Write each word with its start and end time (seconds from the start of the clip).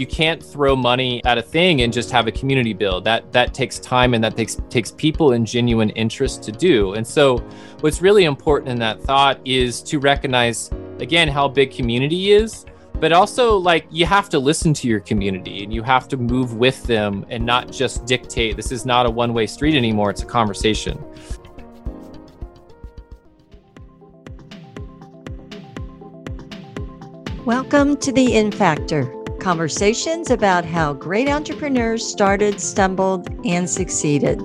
you 0.00 0.06
can't 0.06 0.42
throw 0.42 0.74
money 0.74 1.22
at 1.26 1.36
a 1.36 1.42
thing 1.42 1.82
and 1.82 1.92
just 1.92 2.10
have 2.10 2.26
a 2.26 2.32
community 2.32 2.72
build. 2.72 3.04
That 3.04 3.30
that 3.32 3.52
takes 3.52 3.78
time 3.78 4.14
and 4.14 4.24
that 4.24 4.34
takes 4.34 4.56
takes 4.70 4.92
people 4.92 5.32
and 5.32 5.46
genuine 5.46 5.90
interest 5.90 6.42
to 6.44 6.52
do. 6.52 6.94
And 6.94 7.06
so 7.06 7.38
what's 7.80 8.00
really 8.00 8.24
important 8.24 8.70
in 8.70 8.78
that 8.78 9.02
thought 9.02 9.38
is 9.44 9.82
to 9.82 9.98
recognize 9.98 10.70
again 11.00 11.28
how 11.28 11.48
big 11.48 11.70
community 11.70 12.32
is 12.32 12.64
but 12.94 13.12
also 13.12 13.56
like 13.56 13.86
you 13.90 14.04
have 14.04 14.28
to 14.28 14.38
listen 14.38 14.74
to 14.74 14.86
your 14.86 15.00
community 15.00 15.64
and 15.64 15.72
you 15.72 15.82
have 15.82 16.06
to 16.06 16.18
move 16.18 16.56
with 16.56 16.82
them 16.84 17.24
and 17.30 17.44
not 17.44 17.72
just 17.72 18.04
dictate 18.04 18.54
this 18.56 18.70
is 18.70 18.84
not 18.84 19.06
a 19.06 19.10
one-way 19.10 19.46
street 19.46 19.74
anymore 19.74 20.10
it's 20.10 20.22
a 20.22 20.26
conversation 20.26 21.02
welcome 27.46 27.96
to 27.96 28.12
the 28.12 28.26
InFactor 28.26 29.19
conversations 29.40 30.30
about 30.30 30.64
how 30.64 30.92
great 30.92 31.28
entrepreneurs 31.28 32.06
started 32.06 32.60
stumbled 32.60 33.28
and 33.44 33.68
succeeded 33.68 34.40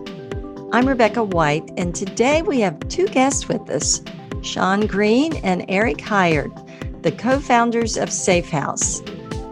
i'm 0.72 0.88
rebecca 0.88 1.24
white 1.24 1.70
and 1.78 1.94
today 1.94 2.42
we 2.42 2.60
have 2.60 2.80
two 2.88 3.08
guests 3.08 3.48
with 3.48 3.70
us 3.70 4.02
sean 4.42 4.88
green 4.88 5.36
and 5.38 5.66
eric 5.68 6.00
hired 6.00 6.52
the 7.06 7.12
co 7.12 7.40
founders 7.40 7.98
of 7.98 8.10
Safehouse. 8.10 9.00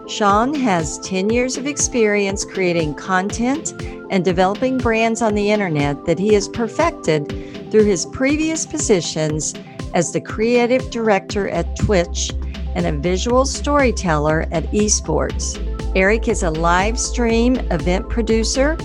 Sean 0.10 0.56
has 0.56 0.98
10 1.02 1.30
years 1.30 1.56
of 1.56 1.68
experience 1.68 2.44
creating 2.44 2.96
content 2.96 3.74
and 4.10 4.26
developing 4.26 4.80
brands 4.80 5.22
on 5.22 5.36
the 5.36 5.52
internet 5.52 6.04
that 6.06 6.18
he 6.18 6.34
has 6.34 6.48
perfected 6.48 7.28
through 7.70 7.84
his 7.84 8.08
previous 8.08 8.66
positions 8.66 9.54
as 9.94 10.12
the 10.12 10.20
creative 10.20 10.90
director 10.90 11.48
at 11.50 11.76
Twitch 11.78 12.32
and 12.76 12.86
a 12.86 12.92
visual 12.92 13.46
storyteller 13.46 14.48
at 14.52 14.64
esports. 14.72 15.60
Eric 15.96 16.28
is 16.28 16.44
a 16.44 16.50
live 16.50 17.00
stream 17.00 17.56
event 17.72 18.10
producer 18.10 18.76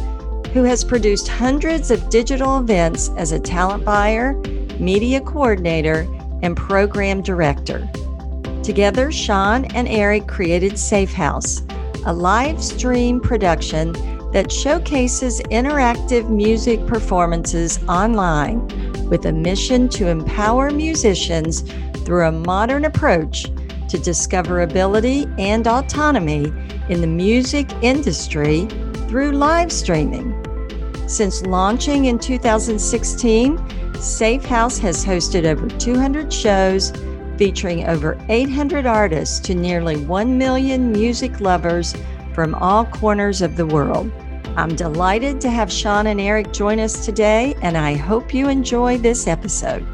who 0.53 0.63
has 0.63 0.85
produced 0.85 1.29
hundreds 1.29 1.91
of 1.91 2.09
digital 2.09 2.59
events 2.59 3.11
as 3.17 3.33
a 3.33 3.41
talent 3.41 3.85
buyer, 3.85 4.35
media 4.79 5.21
coordinator, 5.21 6.07
and 6.43 6.57
program 6.57 7.23
director. 7.23 7.89
Together, 8.63 9.11
Sean 9.11 9.65
and 9.75 9.89
Eric 9.89 10.27
created 10.27 10.73
Safehouse, 10.73 11.63
a 12.07 12.13
live 12.13 12.63
stream 12.63 13.21
production 13.21 13.93
that 14.33 14.53
showcases 14.53 15.41
interactive 15.51 16.29
music 16.29 16.87
performances 16.87 17.83
online 17.89 18.67
with 19.09 19.25
a 19.25 19.33
mission 19.33 19.89
to 19.89 20.09
empower 20.09 20.71
musicians 20.71 21.63
through 22.05 22.27
a 22.27 22.33
modern 22.33 22.85
approach 22.85 23.47
to 23.89 23.99
discoverability 23.99 25.33
and 25.39 25.67
autonomy 25.67 26.53
in 26.89 27.01
the 27.01 27.07
music 27.07 27.71
industry 27.83 28.67
through 29.09 29.33
live 29.33 29.73
streaming. 29.73 30.35
Since 31.07 31.47
launching 31.47 32.05
in 32.07 32.19
2016, 32.19 33.57
Safehouse 33.95 34.79
has 34.79 35.05
hosted 35.05 35.45
over 35.45 35.69
200 35.69 36.33
shows 36.33 36.93
featuring 37.39 37.87
over 37.89 38.19
800 38.29 38.85
artists 38.85 39.41
to 39.41 39.55
nearly 39.55 39.97
1 39.97 40.37
million 40.37 40.93
music 40.93 41.41
lovers 41.41 41.95
from 42.35 42.55
all 42.55 42.85
corners 42.85 43.43
of 43.43 43.57
the 43.57 43.67
world. 43.67 44.13
I'm 44.57 44.75
delighted 44.75 45.41
to 45.43 45.51
have 45.51 45.73
Sean 45.73 46.09
and 46.09 46.21
Eric 46.21 46.53
join 46.53 46.81
us 46.81 47.05
today, 47.05 47.55
and 47.63 47.79
I 47.79 47.95
hope 47.95 48.35
you 48.35 48.49
enjoy 48.49 48.99
this 48.99 49.27
episode. 49.27 49.87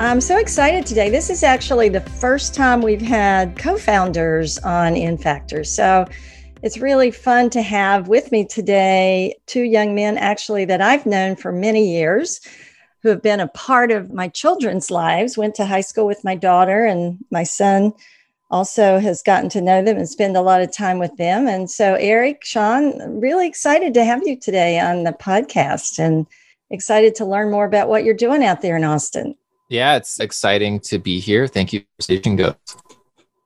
I'm 0.00 0.22
so 0.22 0.38
excited 0.38 0.86
today. 0.86 1.10
This 1.10 1.28
is 1.28 1.42
actually 1.42 1.90
the 1.90 2.00
first 2.00 2.54
time 2.54 2.80
we've 2.80 3.02
had 3.02 3.58
co 3.58 3.76
founders 3.76 4.56
on 4.60 4.94
InFactor. 4.94 5.66
So 5.66 6.06
it's 6.62 6.78
really 6.78 7.10
fun 7.10 7.50
to 7.50 7.60
have 7.60 8.08
with 8.08 8.32
me 8.32 8.46
today 8.46 9.36
two 9.44 9.60
young 9.60 9.94
men, 9.94 10.16
actually, 10.16 10.64
that 10.64 10.80
I've 10.80 11.04
known 11.04 11.36
for 11.36 11.52
many 11.52 11.92
years 11.92 12.40
who 13.02 13.10
have 13.10 13.20
been 13.20 13.40
a 13.40 13.48
part 13.48 13.92
of 13.92 14.10
my 14.10 14.28
children's 14.28 14.90
lives. 14.90 15.36
Went 15.36 15.54
to 15.56 15.66
high 15.66 15.82
school 15.82 16.06
with 16.06 16.24
my 16.24 16.34
daughter, 16.34 16.86
and 16.86 17.18
my 17.30 17.42
son 17.42 17.92
also 18.50 19.00
has 19.00 19.22
gotten 19.22 19.50
to 19.50 19.60
know 19.60 19.84
them 19.84 19.98
and 19.98 20.08
spend 20.08 20.34
a 20.34 20.40
lot 20.40 20.62
of 20.62 20.72
time 20.72 20.98
with 20.98 21.14
them. 21.18 21.46
And 21.46 21.70
so, 21.70 21.96
Eric, 21.96 22.42
Sean, 22.42 23.20
really 23.20 23.46
excited 23.46 23.92
to 23.92 24.04
have 24.04 24.22
you 24.24 24.40
today 24.40 24.80
on 24.80 25.04
the 25.04 25.12
podcast 25.12 25.98
and 25.98 26.26
excited 26.70 27.14
to 27.16 27.26
learn 27.26 27.50
more 27.50 27.66
about 27.66 27.90
what 27.90 28.02
you're 28.02 28.14
doing 28.14 28.42
out 28.42 28.62
there 28.62 28.78
in 28.78 28.84
Austin. 28.84 29.34
Yeah, 29.70 29.94
it's 29.94 30.18
exciting 30.18 30.80
to 30.80 30.98
be 30.98 31.20
here. 31.20 31.46
Thank 31.46 31.72
you 31.72 31.80
for 31.80 32.02
Station 32.02 32.34
Go. 32.34 32.56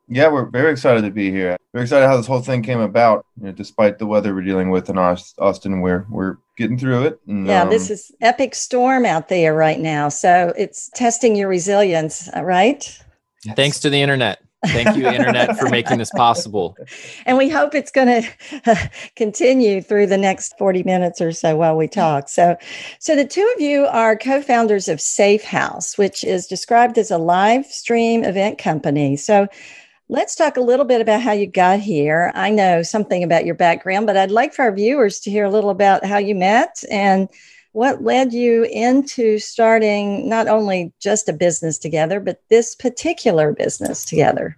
Yeah, 0.08 0.28
we're 0.28 0.46
very 0.46 0.72
excited 0.72 1.02
to 1.02 1.10
be 1.10 1.30
here. 1.30 1.58
We're 1.74 1.82
excited 1.82 2.06
how 2.06 2.16
this 2.16 2.26
whole 2.26 2.40
thing 2.40 2.62
came 2.62 2.80
about. 2.80 3.26
You 3.38 3.46
know, 3.46 3.52
despite 3.52 3.98
the 3.98 4.06
weather 4.06 4.34
we're 4.34 4.40
dealing 4.40 4.70
with 4.70 4.88
in 4.88 4.96
Austin, 4.96 5.82
we're 5.82 6.06
we're 6.08 6.38
getting 6.56 6.78
through 6.78 7.04
it. 7.04 7.20
And, 7.26 7.46
yeah, 7.46 7.62
um, 7.62 7.70
this 7.70 7.90
is 7.90 8.10
epic 8.22 8.54
storm 8.54 9.04
out 9.04 9.28
there 9.28 9.54
right 9.54 9.78
now, 9.78 10.08
so 10.08 10.54
it's 10.56 10.88
testing 10.94 11.36
your 11.36 11.48
resilience, 11.48 12.28
uh, 12.34 12.42
right? 12.42 12.98
Thanks 13.54 13.80
to 13.80 13.90
the 13.90 14.00
internet. 14.00 14.43
Thank 14.66 14.96
you, 14.96 15.06
internet, 15.06 15.56
for 15.58 15.68
making 15.68 15.98
this 15.98 16.10
possible. 16.10 16.76
And 17.26 17.38
we 17.38 17.48
hope 17.48 17.74
it's 17.74 17.90
going 17.90 18.22
to 18.64 18.90
continue 19.16 19.80
through 19.80 20.06
the 20.06 20.18
next 20.18 20.56
40 20.58 20.82
minutes 20.82 21.20
or 21.20 21.32
so 21.32 21.56
while 21.56 21.76
we 21.76 21.88
talk. 21.88 22.28
So, 22.28 22.56
so 22.98 23.16
the 23.16 23.24
two 23.24 23.50
of 23.54 23.60
you 23.60 23.86
are 23.86 24.16
co-founders 24.16 24.88
of 24.88 25.00
Safe 25.00 25.42
House, 25.42 25.96
which 25.96 26.22
is 26.24 26.46
described 26.46 26.98
as 26.98 27.10
a 27.10 27.18
live 27.18 27.66
stream 27.66 28.24
event 28.24 28.58
company. 28.58 29.16
So, 29.16 29.48
Let's 30.10 30.34
talk 30.34 30.58
a 30.58 30.60
little 30.60 30.84
bit 30.84 31.00
about 31.00 31.22
how 31.22 31.32
you 31.32 31.46
got 31.46 31.80
here. 31.80 32.30
I 32.34 32.50
know 32.50 32.82
something 32.82 33.24
about 33.24 33.46
your 33.46 33.54
background, 33.54 34.06
but 34.06 34.18
I'd 34.18 34.30
like 34.30 34.52
for 34.52 34.60
our 34.60 34.72
viewers 34.72 35.18
to 35.20 35.30
hear 35.30 35.46
a 35.46 35.50
little 35.50 35.70
about 35.70 36.04
how 36.04 36.18
you 36.18 36.34
met 36.34 36.84
and 36.90 37.26
what 37.74 38.04
led 38.04 38.32
you 38.32 38.62
into 38.70 39.36
starting 39.40 40.28
not 40.28 40.46
only 40.46 40.92
just 41.00 41.28
a 41.28 41.32
business 41.32 41.76
together, 41.76 42.20
but 42.20 42.40
this 42.48 42.72
particular 42.76 43.52
business 43.52 44.04
together. 44.04 44.56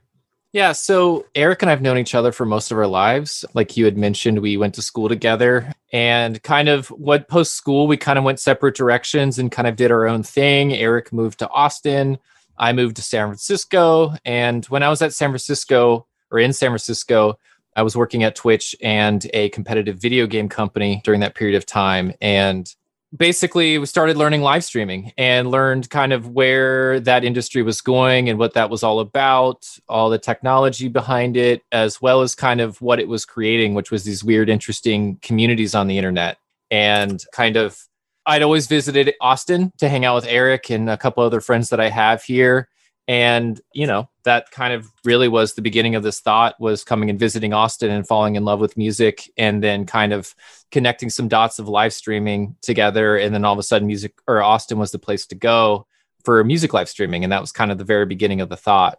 Yeah, 0.53 0.73
so 0.73 1.25
Eric 1.35 1.63
and 1.63 1.71
I've 1.71 1.81
known 1.81 1.97
each 1.97 2.15
other 2.15 2.31
for 2.31 2.45
most 2.45 2.71
of 2.71 2.77
our 2.77 2.87
lives. 2.87 3.43
Like 3.55 3.75
you 3.75 3.87
had 3.87 3.97
mentioned, 3.97 4.41
we 4.41 4.59
went 4.59 4.75
to 4.75 4.83
school 4.83 5.09
together 5.09 5.73
and 5.95 6.43
kind 6.43 6.69
of 6.69 6.89
what 6.89 7.27
post 7.29 7.55
school, 7.55 7.87
we 7.87 7.97
kind 7.97 8.19
of 8.19 8.25
went 8.25 8.39
separate 8.39 8.77
directions 8.77 9.39
and 9.39 9.51
kind 9.51 9.67
of 9.67 9.77
did 9.77 9.91
our 9.91 10.07
own 10.07 10.23
thing. 10.23 10.75
Eric 10.75 11.11
moved 11.11 11.39
to 11.39 11.49
Austin. 11.49 12.19
I 12.59 12.75
moved 12.75 12.97
to 12.97 13.03
San 13.03 13.29
Francisco. 13.29 14.15
And 14.27 14.67
when 14.67 14.83
I 14.83 14.91
was 14.91 15.01
at 15.01 15.15
San 15.15 15.31
Francisco 15.31 16.07
or 16.31 16.39
in 16.39 16.53
San 16.53 16.69
Francisco, 16.69 17.39
I 17.75 17.83
was 17.83 17.97
working 17.97 18.25
at 18.25 18.37
Twitch 18.37 18.77
and 18.83 19.27
a 19.33 19.49
competitive 19.51 19.97
video 19.97 20.27
game 20.27 20.51
company 20.51 21.01
during 21.03 21.21
that 21.21 21.35
period 21.35 21.57
of 21.57 21.65
time. 21.65 22.13
And 22.21 22.71
basically, 23.17 23.79
we 23.79 23.87
started 23.87 24.17
learning 24.17 24.43
live 24.43 24.65
streaming 24.65 25.13
and 25.17 25.51
learned 25.51 25.91
kind 25.91 26.13
of 26.13 26.29
where 26.29 27.01
that 27.01 27.25
industry 27.25 27.63
was 27.63 27.81
going 27.81 28.29
and 28.29 28.39
what 28.39 28.55
that 28.55 28.71
was 28.71 28.83
all 28.83 29.01
about, 29.01 29.67
all 29.89 30.11
the 30.11 30.19
technology 30.19 30.89
behind 30.89 31.37
it, 31.37 31.63
as 31.73 32.01
well 32.01 32.23
as 32.23 32.35
kind 32.35 32.61
of 32.61 32.81
what 32.81 33.01
it 33.01 33.09
was 33.09 33.25
creating, 33.25 33.75
which 33.75 33.91
was 33.91 34.05
these 34.05 34.23
weird, 34.23 34.49
interesting 34.49 35.19
communities 35.23 35.75
on 35.75 35.87
the 35.87 35.99
internet. 35.99 36.39
And 36.71 37.23
kind 37.33 37.57
of 37.57 37.79
I'd 38.27 38.43
always 38.43 38.67
visited 38.67 39.15
Austin 39.21 39.73
to 39.79 39.89
hang 39.89 40.05
out 40.05 40.17
with 40.17 40.27
Eric 40.27 40.69
and 40.71 40.91
a 40.91 40.97
couple 40.97 41.23
other 41.23 41.41
friends 41.41 41.71
that 41.71 41.81
I 41.81 41.89
have 41.89 42.25
here. 42.25 42.69
And, 43.09 43.61
you 43.73 43.87
know, 43.87 44.09
that 44.25 44.51
kind 44.51 44.73
of 44.73 44.91
really 45.05 45.29
was 45.29 45.55
the 45.55 45.63
beginning 45.63 45.95
of 45.95 46.03
this 46.03 46.19
thought 46.19 46.61
was 46.61 46.83
coming 46.83 47.09
and 47.09 47.19
visiting 47.19 47.53
Austin 47.53 47.91
and 47.91 48.07
falling 48.07 48.35
in 48.35 48.45
love 48.45 48.59
with 48.59 48.77
music 48.77 49.31
and 49.37 49.63
then 49.63 49.87
kind 49.87 50.13
of 50.13 50.35
connecting 50.73 51.09
some 51.11 51.29
dots 51.29 51.61
of 51.61 51.69
live 51.69 51.93
streaming 51.93 52.57
together. 52.63 53.17
And 53.17 53.33
then 53.33 53.45
all 53.45 53.53
of 53.53 53.59
a 53.61 53.63
sudden 53.63 53.87
music 53.87 54.19
or 54.27 54.43
Austin 54.43 54.79
was 54.79 54.91
the 54.91 54.99
place 54.99 55.27
to 55.27 55.37
go 55.37 55.87
for 56.25 56.43
music 56.43 56.73
live 56.73 56.89
streaming. 56.89 57.23
And 57.23 57.33
that 57.33 57.41
was 57.41 57.53
kind 57.53 57.71
of 57.71 57.79
the 57.79 57.85
very 57.85 58.07
beginning 58.07 58.41
of 58.41 58.49
the 58.49 58.57
thought. 58.57 58.99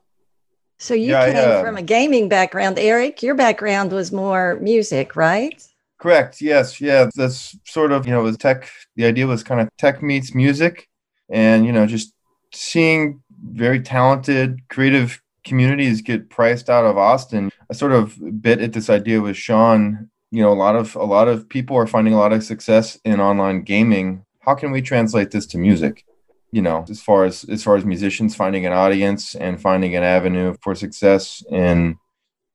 So 0.79 0.93
you 0.93 1.11
yeah, 1.11 1.25
came 1.25 1.35
yeah. 1.35 1.61
from 1.61 1.75
a 1.75 1.81
gaming 1.81 2.29
background, 2.29 2.79
Eric. 2.79 3.21
Your 3.21 3.35
background 3.35 3.91
was 3.91 4.13
more 4.13 4.57
music, 4.61 5.17
right? 5.17 5.61
Correct. 5.97 6.39
Yes. 6.39 6.79
Yeah. 6.79 7.09
That's 7.15 7.57
sort 7.65 7.91
of, 7.91 8.05
you 8.05 8.13
know, 8.13 8.21
was 8.21 8.37
tech. 8.37 8.69
The 8.95 9.05
idea 9.05 9.27
was 9.27 9.43
kind 9.43 9.59
of 9.59 9.67
tech 9.77 10.01
meets 10.01 10.33
music 10.33 10.87
and, 11.29 11.65
you 11.65 11.73
know, 11.73 11.85
just 11.87 12.13
seeing 12.53 13.21
very 13.43 13.81
talented, 13.81 14.59
creative 14.69 15.21
communities 15.43 16.01
get 16.01 16.29
priced 16.29 16.69
out 16.69 16.85
of 16.85 16.97
Austin. 16.97 17.51
I 17.69 17.73
sort 17.73 17.93
of 17.93 18.17
bit 18.41 18.61
at 18.61 18.73
this 18.73 18.89
idea 18.89 19.21
with 19.21 19.37
Sean. 19.37 20.09
You 20.31 20.41
know, 20.41 20.51
a 20.51 20.55
lot 20.55 20.75
of 20.75 20.95
a 20.95 21.03
lot 21.03 21.27
of 21.27 21.47
people 21.47 21.77
are 21.77 21.87
finding 21.87 22.13
a 22.13 22.17
lot 22.17 22.33
of 22.33 22.43
success 22.43 22.99
in 23.05 23.21
online 23.21 23.61
gaming. 23.61 24.25
How 24.39 24.55
can 24.55 24.71
we 24.71 24.81
translate 24.81 25.31
this 25.31 25.45
to 25.47 25.57
music? 25.57 26.05
You 26.51 26.61
know, 26.61 26.85
as 26.89 27.01
far 27.01 27.25
as 27.25 27.45
as 27.45 27.63
far 27.63 27.77
as 27.77 27.85
musicians 27.85 28.35
finding 28.35 28.65
an 28.65 28.73
audience 28.73 29.35
and 29.35 29.61
finding 29.61 29.95
an 29.95 30.03
avenue 30.03 30.55
for 30.61 30.75
success 30.75 31.43
in 31.49 31.97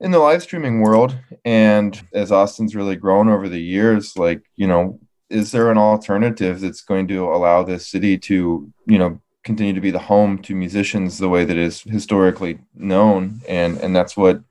in 0.02 0.10
the 0.10 0.18
live 0.18 0.42
streaming 0.42 0.80
world 0.80 1.16
and 1.44 2.02
as 2.12 2.32
austin's 2.32 2.74
really 2.74 2.96
grown 2.96 3.28
over 3.28 3.48
the 3.48 3.60
years 3.60 4.18
like 4.18 4.42
you 4.56 4.66
know 4.66 4.98
is 5.30 5.52
there 5.52 5.70
an 5.70 5.78
alternative 5.78 6.60
that's 6.60 6.82
going 6.82 7.06
to 7.06 7.24
allow 7.24 7.62
this 7.62 7.86
city 7.86 8.18
to 8.18 8.70
you 8.86 8.98
know 8.98 9.20
continue 9.44 9.72
to 9.72 9.80
be 9.80 9.90
the 9.90 9.98
home 9.98 10.38
to 10.38 10.54
musicians 10.54 11.18
the 11.18 11.28
way 11.28 11.44
that 11.44 11.56
is 11.56 11.82
historically 11.82 12.58
known 12.74 13.40
and 13.48 13.78
and 13.78 13.94
that's 13.94 14.16
what 14.16 14.42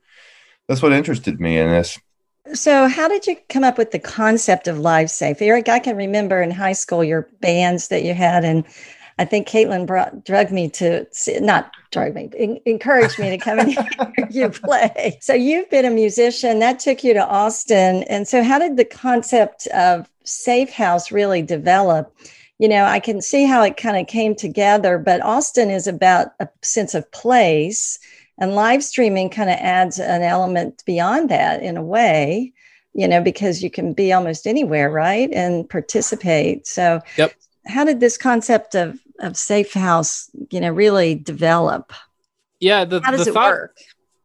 that's 0.68 0.82
what 0.82 0.92
interested 0.92 1.40
me 1.40 1.58
in 1.58 1.68
this. 1.68 1.98
So, 2.54 2.88
how 2.88 3.08
did 3.08 3.26
you 3.26 3.36
come 3.48 3.64
up 3.64 3.78
with 3.78 3.92
the 3.92 3.98
concept 3.98 4.66
of 4.66 4.78
live 4.78 5.10
safe 5.10 5.40
Eric, 5.40 5.68
I 5.68 5.78
can 5.78 5.96
remember 5.96 6.42
in 6.42 6.50
high 6.50 6.72
school 6.72 7.04
your 7.04 7.28
bands 7.40 7.88
that 7.88 8.02
you 8.02 8.14
had, 8.14 8.44
and 8.44 8.64
I 9.18 9.24
think 9.24 9.46
Caitlin 9.46 9.86
brought 9.86 10.24
drug 10.24 10.50
me 10.50 10.68
to 10.70 11.06
not 11.40 11.70
drug 11.90 12.14
me, 12.14 12.30
in, 12.36 12.60
encouraged 12.64 13.18
me 13.18 13.30
to 13.30 13.38
come 13.38 13.60
and 13.60 13.70
hear 13.70 14.28
you 14.30 14.48
play. 14.48 15.18
So 15.20 15.34
you've 15.34 15.70
been 15.70 15.84
a 15.84 15.90
musician 15.90 16.58
that 16.58 16.80
took 16.80 17.04
you 17.04 17.14
to 17.14 17.26
Austin, 17.26 18.02
and 18.04 18.26
so 18.26 18.42
how 18.42 18.58
did 18.58 18.76
the 18.76 18.84
concept 18.84 19.66
of 19.68 20.08
Safe 20.24 20.70
House 20.70 21.12
really 21.12 21.42
develop? 21.42 22.12
You 22.62 22.68
know, 22.68 22.84
I 22.84 23.00
can 23.00 23.20
see 23.20 23.44
how 23.44 23.62
it 23.62 23.76
kind 23.76 23.96
of 23.96 24.06
came 24.06 24.36
together, 24.36 24.96
but 24.96 25.20
Austin 25.22 25.68
is 25.68 25.86
about 25.86 26.28
a 26.38 26.48
sense 26.62 26.94
of 26.94 27.10
place, 27.10 27.98
and 28.38 28.54
live 28.54 28.84
streaming 28.84 29.30
kind 29.30 29.50
of 29.50 29.56
adds 29.56 29.98
an 29.98 30.22
element 30.22 30.82
beyond 30.86 31.28
that 31.30 31.62
in 31.62 31.76
a 31.76 31.82
way 31.82 32.52
you 32.94 33.08
know, 33.08 33.22
because 33.22 33.62
you 33.62 33.70
can 33.70 33.94
be 33.94 34.12
almost 34.12 34.46
anywhere, 34.46 34.90
right? 34.90 35.32
And 35.32 35.66
participate. 35.66 36.66
So, 36.66 37.00
yep 37.16 37.32
how 37.66 37.84
did 37.84 38.00
this 38.00 38.18
concept 38.18 38.74
of 38.74 38.98
of 39.20 39.36
safe 39.36 39.72
house 39.72 40.30
you 40.50 40.60
know 40.60 40.70
really 40.70 41.14
develop 41.14 41.92
yeah 42.60 42.84
the, 42.84 43.00
how 43.02 43.10
does 43.10 43.24
the 43.24 43.30
it 43.30 43.34
thought, 43.34 43.50
work 43.50 43.76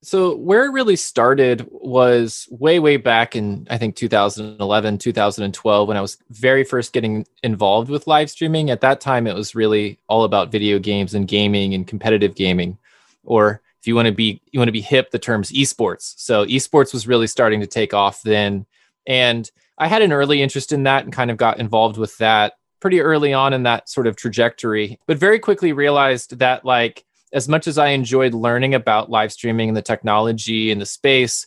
so 0.08 0.38
where 0.38 0.64
it 0.64 0.72
really 0.72 0.96
started 0.96 1.68
was 1.70 2.48
way 2.50 2.80
way 2.80 2.96
back 2.96 3.36
in 3.36 3.68
i 3.70 3.78
think 3.78 3.98
2011 3.98 4.98
2012 4.98 5.88
when 5.88 5.98
i 5.98 6.02
was 6.02 6.18
very 6.30 6.64
first 6.64 6.94
getting 6.94 7.26
involved 7.44 7.90
with 7.90 8.08
live 8.08 8.30
streaming. 8.30 8.70
At 8.70 8.80
that 8.82 9.02
time 9.02 9.28
it 9.28 9.36
was 9.36 9.54
really 9.54 10.00
all 10.08 10.24
about 10.24 10.50
video 10.50 10.80
games 10.80 11.14
and 11.14 11.28
gaming 11.28 11.74
and 11.74 11.86
competitive 11.86 12.36
gaming 12.36 12.78
or 13.26 13.62
if 13.82 13.88
you 13.88 13.96
want 13.96 14.06
to 14.06 14.14
be 14.14 14.42
you 14.52 14.62
want 14.62 14.70
to 14.70 14.74
be 14.74 14.80
hip 14.82 15.12
the 15.12 15.20
terms 15.20 15.52
esports. 15.52 16.14
So 16.18 16.46
esports 16.46 16.94
was 16.94 17.06
really 17.06 17.28
starting 17.28 17.60
to 17.60 17.68
take 17.68 17.94
off 17.94 18.22
then 18.22 18.66
and 19.06 19.52
i 19.78 19.88
had 19.88 20.02
an 20.02 20.14
early 20.14 20.42
interest 20.42 20.72
in 20.72 20.84
that 20.84 21.04
and 21.04 21.12
kind 21.12 21.30
of 21.30 21.36
got 21.36 21.60
involved 21.60 21.98
with 21.98 22.18
that 22.20 22.54
pretty 22.80 23.02
early 23.02 23.34
on 23.34 23.52
in 23.52 23.64
that 23.64 23.90
sort 23.90 24.08
of 24.08 24.16
trajectory, 24.16 25.00
but 25.06 25.18
very 25.18 25.40
quickly 25.40 25.74
realized 25.74 26.40
that 26.40 26.64
like 26.64 27.04
as 27.38 27.48
much 27.48 27.68
as 27.68 27.78
I 27.78 27.90
enjoyed 27.90 28.34
learning 28.34 28.74
about 28.74 29.12
live 29.12 29.32
streaming 29.32 29.70
and 29.70 29.78
the 29.78 29.82
technology 29.84 30.72
and 30.72 30.82
the 30.82 30.86
space, 30.88 31.46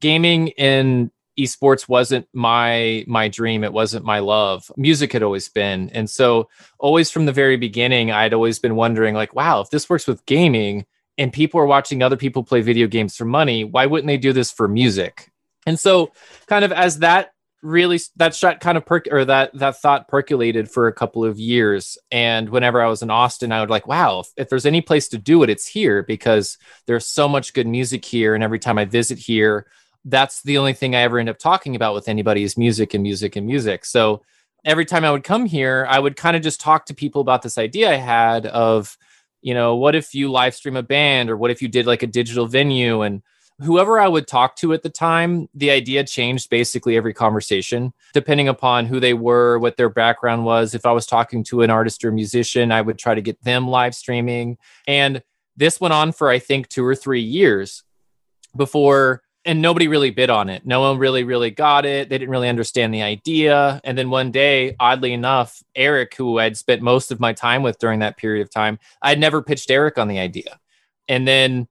gaming 0.00 0.48
in 0.48 1.10
esports 1.38 1.88
wasn't 1.88 2.28
my 2.32 3.04
my 3.08 3.26
dream. 3.26 3.64
It 3.64 3.72
wasn't 3.72 4.04
my 4.04 4.20
love. 4.20 4.70
Music 4.76 5.12
had 5.12 5.22
always 5.22 5.48
been. 5.48 5.90
And 5.90 6.08
so 6.08 6.48
always 6.78 7.10
from 7.10 7.26
the 7.26 7.32
very 7.32 7.56
beginning 7.56 8.10
i'd 8.10 8.34
always 8.34 8.58
been 8.58 8.76
wondering 8.76 9.14
like 9.14 9.34
wow 9.34 9.60
if 9.60 9.70
this 9.70 9.88
works 9.88 10.06
with 10.06 10.24
gaming 10.26 10.84
and 11.18 11.32
people 11.32 11.58
are 11.60 11.66
watching 11.66 12.02
other 12.02 12.16
people 12.16 12.42
play 12.44 12.60
video 12.60 12.86
games 12.86 13.16
for 13.16 13.24
money 13.24 13.64
why 13.64 13.86
wouldn't 13.86 14.08
they 14.08 14.16
do 14.16 14.32
this 14.32 14.52
for 14.52 14.68
music? 14.68 15.30
And 15.66 15.78
so 15.78 16.12
kind 16.46 16.64
of 16.64 16.72
as 16.72 17.00
that 17.00 17.32
really 17.62 18.00
that 18.16 18.34
shot 18.34 18.60
kind 18.60 18.76
of 18.76 18.84
perk 18.84 19.06
or 19.10 19.24
that 19.24 19.56
that 19.56 19.80
thought 19.80 20.08
percolated 20.08 20.70
for 20.70 20.88
a 20.88 20.92
couple 20.92 21.24
of 21.24 21.38
years. 21.38 21.96
And 22.10 22.48
whenever 22.48 22.82
i 22.82 22.88
was 22.88 23.02
in 23.02 23.10
austin 23.10 23.52
i 23.52 23.60
would 23.60 23.70
like 23.70 23.86
wow 23.86 24.20
if, 24.20 24.28
if, 24.36 24.48
there's 24.48 24.66
any 24.66 24.80
place 24.80 25.08
to 25.08 25.18
do 25.18 25.42
it 25.42 25.50
it's 25.50 25.66
here 25.66 26.02
because 26.02 26.58
there's 26.86 27.06
so 27.06 27.28
much 27.28 27.54
good 27.54 27.66
music 27.66 28.04
here. 28.04 28.34
And 28.34 28.42
every 28.42 28.58
time 28.58 28.78
i 28.78 28.84
visit 28.84 29.18
here 29.18 29.66
that's 30.04 30.42
the 30.42 30.58
only 30.58 30.72
thing 30.72 30.94
i 30.94 31.00
ever 31.00 31.18
end 31.18 31.28
up 31.28 31.38
talking 31.38 31.76
about 31.76 31.94
with 31.94 32.08
anybody 32.08 32.42
is 32.42 32.58
music 32.58 32.94
and 32.94 33.02
music 33.02 33.36
and 33.36 33.46
music. 33.46 33.84
So 33.84 34.22
every 34.64 34.84
time 34.84 35.04
i 35.04 35.10
would 35.10 35.24
come 35.24 35.46
here 35.46 35.86
i 35.88 35.98
would 35.98 36.16
kind 36.16 36.36
of 36.36 36.42
just 36.42 36.60
talk 36.60 36.86
to 36.86 36.94
people 36.94 37.20
about 37.20 37.42
this 37.42 37.58
idea 37.58 37.90
i 37.90 37.96
had 37.96 38.46
of 38.46 38.96
you 39.42 39.54
know 39.54 39.74
what 39.74 39.94
if 39.94 40.14
you 40.14 40.30
live 40.30 40.54
stream 40.54 40.76
a 40.76 40.82
band 40.82 41.28
or 41.28 41.36
what 41.36 41.50
if 41.50 41.60
you 41.60 41.68
did 41.68 41.84
like 41.84 42.02
a 42.02 42.06
digital 42.06 42.46
venue? 42.46 43.02
And 43.02 43.22
whoever 43.60 44.00
I 44.00 44.08
would 44.08 44.26
talk 44.26 44.56
to 44.56 44.72
at 44.72 44.82
the 44.82 44.90
time, 44.90 45.48
the 45.54 45.70
idea 45.70 46.04
changed 46.04 46.50
basically 46.50 46.96
every 46.96 47.14
conversation, 47.14 47.92
depending 48.12 48.48
upon 48.48 48.86
who 48.86 49.00
they 49.00 49.14
were, 49.14 49.58
what 49.58 49.76
their 49.76 49.88
background 49.88 50.44
was. 50.44 50.74
If 50.74 50.86
I 50.86 50.92
was 50.92 51.06
talking 51.06 51.44
to 51.44 51.62
an 51.62 51.70
artist 51.70 52.04
or 52.04 52.12
musician, 52.12 52.72
I 52.72 52.80
would 52.80 52.98
try 52.98 53.14
to 53.14 53.20
get 53.20 53.42
them 53.44 53.68
live 53.68 53.94
streaming. 53.94 54.58
And 54.86 55.22
this 55.56 55.80
went 55.80 55.94
on 55.94 56.12
for, 56.12 56.28
I 56.28 56.38
think, 56.38 56.68
two 56.68 56.84
or 56.84 56.94
three 56.94 57.20
years 57.20 57.84
before, 58.56 59.22
and 59.44 59.60
nobody 59.60 59.88
really 59.88 60.10
bid 60.10 60.30
on 60.30 60.48
it. 60.48 60.64
No 60.64 60.80
one 60.80 60.98
really, 60.98 61.24
really 61.24 61.50
got 61.50 61.84
it. 61.84 62.08
They 62.08 62.18
didn't 62.18 62.30
really 62.30 62.48
understand 62.48 62.94
the 62.94 63.02
idea. 63.02 63.80
And 63.84 63.98
then 63.98 64.08
one 64.08 64.30
day, 64.30 64.76
oddly 64.78 65.12
enough, 65.12 65.62
Eric, 65.74 66.14
who 66.14 66.38
I'd 66.38 66.56
spent 66.56 66.80
most 66.80 67.10
of 67.10 67.20
my 67.20 67.32
time 67.32 67.62
with 67.62 67.78
during 67.78 67.98
that 68.00 68.16
period 68.16 68.42
of 68.42 68.50
time, 68.50 68.78
I'd 69.02 69.18
never 69.18 69.42
pitched 69.42 69.70
Eric 69.70 69.98
on 69.98 70.08
the 70.08 70.18
idea. 70.18 70.58
And 71.08 71.26
then 71.26 71.66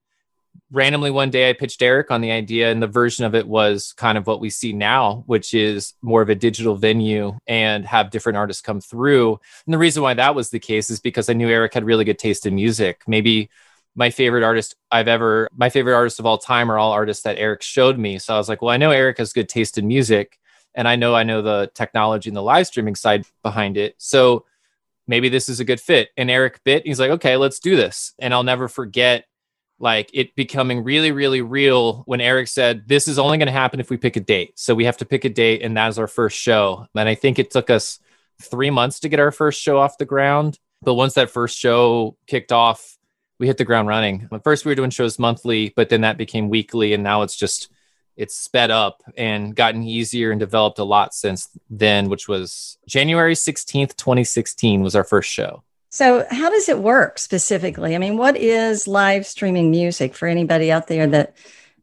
randomly 0.72 1.12
one 1.12 1.30
day 1.30 1.50
I 1.50 1.54
pitched 1.54 1.82
Eric 1.82 2.12
on 2.12 2.22
the 2.22 2.32
idea, 2.32 2.72
and 2.72 2.82
the 2.82 2.88
version 2.88 3.26
of 3.26 3.36
it 3.36 3.48
was 3.48 3.94
kind 3.94 4.18
of 4.18 4.26
what 4.28 4.40
we 4.40 4.50
see 4.50 4.74
now, 4.74 5.24
which 5.28 5.54
is 5.54 5.94
more 6.02 6.22
of 6.22 6.30
a 6.30 6.36
digital 6.36 6.76
venue 6.76 7.38
and 7.48 7.86
have 7.86 8.10
different 8.10 8.38
artists 8.38 8.62
come 8.62 8.82
through. 8.82 9.40
And 9.66 9.74
the 9.74 9.78
reason 9.78 10.02
why 10.02 10.14
that 10.14 10.36
was 10.36 10.50
the 10.50 10.60
case 10.60 10.90
is 10.90 11.00
because 11.00 11.30
I 11.30 11.34
knew 11.34 11.50
Eric 11.50 11.74
had 11.74 11.84
really 11.84 12.06
good 12.06 12.20
taste 12.20 12.46
in 12.46 12.56
music. 12.56 13.02
Maybe 13.08 13.50
my 13.96 14.10
favorite 14.10 14.44
artist 14.44 14.76
I've 14.90 15.10
ever, 15.10 15.50
my 15.56 15.70
favorite 15.70 15.96
artist 15.96 16.20
of 16.20 16.26
all 16.26 16.38
time 16.38 16.72
are 16.72 16.78
all 16.78 16.94
artists 16.94 17.24
that 17.24 17.38
Eric 17.38 17.62
showed 17.62 17.98
me. 17.98 18.20
So 18.20 18.34
I 18.34 18.38
was 18.38 18.48
like, 18.48 18.62
well, 18.62 18.74
I 18.74 18.78
know 18.78 18.92
Eric 18.92 19.18
has 19.18 19.34
good 19.34 19.50
taste 19.50 19.78
in 19.78 19.88
music, 19.88 20.40
and 20.74 20.88
I 20.88 20.96
know 20.96 21.14
I 21.14 21.24
know 21.24 21.42
the 21.42 21.70
technology 21.74 22.30
and 22.30 22.38
the 22.38 22.42
live 22.42 22.68
streaming 22.68 22.96
side 22.96 23.26
behind 23.44 23.76
it. 23.76 23.96
So 23.98 24.46
maybe 25.08 25.28
this 25.28 25.50
is 25.50 25.60
a 25.60 25.66
good 25.66 25.82
fit. 25.82 26.10
And 26.16 26.32
Eric 26.32 26.62
bit, 26.64 26.86
he's 26.86 27.00
like, 27.00 27.12
okay, 27.12 27.36
let's 27.36 27.60
do 27.60 27.76
this. 27.76 28.14
And 28.20 28.34
I'll 28.34 28.44
never 28.44 28.70
forget 28.70 29.26
like 29.82 30.10
it 30.14 30.36
becoming 30.36 30.84
really, 30.84 31.12
really 31.12 31.42
real 31.42 32.04
when 32.06 32.22
Eric 32.22 32.48
said, 32.48 32.88
This 32.88 33.08
is 33.08 33.20
only 33.20 33.38
going 33.38 33.48
to 33.48 33.52
happen 33.52 33.80
if 33.80 33.90
we 33.90 33.98
pick 33.98 34.16
a 34.16 34.20
date. 34.20 34.54
So 34.60 34.76
we 34.76 34.86
have 34.86 34.98
to 34.98 35.06
pick 35.06 35.26
a 35.26 35.30
date, 35.30 35.62
and 35.64 35.76
that's 35.76 35.98
our 35.98 36.08
first 36.08 36.38
show. 36.38 36.88
And 36.96 37.10
I 37.10 37.16
think 37.16 37.40
it 37.40 37.52
took 37.52 37.70
us 37.70 38.00
three 38.42 38.70
months 38.70 39.00
to 39.02 39.10
get 39.10 39.20
our 39.20 39.32
first 39.32 39.62
show 39.62 39.78
off 39.78 39.98
the 39.98 40.06
ground. 40.06 40.60
But 40.82 40.94
once 40.96 41.16
that 41.16 41.30
first 41.30 41.58
show 41.58 42.16
kicked 42.28 42.52
off, 42.52 42.98
we 43.40 43.48
hit 43.48 43.58
the 43.58 43.66
ground 43.66 43.88
running. 43.88 44.30
At 44.32 44.44
first, 44.44 44.66
we 44.66 44.72
were 44.72 44.76
doing 44.76 44.92
shows 44.92 45.20
monthly, 45.20 45.74
but 45.76 45.90
then 45.90 46.02
that 46.02 46.18
became 46.18 46.50
weekly, 46.50 46.94
and 46.94 47.04
now 47.04 47.24
it's 47.24 47.36
just 47.36 47.70
it's 48.18 48.36
sped 48.36 48.70
up 48.70 49.02
and 49.18 49.56
gotten 49.56 49.84
easier 49.84 50.32
and 50.32 50.40
developed 50.40 50.78
a 50.78 50.84
lot 50.84 51.14
since 51.14 51.50
then, 51.70 52.08
which 52.10 52.28
was 52.28 52.78
January 52.88 53.34
16th, 53.34 53.96
2016 53.96 54.82
was 54.82 54.96
our 54.96 55.04
first 55.04 55.32
show. 55.32 55.64
So, 55.94 56.26
how 56.32 56.50
does 56.50 56.70
it 56.70 56.80
work 56.80 57.20
specifically? 57.20 57.96
I 57.96 57.98
mean, 57.98 58.16
what 58.16 58.38
is 58.38 58.88
live 58.88 59.26
streaming 59.26 59.72
music 59.72 60.16
for 60.16 60.26
anybody 60.26 60.72
out 60.72 60.88
there 60.88 61.06
that 61.08 61.36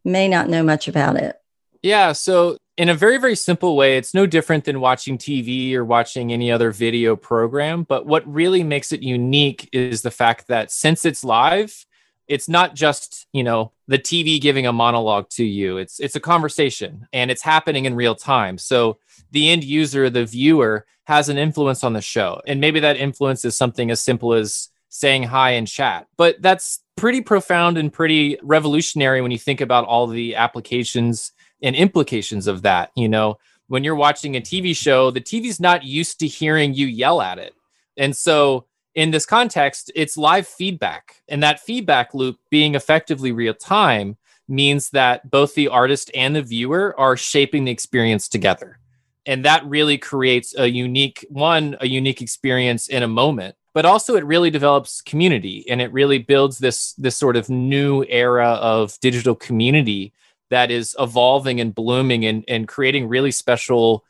may 0.02 0.28
not 0.28 0.48
know 0.48 0.62
much 0.62 0.88
about 0.88 1.16
it? 1.16 1.36
Yeah. 1.82 2.12
So, 2.12 2.56
in 2.78 2.88
a 2.88 2.94
very, 2.94 3.18
very 3.18 3.36
simple 3.36 3.76
way, 3.76 3.98
it's 3.98 4.14
no 4.14 4.24
different 4.24 4.64
than 4.64 4.80
watching 4.80 5.18
TV 5.18 5.74
or 5.74 5.84
watching 5.84 6.32
any 6.32 6.50
other 6.50 6.70
video 6.70 7.16
program. 7.16 7.82
But 7.82 8.06
what 8.06 8.26
really 8.26 8.64
makes 8.64 8.92
it 8.92 9.02
unique 9.02 9.68
is 9.72 10.00
the 10.00 10.10
fact 10.10 10.48
that 10.48 10.70
since 10.70 11.04
it's 11.04 11.22
live, 11.22 11.84
it's 12.28 12.48
not 12.48 12.74
just 12.74 13.26
you 13.32 13.42
know 13.42 13.72
the 13.88 13.98
tv 13.98 14.40
giving 14.40 14.66
a 14.66 14.72
monologue 14.72 15.28
to 15.30 15.44
you. 15.44 15.78
It's 15.78 15.98
it's 15.98 16.14
a 16.14 16.20
conversation 16.20 17.08
and 17.12 17.30
it's 17.30 17.42
happening 17.42 17.86
in 17.86 17.96
real 17.96 18.14
time. 18.14 18.58
So 18.58 18.98
the 19.30 19.48
end 19.48 19.64
user 19.64 20.10
the 20.10 20.24
viewer 20.24 20.86
has 21.04 21.28
an 21.28 21.38
influence 21.38 21.82
on 21.82 21.94
the 21.94 22.02
show. 22.02 22.40
And 22.46 22.60
maybe 22.60 22.80
that 22.80 22.98
influence 22.98 23.44
is 23.44 23.56
something 23.56 23.90
as 23.90 24.02
simple 24.02 24.34
as 24.34 24.68
saying 24.90 25.22
hi 25.22 25.50
in 25.50 25.66
chat 25.66 26.06
but 26.16 26.40
that's 26.40 26.80
pretty 26.96 27.20
profound 27.20 27.76
and 27.76 27.92
pretty 27.92 28.38
revolutionary 28.42 29.20
when 29.20 29.30
you 29.30 29.38
think 29.38 29.60
about 29.60 29.84
all 29.84 30.06
the 30.06 30.34
applications 30.34 31.32
and 31.62 31.76
implications 31.76 32.46
of 32.46 32.62
that 32.62 32.90
you 32.94 33.08
know. 33.08 33.38
When 33.66 33.84
you're 33.84 33.94
watching 33.94 34.36
a 34.36 34.40
tv 34.40 34.76
show 34.76 35.10
the 35.10 35.20
tv's 35.20 35.60
not 35.60 35.82
used 35.84 36.20
to 36.20 36.26
hearing 36.26 36.74
you 36.74 36.86
yell 36.86 37.20
at 37.20 37.38
it. 37.38 37.54
And 37.96 38.16
so 38.16 38.67
in 38.98 39.12
this 39.12 39.26
context, 39.26 39.92
it's 39.94 40.16
live 40.16 40.48
feedback. 40.48 41.22
And 41.28 41.40
that 41.44 41.60
feedback 41.60 42.14
loop 42.14 42.40
being 42.50 42.74
effectively 42.74 43.30
real 43.30 43.54
time 43.54 44.16
means 44.48 44.90
that 44.90 45.30
both 45.30 45.54
the 45.54 45.68
artist 45.68 46.10
and 46.16 46.34
the 46.34 46.42
viewer 46.42 46.98
are 46.98 47.16
shaping 47.16 47.64
the 47.64 47.70
experience 47.70 48.28
together. 48.28 48.80
And 49.24 49.44
that 49.44 49.64
really 49.64 49.98
creates 49.98 50.52
a 50.58 50.68
unique 50.68 51.24
one, 51.28 51.76
a 51.80 51.86
unique 51.86 52.20
experience 52.20 52.88
in 52.88 53.04
a 53.04 53.08
moment. 53.08 53.54
But 53.72 53.84
also 53.84 54.16
it 54.16 54.24
really 54.24 54.50
develops 54.50 55.00
community 55.00 55.64
and 55.70 55.80
it 55.80 55.92
really 55.92 56.18
builds 56.18 56.58
this 56.58 56.94
this 56.94 57.16
sort 57.16 57.36
of 57.36 57.48
new 57.48 58.04
era 58.08 58.48
of 58.54 58.98
digital 58.98 59.36
community 59.36 60.12
that 60.50 60.72
is 60.72 60.96
evolving 60.98 61.60
and 61.60 61.72
blooming 61.72 62.24
and, 62.24 62.44
and 62.48 62.66
creating 62.66 63.06
really 63.06 63.30
special 63.30 64.04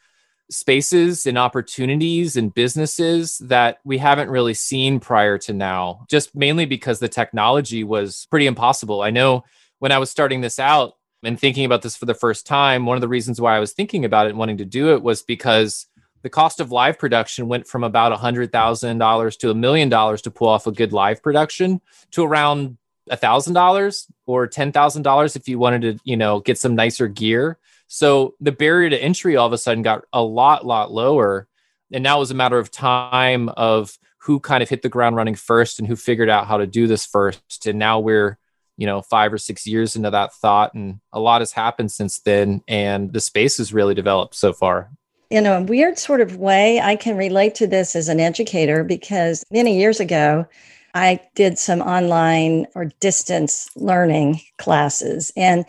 spaces 0.50 1.26
and 1.26 1.36
opportunities 1.36 2.36
and 2.36 2.54
businesses 2.54 3.38
that 3.38 3.78
we 3.84 3.98
haven't 3.98 4.30
really 4.30 4.54
seen 4.54 4.98
prior 4.98 5.38
to 5.38 5.52
now, 5.52 6.06
just 6.08 6.34
mainly 6.34 6.64
because 6.64 6.98
the 6.98 7.08
technology 7.08 7.84
was 7.84 8.26
pretty 8.30 8.46
impossible. 8.46 9.02
I 9.02 9.10
know 9.10 9.44
when 9.78 9.92
I 9.92 9.98
was 9.98 10.10
starting 10.10 10.40
this 10.40 10.58
out 10.58 10.94
and 11.22 11.38
thinking 11.38 11.64
about 11.64 11.82
this 11.82 11.96
for 11.96 12.06
the 12.06 12.14
first 12.14 12.46
time, 12.46 12.86
one 12.86 12.96
of 12.96 13.00
the 13.02 13.08
reasons 13.08 13.40
why 13.40 13.56
I 13.56 13.60
was 13.60 13.72
thinking 13.72 14.04
about 14.04 14.26
it 14.26 14.30
and 14.30 14.38
wanting 14.38 14.58
to 14.58 14.64
do 14.64 14.92
it 14.94 15.02
was 15.02 15.22
because 15.22 15.86
the 16.22 16.30
cost 16.30 16.60
of 16.60 16.72
live 16.72 16.98
production 16.98 17.48
went 17.48 17.66
from 17.66 17.84
about 17.84 18.18
$100,000 18.18 19.38
to 19.38 19.50
a 19.50 19.54
million 19.54 19.88
dollars 19.88 20.22
to 20.22 20.30
pull 20.30 20.48
off 20.48 20.66
a 20.66 20.72
good 20.72 20.92
live 20.92 21.22
production 21.22 21.80
to 22.12 22.24
around 22.24 22.78
$1,000 23.10 24.10
or 24.26 24.48
$10,000 24.48 25.36
if 25.36 25.48
you 25.48 25.58
wanted 25.58 25.82
to, 25.82 25.98
you 26.04 26.16
know, 26.16 26.40
get 26.40 26.58
some 26.58 26.74
nicer 26.74 27.08
gear. 27.08 27.58
So 27.88 28.34
the 28.38 28.52
barrier 28.52 28.90
to 28.90 29.02
entry 29.02 29.36
all 29.36 29.46
of 29.46 29.52
a 29.52 29.58
sudden 29.58 29.82
got 29.82 30.04
a 30.12 30.22
lot, 30.22 30.64
lot 30.64 30.92
lower. 30.92 31.48
And 31.92 32.04
now 32.04 32.18
it 32.18 32.20
was 32.20 32.30
a 32.30 32.34
matter 32.34 32.58
of 32.58 32.70
time 32.70 33.48
of 33.48 33.98
who 34.18 34.40
kind 34.40 34.62
of 34.62 34.68
hit 34.68 34.82
the 34.82 34.90
ground 34.90 35.16
running 35.16 35.34
first 35.34 35.78
and 35.78 35.88
who 35.88 35.96
figured 35.96 36.28
out 36.28 36.46
how 36.46 36.58
to 36.58 36.66
do 36.66 36.86
this 36.86 37.06
first. 37.06 37.66
And 37.66 37.78
now 37.78 37.98
we're, 37.98 38.38
you 38.76 38.86
know, 38.86 39.00
five 39.00 39.32
or 39.32 39.38
six 39.38 39.66
years 39.66 39.96
into 39.96 40.10
that 40.10 40.34
thought. 40.34 40.74
And 40.74 41.00
a 41.12 41.18
lot 41.18 41.40
has 41.40 41.52
happened 41.52 41.90
since 41.90 42.18
then. 42.20 42.62
And 42.68 43.12
the 43.12 43.20
space 43.20 43.56
has 43.56 43.72
really 43.72 43.94
developed 43.94 44.34
so 44.34 44.52
far. 44.52 44.90
In 45.30 45.46
a 45.46 45.62
weird 45.62 45.98
sort 45.98 46.20
of 46.20 46.36
way, 46.36 46.80
I 46.80 46.96
can 46.96 47.16
relate 47.16 47.54
to 47.56 47.66
this 47.66 47.96
as 47.96 48.08
an 48.08 48.20
educator 48.20 48.84
because 48.84 49.44
many 49.50 49.78
years 49.78 49.98
ago, 49.98 50.46
I 50.94 51.20
did 51.34 51.58
some 51.58 51.80
online 51.80 52.66
or 52.74 52.86
distance 53.00 53.68
learning 53.76 54.40
classes. 54.56 55.30
And 55.36 55.64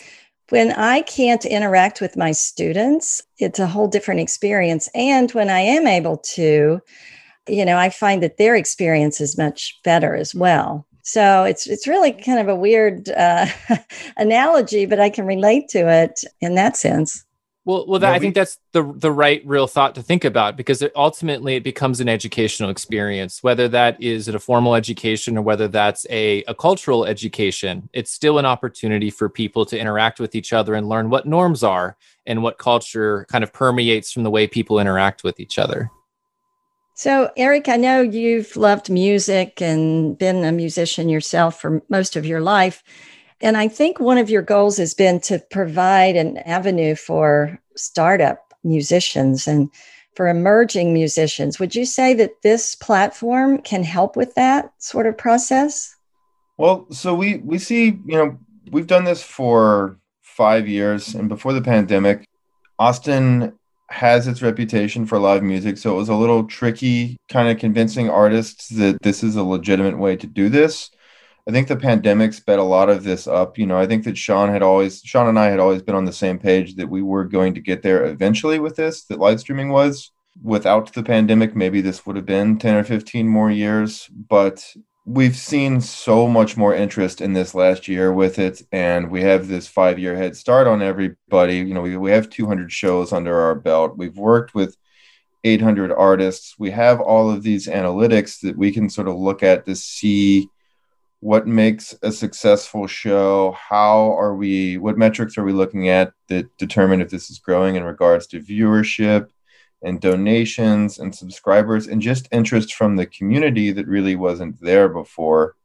when 0.49 0.71
I 0.73 1.01
can't 1.01 1.45
interact 1.45 2.01
with 2.01 2.17
my 2.17 2.31
students, 2.31 3.21
it's 3.37 3.59
a 3.59 3.67
whole 3.67 3.87
different 3.87 4.21
experience. 4.21 4.89
And 4.93 5.31
when 5.31 5.49
I 5.49 5.59
am 5.59 5.87
able 5.87 6.17
to, 6.17 6.79
you 7.47 7.65
know, 7.65 7.77
I 7.77 7.89
find 7.89 8.21
that 8.23 8.37
their 8.37 8.55
experience 8.55 9.21
is 9.21 9.37
much 9.37 9.79
better 9.83 10.15
as 10.15 10.33
well. 10.33 10.85
So 11.03 11.43
it's 11.43 11.65
it's 11.65 11.87
really 11.87 12.11
kind 12.11 12.39
of 12.39 12.47
a 12.47 12.55
weird 12.55 13.09
uh, 13.09 13.47
analogy, 14.17 14.85
but 14.85 14.99
I 14.99 15.09
can 15.09 15.25
relate 15.25 15.67
to 15.69 15.89
it 15.89 16.21
in 16.41 16.55
that 16.55 16.77
sense. 16.77 17.25
Well, 17.69 17.85
well, 17.85 17.99
that, 17.99 18.09
we, 18.09 18.15
I 18.15 18.19
think 18.19 18.33
that's 18.33 18.57
the 18.71 18.81
the 18.81 19.11
right 19.11 19.43
real 19.45 19.67
thought 19.67 19.93
to 19.93 20.01
think 20.01 20.25
about 20.25 20.57
because 20.57 20.81
it, 20.81 20.91
ultimately 20.95 21.55
it 21.55 21.63
becomes 21.63 21.99
an 21.99 22.09
educational 22.09 22.71
experience, 22.71 23.43
whether 23.43 23.67
that 23.67 24.01
is 24.01 24.27
at 24.27 24.33
a 24.33 24.39
formal 24.39 24.73
education 24.73 25.37
or 25.37 25.43
whether 25.43 25.67
that's 25.67 26.03
a, 26.09 26.43
a 26.45 26.55
cultural 26.55 27.05
education. 27.05 27.87
It's 27.93 28.09
still 28.09 28.39
an 28.39 28.45
opportunity 28.47 29.11
for 29.11 29.29
people 29.29 29.67
to 29.67 29.77
interact 29.77 30.19
with 30.19 30.33
each 30.33 30.51
other 30.51 30.73
and 30.73 30.89
learn 30.89 31.11
what 31.11 31.27
norms 31.27 31.63
are 31.63 31.95
and 32.25 32.41
what 32.41 32.57
culture 32.57 33.27
kind 33.29 33.43
of 33.43 33.53
permeates 33.53 34.11
from 34.11 34.23
the 34.23 34.31
way 34.31 34.47
people 34.47 34.79
interact 34.79 35.23
with 35.23 35.39
each 35.39 35.59
other. 35.59 35.91
So, 36.95 37.29
Eric, 37.37 37.69
I 37.69 37.75
know 37.75 38.01
you've 38.01 38.57
loved 38.57 38.89
music 38.89 39.61
and 39.61 40.17
been 40.17 40.43
a 40.43 40.51
musician 40.51 41.07
yourself 41.07 41.61
for 41.61 41.83
most 41.87 42.15
of 42.15 42.25
your 42.25 42.41
life. 42.41 42.83
And 43.41 43.55
I 43.55 43.67
think 43.67 43.99
one 43.99 44.17
of 44.17 44.29
your 44.29 44.41
goals 44.41 44.77
has 44.77 44.93
been 44.93 45.19
to 45.21 45.39
provide 45.49 46.15
an 46.15 46.37
avenue 46.39 46.95
for 46.95 47.59
startup 47.75 48.53
musicians 48.63 49.47
and 49.47 49.69
for 50.15 50.27
emerging 50.27 50.93
musicians. 50.93 51.59
Would 51.59 51.75
you 51.75 51.85
say 51.85 52.13
that 52.15 52.41
this 52.43 52.75
platform 52.75 53.61
can 53.61 53.83
help 53.83 54.17
with 54.17 54.35
that 54.35 54.73
sort 54.79 55.07
of 55.07 55.17
process? 55.17 55.95
Well, 56.57 56.87
so 56.91 57.15
we 57.15 57.37
we 57.37 57.57
see, 57.57 57.85
you 58.05 58.17
know, 58.17 58.37
we've 58.71 58.87
done 58.87 59.05
this 59.05 59.23
for 59.23 59.97
5 60.23 60.67
years 60.67 61.15
and 61.15 61.29
before 61.29 61.53
the 61.53 61.61
pandemic, 61.61 62.25
Austin 62.77 63.53
has 63.89 64.27
its 64.27 64.41
reputation 64.41 65.05
for 65.05 65.19
live 65.19 65.41
music, 65.41 65.77
so 65.77 65.93
it 65.93 65.97
was 65.97 66.09
a 66.09 66.15
little 66.15 66.43
tricky 66.43 67.17
kind 67.29 67.49
of 67.49 67.57
convincing 67.57 68.09
artists 68.09 68.69
that 68.69 69.01
this 69.01 69.23
is 69.23 69.35
a 69.35 69.43
legitimate 69.43 69.97
way 69.97 70.15
to 70.15 70.27
do 70.27 70.49
this. 70.49 70.91
I 71.49 71.51
think 71.51 71.67
the 71.67 71.75
pandemic 71.75 72.33
sped 72.33 72.59
a 72.59 72.63
lot 72.63 72.91
of 72.91 73.03
this 73.03 73.25
up. 73.25 73.57
You 73.57 73.65
know, 73.65 73.79
I 73.79 73.87
think 73.87 74.03
that 74.03 74.15
Sean 74.15 74.49
had 74.49 74.61
always, 74.61 75.01
Sean 75.01 75.27
and 75.27 75.39
I 75.39 75.47
had 75.47 75.57
always 75.57 75.81
been 75.81 75.95
on 75.95 76.05
the 76.05 76.13
same 76.13 76.37
page 76.37 76.75
that 76.75 76.87
we 76.87 77.01
were 77.01 77.23
going 77.23 77.55
to 77.55 77.59
get 77.59 77.81
there 77.81 78.05
eventually 78.05 78.59
with 78.59 78.75
this, 78.75 79.05
that 79.05 79.17
live 79.17 79.39
streaming 79.39 79.69
was. 79.69 80.11
Without 80.43 80.93
the 80.93 81.01
pandemic, 81.01 81.55
maybe 81.55 81.81
this 81.81 82.05
would 82.05 82.17
have 82.17 82.27
been 82.27 82.59
10 82.59 82.75
or 82.75 82.83
15 82.83 83.27
more 83.27 83.49
years. 83.49 84.07
But 84.11 84.63
we've 85.07 85.35
seen 85.35 85.81
so 85.81 86.27
much 86.27 86.55
more 86.55 86.75
interest 86.75 87.19
in 87.19 87.33
this 87.33 87.55
last 87.55 87.87
year 87.87 88.13
with 88.13 88.37
it. 88.37 88.61
And 88.71 89.09
we 89.09 89.21
have 89.21 89.47
this 89.47 89.67
five 89.67 89.97
year 89.97 90.15
head 90.15 90.37
start 90.37 90.67
on 90.67 90.83
everybody. 90.83 91.57
You 91.57 91.73
know, 91.73 91.81
we, 91.81 91.97
we 91.97 92.11
have 92.11 92.29
200 92.29 92.71
shows 92.71 93.11
under 93.11 93.35
our 93.35 93.55
belt. 93.55 93.97
We've 93.97 94.15
worked 94.15 94.53
with 94.53 94.77
800 95.43 95.91
artists. 95.93 96.59
We 96.59 96.69
have 96.69 97.01
all 97.01 97.31
of 97.31 97.41
these 97.41 97.65
analytics 97.65 98.39
that 98.41 98.55
we 98.55 98.71
can 98.71 98.87
sort 98.87 99.07
of 99.07 99.15
look 99.15 99.41
at 99.41 99.65
to 99.65 99.75
see 99.75 100.47
what 101.21 101.45
makes 101.45 101.93
a 102.01 102.11
successful 102.11 102.87
show 102.87 103.51
how 103.51 104.17
are 104.17 104.35
we 104.35 104.77
what 104.77 104.97
metrics 104.97 105.37
are 105.37 105.43
we 105.43 105.51
looking 105.51 105.89
at 105.89 106.13
that 106.27 106.45
determine 106.57 107.01
if 107.01 107.09
this 107.09 107.29
is 107.29 107.39
growing 107.39 107.75
in 107.75 107.83
regards 107.83 108.25
to 108.27 108.39
viewership 108.39 109.29
and 109.81 110.01
donations 110.01 110.99
and 110.99 111.15
subscribers 111.15 111.87
and 111.87 112.01
just 112.01 112.27
interest 112.31 112.73
from 112.73 112.95
the 112.95 113.05
community 113.05 113.71
that 113.71 113.87
really 113.87 114.15
wasn't 114.15 114.59
there 114.61 114.89
before? 114.89 115.55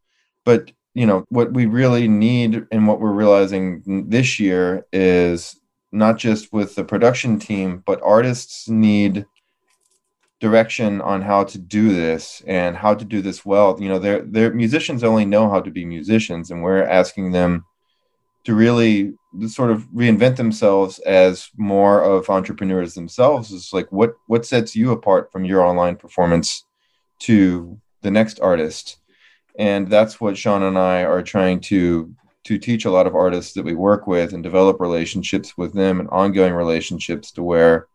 But 0.45 0.73
you 0.95 1.07
know 1.07 1.25
what 1.29 1.53
we 1.53 1.67
really 1.67 2.07
need 2.07 2.67
and 2.71 2.87
what 2.87 3.01
we're 3.01 3.13
realizing 3.13 4.07
this 4.09 4.39
year 4.39 4.87
is 4.93 5.59
not 5.91 6.19
just 6.19 6.53
with 6.53 6.75
the 6.75 6.85
production 6.85 7.39
team 7.39 7.83
but 7.85 8.01
artists 8.03 8.69
need 8.69 9.27
direction 10.41 11.01
on 11.01 11.23
how 11.23 11.45
to 11.45 11.59
do 11.59 11.95
this 11.95 12.43
and 12.47 12.77
how 12.77 12.95
to 12.95 13.05
do 13.05 13.23
this 13.23 13.45
well. 13.47 13.77
You 13.81 13.89
know, 13.89 13.99
they're, 13.99 14.23
they're 14.23 14.53
musicians 14.53 15.05
only 15.05 15.25
know 15.25 15.49
how 15.49 15.61
to 15.61 15.71
be 15.71 15.85
musicians, 15.85 16.51
and 16.51 16.63
we're 16.63 16.83
asking 16.83 17.33
them 17.33 17.65
to 18.45 18.55
really 18.55 19.15
sort 19.49 19.71
of 19.71 19.85
reinvent 19.91 20.37
themselves 20.37 20.99
as 21.01 21.51
more 21.57 22.03
of 22.03 22.29
entrepreneurs 22.29 22.95
themselves. 22.95 23.51
Is 23.53 23.71
like 23.73 23.91
what 23.91 24.15
what 24.27 24.47
sets 24.47 24.77
you 24.77 24.93
apart 24.93 25.33
from 25.33 25.45
your 25.45 25.63
online 25.63 25.97
performance 25.97 26.65
to 27.21 27.81
the 28.03 28.11
next 28.11 28.41
artist, 28.41 28.99
and 29.59 29.89
that's 29.89 30.21
what 30.21 30.37
Sean 30.37 30.63
and 30.63 30.79
I 30.79 31.05
are 31.05 31.23
trying 31.23 31.61
to 31.61 32.15
to 32.45 32.59
teach 32.59 32.85
a 32.85 32.91
lot 32.91 33.07
of 33.07 33.15
artists 33.15 33.55
that 33.55 33.65
we 33.65 33.75
work 33.75 34.07
with 34.07 34.35
and 34.35 34.43
develop 34.43 34.79
relationships 34.79 35.57
with 35.57 35.73
them 35.73 35.99
and 35.99 36.09
ongoing 36.11 36.53
relationships 36.53 37.33
to 37.33 37.43
where 37.43 37.89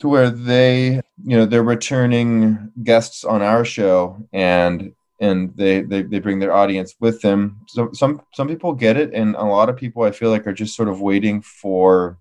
to 0.00 0.08
where 0.08 0.30
they 0.30 1.00
you 1.24 1.36
know 1.36 1.44
they're 1.44 1.62
returning 1.62 2.72
guests 2.82 3.24
on 3.24 3.42
our 3.42 3.64
show 3.64 4.16
and 4.32 4.94
and 5.20 5.56
they, 5.56 5.82
they 5.82 6.02
they 6.02 6.20
bring 6.20 6.38
their 6.38 6.54
audience 6.54 6.94
with 7.00 7.20
them. 7.22 7.60
So 7.66 7.90
some 7.92 8.22
some 8.34 8.48
people 8.48 8.72
get 8.72 8.96
it 8.96 9.12
and 9.12 9.34
a 9.34 9.44
lot 9.44 9.68
of 9.68 9.76
people 9.76 10.04
i 10.04 10.12
feel 10.12 10.30
like 10.30 10.46
are 10.46 10.52
just 10.52 10.76
sort 10.76 10.88
of 10.88 11.00
waiting 11.00 11.42
for 11.42 12.18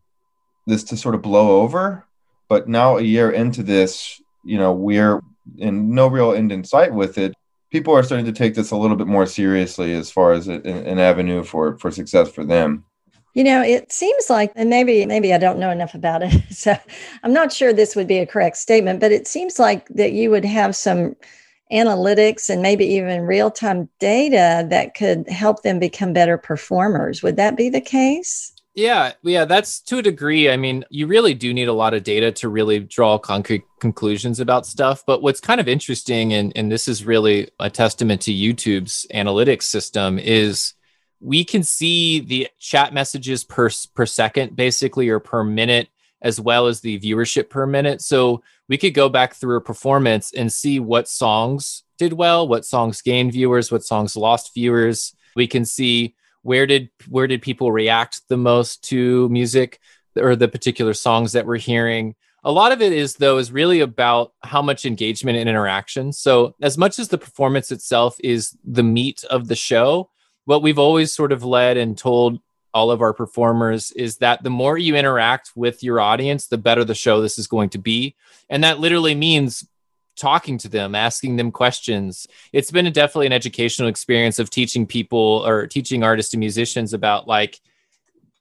this 0.65 0.83
to 0.85 0.97
sort 0.97 1.15
of 1.15 1.21
blow 1.21 1.61
over. 1.61 2.05
But 2.49 2.67
now 2.67 2.97
a 2.97 3.01
year 3.01 3.31
into 3.31 3.63
this 3.63 4.21
you 4.43 4.57
know 4.57 4.71
we're 4.73 5.21
in 5.57 5.93
no 5.93 6.07
real 6.07 6.33
end 6.33 6.51
in 6.51 6.63
sight 6.63 6.93
with 6.93 7.17
it. 7.17 7.33
People 7.69 7.93
are 7.93 8.03
starting 8.03 8.25
to 8.25 8.31
take 8.31 8.55
this 8.55 8.71
a 8.71 8.77
little 8.77 8.95
bit 8.95 9.07
more 9.07 9.25
seriously 9.25 9.93
as 9.93 10.09
far 10.09 10.31
as 10.31 10.47
an, 10.47 10.65
an 10.65 10.99
avenue 10.99 11.43
for 11.43 11.77
for 11.77 11.91
success 11.91 12.31
for 12.31 12.43
them 12.43 12.85
you 13.37 13.43
know, 13.43 13.61
it 13.61 13.91
seems 13.91 14.31
like, 14.31 14.51
and 14.55 14.67
maybe 14.67 15.05
maybe 15.05 15.31
I 15.31 15.37
don't 15.37 15.59
know 15.59 15.69
enough 15.69 15.93
about 15.93 16.23
it, 16.23 16.41
so 16.49 16.75
I'm 17.21 17.33
not 17.33 17.53
sure 17.53 17.71
this 17.71 17.95
would 17.95 18.07
be 18.07 18.17
a 18.17 18.25
correct 18.25 18.57
statement, 18.57 18.99
but 18.99 19.11
it 19.11 19.27
seems 19.27 19.59
like 19.59 19.87
that 19.89 20.11
you 20.11 20.31
would 20.31 20.43
have 20.43 20.75
some 20.75 21.15
analytics 21.71 22.49
and 22.49 22.63
maybe 22.63 22.85
even 22.85 23.21
real 23.21 23.51
time 23.51 23.89
data 23.99 24.65
that 24.71 24.95
could 24.95 25.29
help 25.29 25.61
them 25.61 25.77
become 25.77 26.13
better 26.13 26.35
performers. 26.39 27.21
Would 27.21 27.35
that 27.35 27.55
be 27.55 27.69
the 27.69 27.81
case? 27.81 28.53
Yeah, 28.73 29.13
yeah, 29.21 29.45
that's 29.45 29.81
to 29.81 29.99
a 29.99 30.01
degree. 30.01 30.49
I 30.49 30.57
mean, 30.57 30.83
you 30.89 31.05
really 31.05 31.35
do 31.35 31.53
need 31.53 31.67
a 31.67 31.73
lot 31.73 31.93
of 31.93 32.03
data 32.03 32.31
to 32.31 32.49
really 32.49 32.79
draw 32.79 33.19
concrete 33.19 33.65
conclusions 33.79 34.39
about 34.39 34.65
stuff. 34.65 35.03
But 35.05 35.21
what's 35.21 35.39
kind 35.39 35.61
of 35.61 35.67
interesting, 35.67 36.33
and, 36.33 36.51
and 36.55 36.71
this 36.71 36.87
is 36.87 37.05
really 37.05 37.51
a 37.59 37.69
testament 37.69 38.21
to 38.21 38.31
YouTube's 38.31 39.05
analytics 39.13 39.63
system, 39.63 40.17
is 40.17 40.73
we 41.19 41.43
can 41.43 41.63
see 41.63 42.19
the 42.19 42.47
chat 42.59 42.93
messages 42.93 43.43
per 43.43 43.69
per 43.93 44.05
second 44.05 44.55
basically 44.55 45.09
or 45.09 45.19
per 45.19 45.43
minute 45.43 45.89
as 46.21 46.39
well 46.39 46.65
as 46.65 46.81
the 46.81 46.99
viewership 46.99 47.47
per 47.49 47.67
minute. 47.67 48.01
So 48.01 48.41
we 48.67 48.77
could 48.77 48.95
go 48.95 49.07
back 49.07 49.35
through 49.35 49.57
a 49.57 49.61
performance 49.61 50.33
and 50.33 50.51
see 50.51 50.79
what 50.79 51.07
songs 51.07 51.83
did 51.97 52.13
well 52.13 52.47
what 52.47 52.65
songs 52.65 53.01
gained 53.01 53.31
viewers 53.31 53.71
what 53.71 53.83
songs 53.83 54.15
lost 54.15 54.53
viewers. 54.53 55.15
We 55.35 55.47
can 55.47 55.65
see 55.65 56.15
where 56.43 56.65
did 56.65 56.89
where 57.07 57.27
did 57.27 57.41
people 57.41 57.71
react 57.71 58.21
the 58.29 58.37
most 58.37 58.83
to 58.85 59.27
music 59.29 59.79
or 60.15 60.35
the 60.35 60.47
particular 60.47 60.93
songs 60.93 61.33
that 61.33 61.45
we're 61.45 61.57
hearing. 61.57 62.15
A 62.43 62.51
lot 62.51 62.71
of 62.71 62.81
it 62.81 62.93
is 62.93 63.15
though 63.15 63.37
is 63.37 63.51
really 63.51 63.79
about 63.79 64.33
how 64.43 64.61
much 64.61 64.85
engagement 64.85 65.37
and 65.37 65.49
interaction. 65.49 66.13
So 66.13 66.55
as 66.61 66.77
much 66.77 66.99
as 66.99 67.07
the 67.07 67.17
performance 67.17 67.71
itself 67.71 68.17
is 68.23 68.55
the 68.63 68.83
meat 68.83 69.23
of 69.29 69.47
the 69.47 69.55
show 69.55 70.11
what 70.47 70.61
we've 70.61 70.79
always 70.79 71.13
sort 71.13 71.33
of 71.33 71.43
led 71.43 71.75
and 71.75 71.97
told 71.97 72.39
all 72.73 72.89
of 72.89 73.01
our 73.01 73.13
performers 73.13 73.91
is 73.91 74.19
that 74.19 74.43
the 74.43 74.49
more 74.49 74.77
you 74.77 74.95
interact 74.95 75.51
with 75.57 75.83
your 75.83 75.99
audience, 75.99 76.47
the 76.47 76.57
better 76.57 76.85
the 76.85 76.95
show 76.95 77.19
this 77.19 77.37
is 77.37 77.47
going 77.47 77.67
to 77.67 77.77
be. 77.77 78.15
And 78.49 78.63
that 78.63 78.79
literally 78.79 79.13
means 79.13 79.67
talking 80.15 80.57
to 80.59 80.69
them, 80.69 80.95
asking 80.95 81.35
them 81.35 81.51
questions. 81.51 82.27
It's 82.53 82.71
been 82.71 82.87
a, 82.87 82.91
definitely 82.91 83.25
an 83.25 83.33
educational 83.33 83.89
experience 83.89 84.39
of 84.39 84.49
teaching 84.49 84.87
people 84.87 85.43
or 85.45 85.67
teaching 85.67 86.01
artists 86.01 86.33
and 86.33 86.39
musicians 86.39 86.93
about 86.93 87.27
like, 87.27 87.59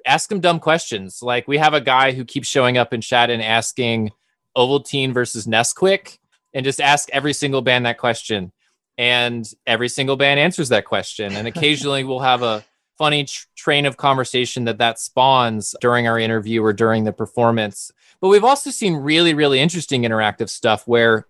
ask 0.06 0.28
them 0.28 0.38
dumb 0.38 0.60
questions. 0.60 1.22
Like 1.22 1.48
we 1.48 1.58
have 1.58 1.74
a 1.74 1.80
guy 1.80 2.12
who 2.12 2.24
keeps 2.24 2.46
showing 2.46 2.78
up 2.78 2.94
in 2.94 3.00
chat 3.00 3.30
and 3.30 3.42
asking 3.42 4.12
Ovaltine 4.56 5.12
versus 5.12 5.48
Nesquik 5.48 6.18
and 6.54 6.64
just 6.64 6.80
ask 6.80 7.08
every 7.10 7.32
single 7.32 7.62
band 7.62 7.84
that 7.84 7.98
question 7.98 8.52
and 8.98 9.46
every 9.66 9.88
single 9.88 10.16
band 10.16 10.40
answers 10.40 10.70
that 10.70 10.84
question 10.84 11.34
and 11.34 11.46
occasionally 11.46 12.04
we'll 12.04 12.20
have 12.20 12.42
a 12.42 12.64
funny 12.96 13.24
tr- 13.24 13.46
train 13.56 13.86
of 13.86 13.96
conversation 13.96 14.64
that 14.64 14.78
that 14.78 14.98
spawns 14.98 15.74
during 15.80 16.06
our 16.08 16.18
interview 16.18 16.62
or 16.62 16.72
during 16.72 17.04
the 17.04 17.12
performance. 17.12 17.92
But 18.20 18.28
we've 18.28 18.44
also 18.44 18.70
seen 18.70 18.94
really, 18.94 19.34
really 19.34 19.60
interesting 19.60 20.02
interactive 20.02 20.48
stuff 20.48 20.86
where 20.86 21.26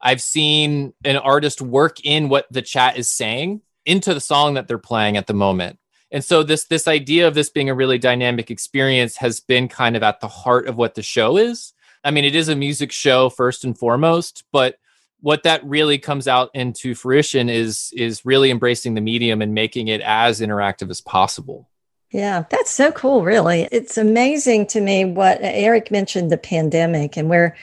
I've 0.00 0.20
seen 0.20 0.92
an 1.04 1.16
artist 1.16 1.62
work 1.62 2.04
in 2.04 2.28
what 2.28 2.46
the 2.50 2.62
chat 2.62 2.96
is 2.96 3.08
saying 3.08 3.62
into 3.84 4.12
the 4.12 4.20
song 4.20 4.54
that 4.54 4.68
they're 4.68 4.78
playing 4.78 5.16
at 5.16 5.26
the 5.26 5.34
moment. 5.34 5.78
And 6.10 6.22
so 6.22 6.42
this 6.42 6.64
this 6.64 6.86
idea 6.86 7.26
of 7.26 7.34
this 7.34 7.48
being 7.48 7.70
a 7.70 7.74
really 7.74 7.98
dynamic 7.98 8.50
experience 8.50 9.16
has 9.16 9.40
been 9.40 9.68
kind 9.68 9.96
of 9.96 10.02
at 10.02 10.20
the 10.20 10.28
heart 10.28 10.66
of 10.66 10.76
what 10.76 10.94
the 10.94 11.02
show 11.02 11.38
is. 11.38 11.72
I 12.04 12.10
mean, 12.10 12.24
it 12.24 12.34
is 12.34 12.48
a 12.48 12.56
music 12.56 12.92
show 12.92 13.30
first 13.30 13.64
and 13.64 13.78
foremost, 13.78 14.44
but 14.52 14.76
what 15.22 15.44
that 15.44 15.64
really 15.64 15.98
comes 15.98 16.28
out 16.28 16.50
into 16.52 16.94
fruition 16.94 17.48
is 17.48 17.92
is 17.96 18.24
really 18.24 18.50
embracing 18.50 18.94
the 18.94 19.00
medium 19.00 19.40
and 19.40 19.54
making 19.54 19.88
it 19.88 20.02
as 20.02 20.40
interactive 20.40 20.90
as 20.90 21.00
possible. 21.00 21.68
Yeah, 22.10 22.44
that's 22.50 22.70
so 22.70 22.92
cool, 22.92 23.24
really. 23.24 23.68
It's 23.72 23.96
amazing 23.96 24.66
to 24.68 24.80
me 24.82 25.06
what 25.06 25.38
Eric 25.40 25.90
mentioned 25.90 26.30
the 26.30 26.36
pandemic, 26.36 27.16
and 27.16 27.30
we're, 27.30 27.56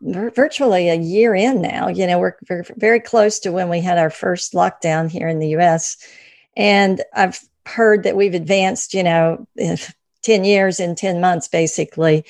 virtually 0.00 0.88
a 0.88 0.94
year 0.94 1.34
in 1.34 1.60
now. 1.60 1.88
You 1.88 2.06
know, 2.06 2.20
we're, 2.20 2.36
we're 2.48 2.64
very 2.76 3.00
close 3.00 3.40
to 3.40 3.50
when 3.50 3.68
we 3.68 3.80
had 3.80 3.98
our 3.98 4.10
first 4.10 4.52
lockdown 4.52 5.10
here 5.10 5.26
in 5.26 5.40
the 5.40 5.56
US. 5.56 5.96
And 6.56 7.02
I've 7.14 7.40
heard 7.66 8.04
that 8.04 8.16
we've 8.16 8.34
advanced, 8.34 8.94
you 8.94 9.02
know, 9.02 9.46
10 10.22 10.44
years 10.44 10.78
in 10.78 10.94
10 10.94 11.20
months, 11.20 11.48
basically, 11.48 12.24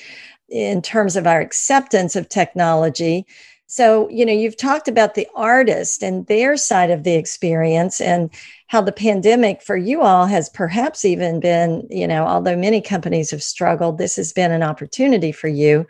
in 0.47 0.81
terms 0.81 1.15
of 1.15 1.27
our 1.27 1.39
acceptance 1.39 2.15
of 2.15 2.27
technology. 2.27 3.25
So, 3.71 4.09
you 4.09 4.25
know, 4.25 4.33
you've 4.33 4.57
talked 4.57 4.87
about 4.87 5.13
the 5.13 5.27
artist 5.35 6.01
and 6.01 6.25
their 6.25 6.57
side 6.57 6.89
of 6.89 7.03
the 7.03 7.13
experience 7.13 8.01
and 8.01 8.31
how 8.65 8.81
the 8.81 8.91
pandemic 8.91 9.61
for 9.61 9.77
you 9.77 10.01
all 10.01 10.25
has 10.25 10.49
perhaps 10.49 11.05
even 11.05 11.39
been, 11.39 11.85
you 11.87 12.07
know, 12.07 12.25
although 12.25 12.57
many 12.57 12.81
companies 12.81 13.29
have 13.29 13.43
struggled, 13.43 13.99
this 13.99 14.15
has 14.15 14.33
been 14.33 14.51
an 14.51 14.63
opportunity 14.63 15.31
for 15.31 15.47
you. 15.47 15.85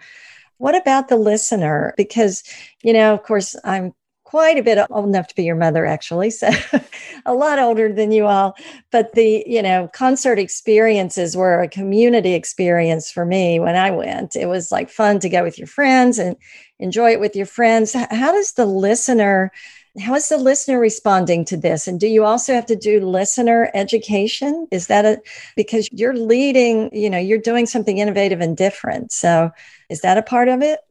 What 0.57 0.75
about 0.75 1.07
the 1.07 1.15
listener? 1.15 1.93
Because, 1.95 2.43
you 2.83 2.91
know, 2.91 3.13
of 3.13 3.23
course, 3.23 3.55
I'm 3.63 3.93
quite 4.29 4.59
a 4.59 4.63
bit 4.63 4.77
old 4.91 5.07
enough 5.07 5.25
to 5.25 5.33
be 5.33 5.43
your 5.43 5.55
mother 5.55 5.87
actually 5.87 6.29
so 6.29 6.47
a 7.25 7.33
lot 7.33 7.57
older 7.57 7.91
than 7.91 8.11
you 8.11 8.27
all. 8.27 8.55
But 8.91 9.13
the 9.13 9.43
you 9.47 9.63
know 9.63 9.89
concert 9.91 10.37
experiences 10.37 11.35
were 11.35 11.61
a 11.61 11.67
community 11.67 12.35
experience 12.35 13.09
for 13.09 13.25
me 13.25 13.59
when 13.59 13.75
i 13.75 13.89
went. 13.89 14.35
It 14.35 14.45
was 14.45 14.71
like 14.71 14.91
fun 14.91 15.19
to 15.21 15.29
go 15.29 15.41
with 15.41 15.57
your 15.57 15.65
friends 15.67 16.19
and 16.19 16.35
enjoy 16.77 17.13
it 17.13 17.19
with 17.19 17.35
your 17.35 17.47
friends. 17.47 17.93
How 17.93 18.31
does 18.31 18.53
the 18.53 18.67
listener 18.67 19.51
how 19.99 20.13
is 20.13 20.29
the 20.29 20.37
listener 20.37 20.79
responding 20.79 21.43
to 21.45 21.57
this? 21.57 21.87
And 21.87 21.99
do 21.99 22.05
you 22.07 22.23
also 22.23 22.53
have 22.53 22.67
to 22.67 22.75
do 22.75 23.03
listener 23.03 23.71
education? 23.73 24.67
Is 24.69 24.85
that 24.87 25.05
a 25.05 25.19
because 25.55 25.89
you're 25.91 26.15
leading 26.15 26.91
you 26.93 27.09
know 27.09 27.17
you're 27.17 27.39
doing 27.39 27.65
something 27.65 27.97
innovative 27.97 28.41
and 28.41 28.55
different. 28.55 29.11
So 29.11 29.49
is 29.89 30.01
that 30.01 30.19
a 30.19 30.21
part 30.21 30.49
of 30.49 30.61
it 30.61 30.81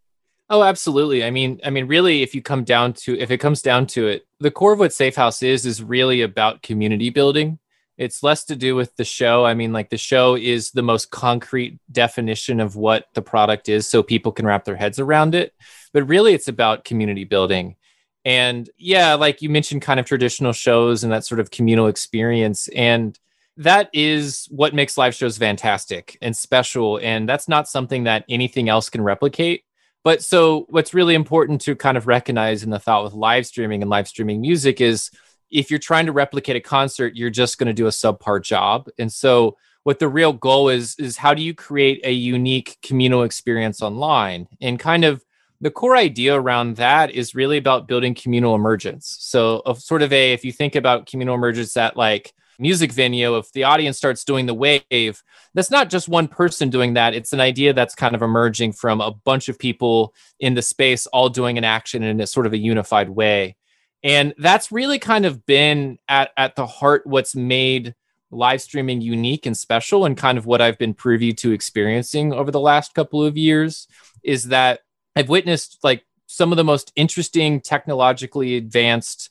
Oh, 0.50 0.62
absolutely. 0.62 1.24
I 1.24 1.30
mean, 1.30 1.60
I 1.62 1.70
mean, 1.70 1.86
really, 1.86 2.22
if 2.22 2.34
you 2.34 2.40
come 2.40 2.64
down 2.64 2.94
to 2.94 3.18
if 3.18 3.30
it 3.30 3.38
comes 3.38 3.60
down 3.60 3.86
to 3.88 4.08
it, 4.08 4.26
the 4.40 4.50
core 4.50 4.72
of 4.72 4.78
what 4.78 4.94
Safe 4.94 5.14
House 5.14 5.42
is 5.42 5.66
is 5.66 5.82
really 5.82 6.22
about 6.22 6.62
community 6.62 7.10
building. 7.10 7.58
It's 7.98 8.22
less 8.22 8.44
to 8.44 8.56
do 8.56 8.74
with 8.74 8.94
the 8.96 9.04
show. 9.04 9.44
I 9.44 9.54
mean, 9.54 9.72
like 9.72 9.90
the 9.90 9.98
show 9.98 10.36
is 10.36 10.70
the 10.70 10.82
most 10.82 11.10
concrete 11.10 11.78
definition 11.90 12.60
of 12.60 12.76
what 12.76 13.06
the 13.14 13.20
product 13.20 13.68
is, 13.68 13.86
so 13.86 14.02
people 14.02 14.32
can 14.32 14.46
wrap 14.46 14.64
their 14.64 14.76
heads 14.76 14.98
around 14.98 15.34
it. 15.34 15.52
But 15.92 16.08
really, 16.08 16.32
it's 16.32 16.48
about 16.48 16.84
community 16.84 17.24
building. 17.24 17.76
And 18.24 18.70
yeah, 18.78 19.14
like 19.14 19.42
you 19.42 19.50
mentioned, 19.50 19.82
kind 19.82 20.00
of 20.00 20.06
traditional 20.06 20.52
shows 20.52 21.04
and 21.04 21.12
that 21.12 21.26
sort 21.26 21.40
of 21.40 21.50
communal 21.50 21.88
experience. 21.88 22.68
And 22.68 23.18
that 23.58 23.90
is 23.92 24.46
what 24.50 24.74
makes 24.74 24.96
live 24.96 25.14
shows 25.14 25.36
fantastic 25.36 26.16
and 26.22 26.36
special. 26.36 26.98
And 27.02 27.28
that's 27.28 27.48
not 27.48 27.68
something 27.68 28.04
that 28.04 28.24
anything 28.28 28.68
else 28.68 28.88
can 28.88 29.02
replicate 29.02 29.64
but 30.04 30.22
so 30.22 30.66
what's 30.70 30.94
really 30.94 31.14
important 31.14 31.61
to 31.62 31.74
kind 31.76 31.96
of 31.96 32.06
recognize 32.06 32.62
in 32.62 32.70
the 32.70 32.78
thought 32.78 33.04
with 33.04 33.12
live 33.12 33.46
streaming 33.46 33.82
and 33.82 33.90
live 33.90 34.08
streaming 34.08 34.40
music 34.40 34.80
is 34.80 35.11
if 35.50 35.70
you're 35.70 35.78
trying 35.78 36.06
to 36.06 36.12
replicate 36.12 36.56
a 36.56 36.61
concert, 36.61 37.16
you're 37.16 37.30
just 37.30 37.58
going 37.58 37.66
to 37.68 37.72
do 37.72 37.87
a 37.87 37.90
subpar 37.90 38.42
job. 38.42 38.88
And 38.98 39.12
so 39.12 39.56
what 39.82 39.98
the 39.98 40.08
real 40.08 40.32
goal 40.32 40.68
is 40.68 40.94
is 40.98 41.16
how 41.16 41.34
do 41.34 41.42
you 41.42 41.54
create 41.54 42.00
a 42.04 42.12
unique 42.12 42.76
communal 42.82 43.22
experience 43.22 43.82
online? 43.82 44.48
And 44.61 44.78
kind 44.78 45.04
of 45.04 45.24
the 45.61 45.70
core 45.70 45.96
idea 45.96 46.38
around 46.38 46.76
that 46.76 47.11
is 47.11 47.34
really 47.34 47.56
about 47.56 47.88
building 47.88 48.14
communal 48.14 48.54
emergence. 48.54 49.16
So 49.20 49.62
of 49.66 49.80
sort 49.80 50.02
of 50.02 50.12
a 50.12 50.32
if 50.32 50.44
you 50.44 50.52
think 50.52 50.76
about 50.76 51.06
communal 51.06 51.34
emergence 51.34 51.76
at 51.76 51.96
like 51.96 52.32
music 52.59 52.92
venue, 52.92 53.37
if 53.37 53.53
the 53.53 53.64
audience 53.64 53.97
starts 53.97 54.25
doing 54.25 54.47
the 54.47 54.55
wave, 54.55 55.23
that's 55.55 55.71
not 55.71 55.90
just 55.90 56.09
one 56.09 56.29
person 56.29 56.71
doing 56.71 56.94
that. 56.94 57.14
It's 57.14 57.33
an 57.33 57.40
idea 57.40 57.73
that's 57.73 57.94
kind 57.94 58.14
of 58.14 58.23
emerging 58.23 58.73
from 58.73 59.01
a 59.01 59.12
bunch 59.12 59.49
of 59.49 59.59
people 59.59 60.14
in 60.40 60.55
the 60.55 60.62
space 60.62 61.07
all 61.07 61.29
doing 61.29 61.59
an 61.59 61.64
action 61.64 62.03
in 62.03 62.21
a 62.21 62.27
sort 62.27 62.47
of 62.47 62.53
a 62.53 62.59
unified 62.59 63.09
way. 63.09 63.57
And 64.03 64.35
that's 64.38 64.71
really 64.71 64.99
kind 64.99 65.27
of 65.27 65.44
been 65.47 65.99
at, 66.09 66.31
at 66.37 66.57
the 66.57 66.66
heart 66.66 67.07
what's 67.07 67.35
made 67.35 67.94
live 68.31 68.61
streaming 68.61 69.01
unique 69.01 69.47
and 69.47 69.57
special 69.57 70.05
and 70.05 70.16
kind 70.16 70.38
of 70.38 70.47
what 70.47 70.61
I've 70.61 70.79
been 70.79 70.94
privy 70.94 71.33
to 71.35 71.53
experiencing 71.53 72.33
over 72.33 72.51
the 72.51 72.61
last 72.61 72.94
couple 72.94 73.25
of 73.25 73.37
years 73.37 73.88
is 74.23 74.44
that 74.44 74.81
I've 75.16 75.29
witnessed 75.29 75.79
like 75.83 76.05
some 76.27 76.53
of 76.53 76.57
the 76.57 76.64
most 76.64 76.92
interesting 76.94 77.61
technologically 77.61 78.57
advanced 78.57 79.31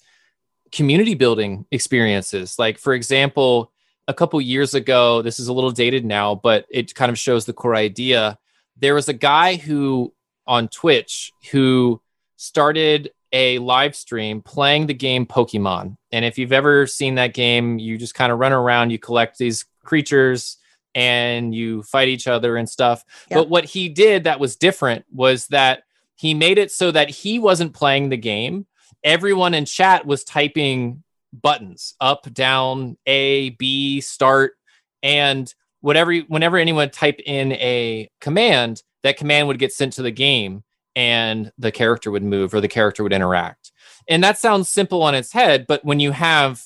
community 0.72 1.14
building 1.14 1.66
experiences. 1.72 2.58
Like, 2.60 2.78
for 2.78 2.94
example, 2.94 3.72
a 4.08 4.14
couple 4.14 4.40
years 4.42 4.74
ago, 4.74 5.22
this 5.22 5.40
is 5.40 5.48
a 5.48 5.54
little 5.54 5.72
dated 5.72 6.06
now, 6.06 6.36
but 6.36 6.66
it 6.70 6.96
kind 6.96 7.10
of 7.12 7.18
shows 7.18 7.46
the 7.46 7.54
core 7.54 7.76
idea. 7.76 8.38
There 8.78 8.96
was 8.96 9.10
a 9.10 9.14
guy 9.14 9.56
who 9.56 10.14
on 10.46 10.68
Twitch 10.70 11.32
who 11.52 12.02
started 12.38 13.12
a 13.34 13.60
live 13.60 13.96
stream 13.96 14.42
playing 14.42 14.88
the 14.88 14.94
game 14.94 15.26
Pokemon. 15.26 15.98
And 16.12 16.24
if 16.24 16.38
you've 16.38 16.54
ever 16.54 16.88
seen 16.88 17.16
that 17.16 17.34
game, 17.34 17.78
you 17.80 17.98
just 17.98 18.16
kind 18.16 18.32
of 18.32 18.40
run 18.40 18.54
around, 18.54 18.92
you 18.92 19.00
collect 19.00 19.38
these 19.38 19.66
creatures 19.84 20.58
and 20.96 21.54
you 21.54 21.84
fight 21.84 22.08
each 22.08 22.28
other 22.28 22.56
and 22.56 22.70
stuff. 22.70 23.04
Yep. 23.30 23.38
But 23.38 23.50
what 23.50 23.66
he 23.66 23.90
did 23.90 24.24
that 24.24 24.40
was 24.40 24.56
different 24.56 25.06
was 25.12 25.48
that 25.48 25.84
he 26.16 26.34
made 26.34 26.58
it 26.58 26.72
so 26.72 26.92
that 26.92 27.10
he 27.10 27.38
wasn't 27.38 27.74
playing 27.74 28.10
the 28.10 28.18
game, 28.18 28.66
everyone 29.08 29.54
in 29.54 29.64
chat 29.64 30.06
was 30.06 30.26
typing 30.26 31.02
buttons 31.32 31.96
up, 32.02 32.32
down, 32.34 32.98
A, 33.06 33.52
B, 33.52 34.02
start, 34.02 34.58
and 35.02 35.52
whatever 35.80 36.14
whenever 36.28 36.58
anyone 36.58 36.90
type 36.90 37.20
in 37.26 37.54
a 37.54 38.10
command, 38.20 38.84
that 39.04 39.18
command 39.18 39.48
would 39.48 39.60
get 39.60 39.72
sent 39.72 39.94
to 39.94 40.02
the 40.02 40.12
game 40.12 40.64
and 40.96 41.52
the 41.58 41.72
character 41.72 42.12
would 42.12 42.24
move 42.24 42.54
or 42.54 42.60
the 42.60 42.68
character 42.68 43.02
would 43.02 43.14
interact. 43.14 43.72
And 44.10 44.22
that 44.24 44.38
sounds 44.38 44.68
simple 44.68 45.02
on 45.04 45.16
its 45.16 45.32
head, 45.32 45.66
but 45.68 45.86
when 45.86 46.02
you 46.02 46.12
have 46.12 46.62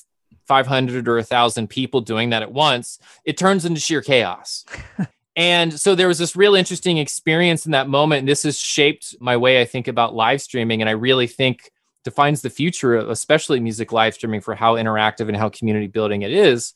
500 0.46 1.06
or 1.06 1.16
1000 1.16 1.68
people 1.68 2.00
doing 2.00 2.30
that 2.30 2.42
at 2.42 2.52
once, 2.52 2.98
it 3.24 3.38
turns 3.38 3.64
into 3.64 3.80
sheer 3.80 4.02
chaos. 4.02 4.64
and 5.36 5.78
so 5.78 5.94
there 5.94 6.08
was 6.08 6.18
this 6.18 6.34
real 6.34 6.56
interesting 6.56 6.98
experience 6.98 7.66
in 7.66 7.72
that 7.72 7.88
moment. 7.88 8.20
And 8.20 8.28
this 8.28 8.42
has 8.42 8.58
shaped 8.58 9.14
my 9.20 9.36
way 9.36 9.60
I 9.60 9.64
think 9.64 9.86
about 9.86 10.14
live 10.14 10.42
streaming. 10.42 10.80
And 10.82 10.88
I 10.88 10.94
really 10.94 11.28
think 11.28 11.70
defines 12.04 12.42
the 12.42 12.50
future, 12.50 12.96
especially 12.96 13.60
music 13.60 13.92
live 13.92 14.14
streaming, 14.14 14.40
for 14.40 14.54
how 14.54 14.76
interactive 14.76 15.28
and 15.28 15.36
how 15.36 15.48
community 15.48 15.86
building 15.86 16.22
it 16.22 16.32
is. 16.32 16.74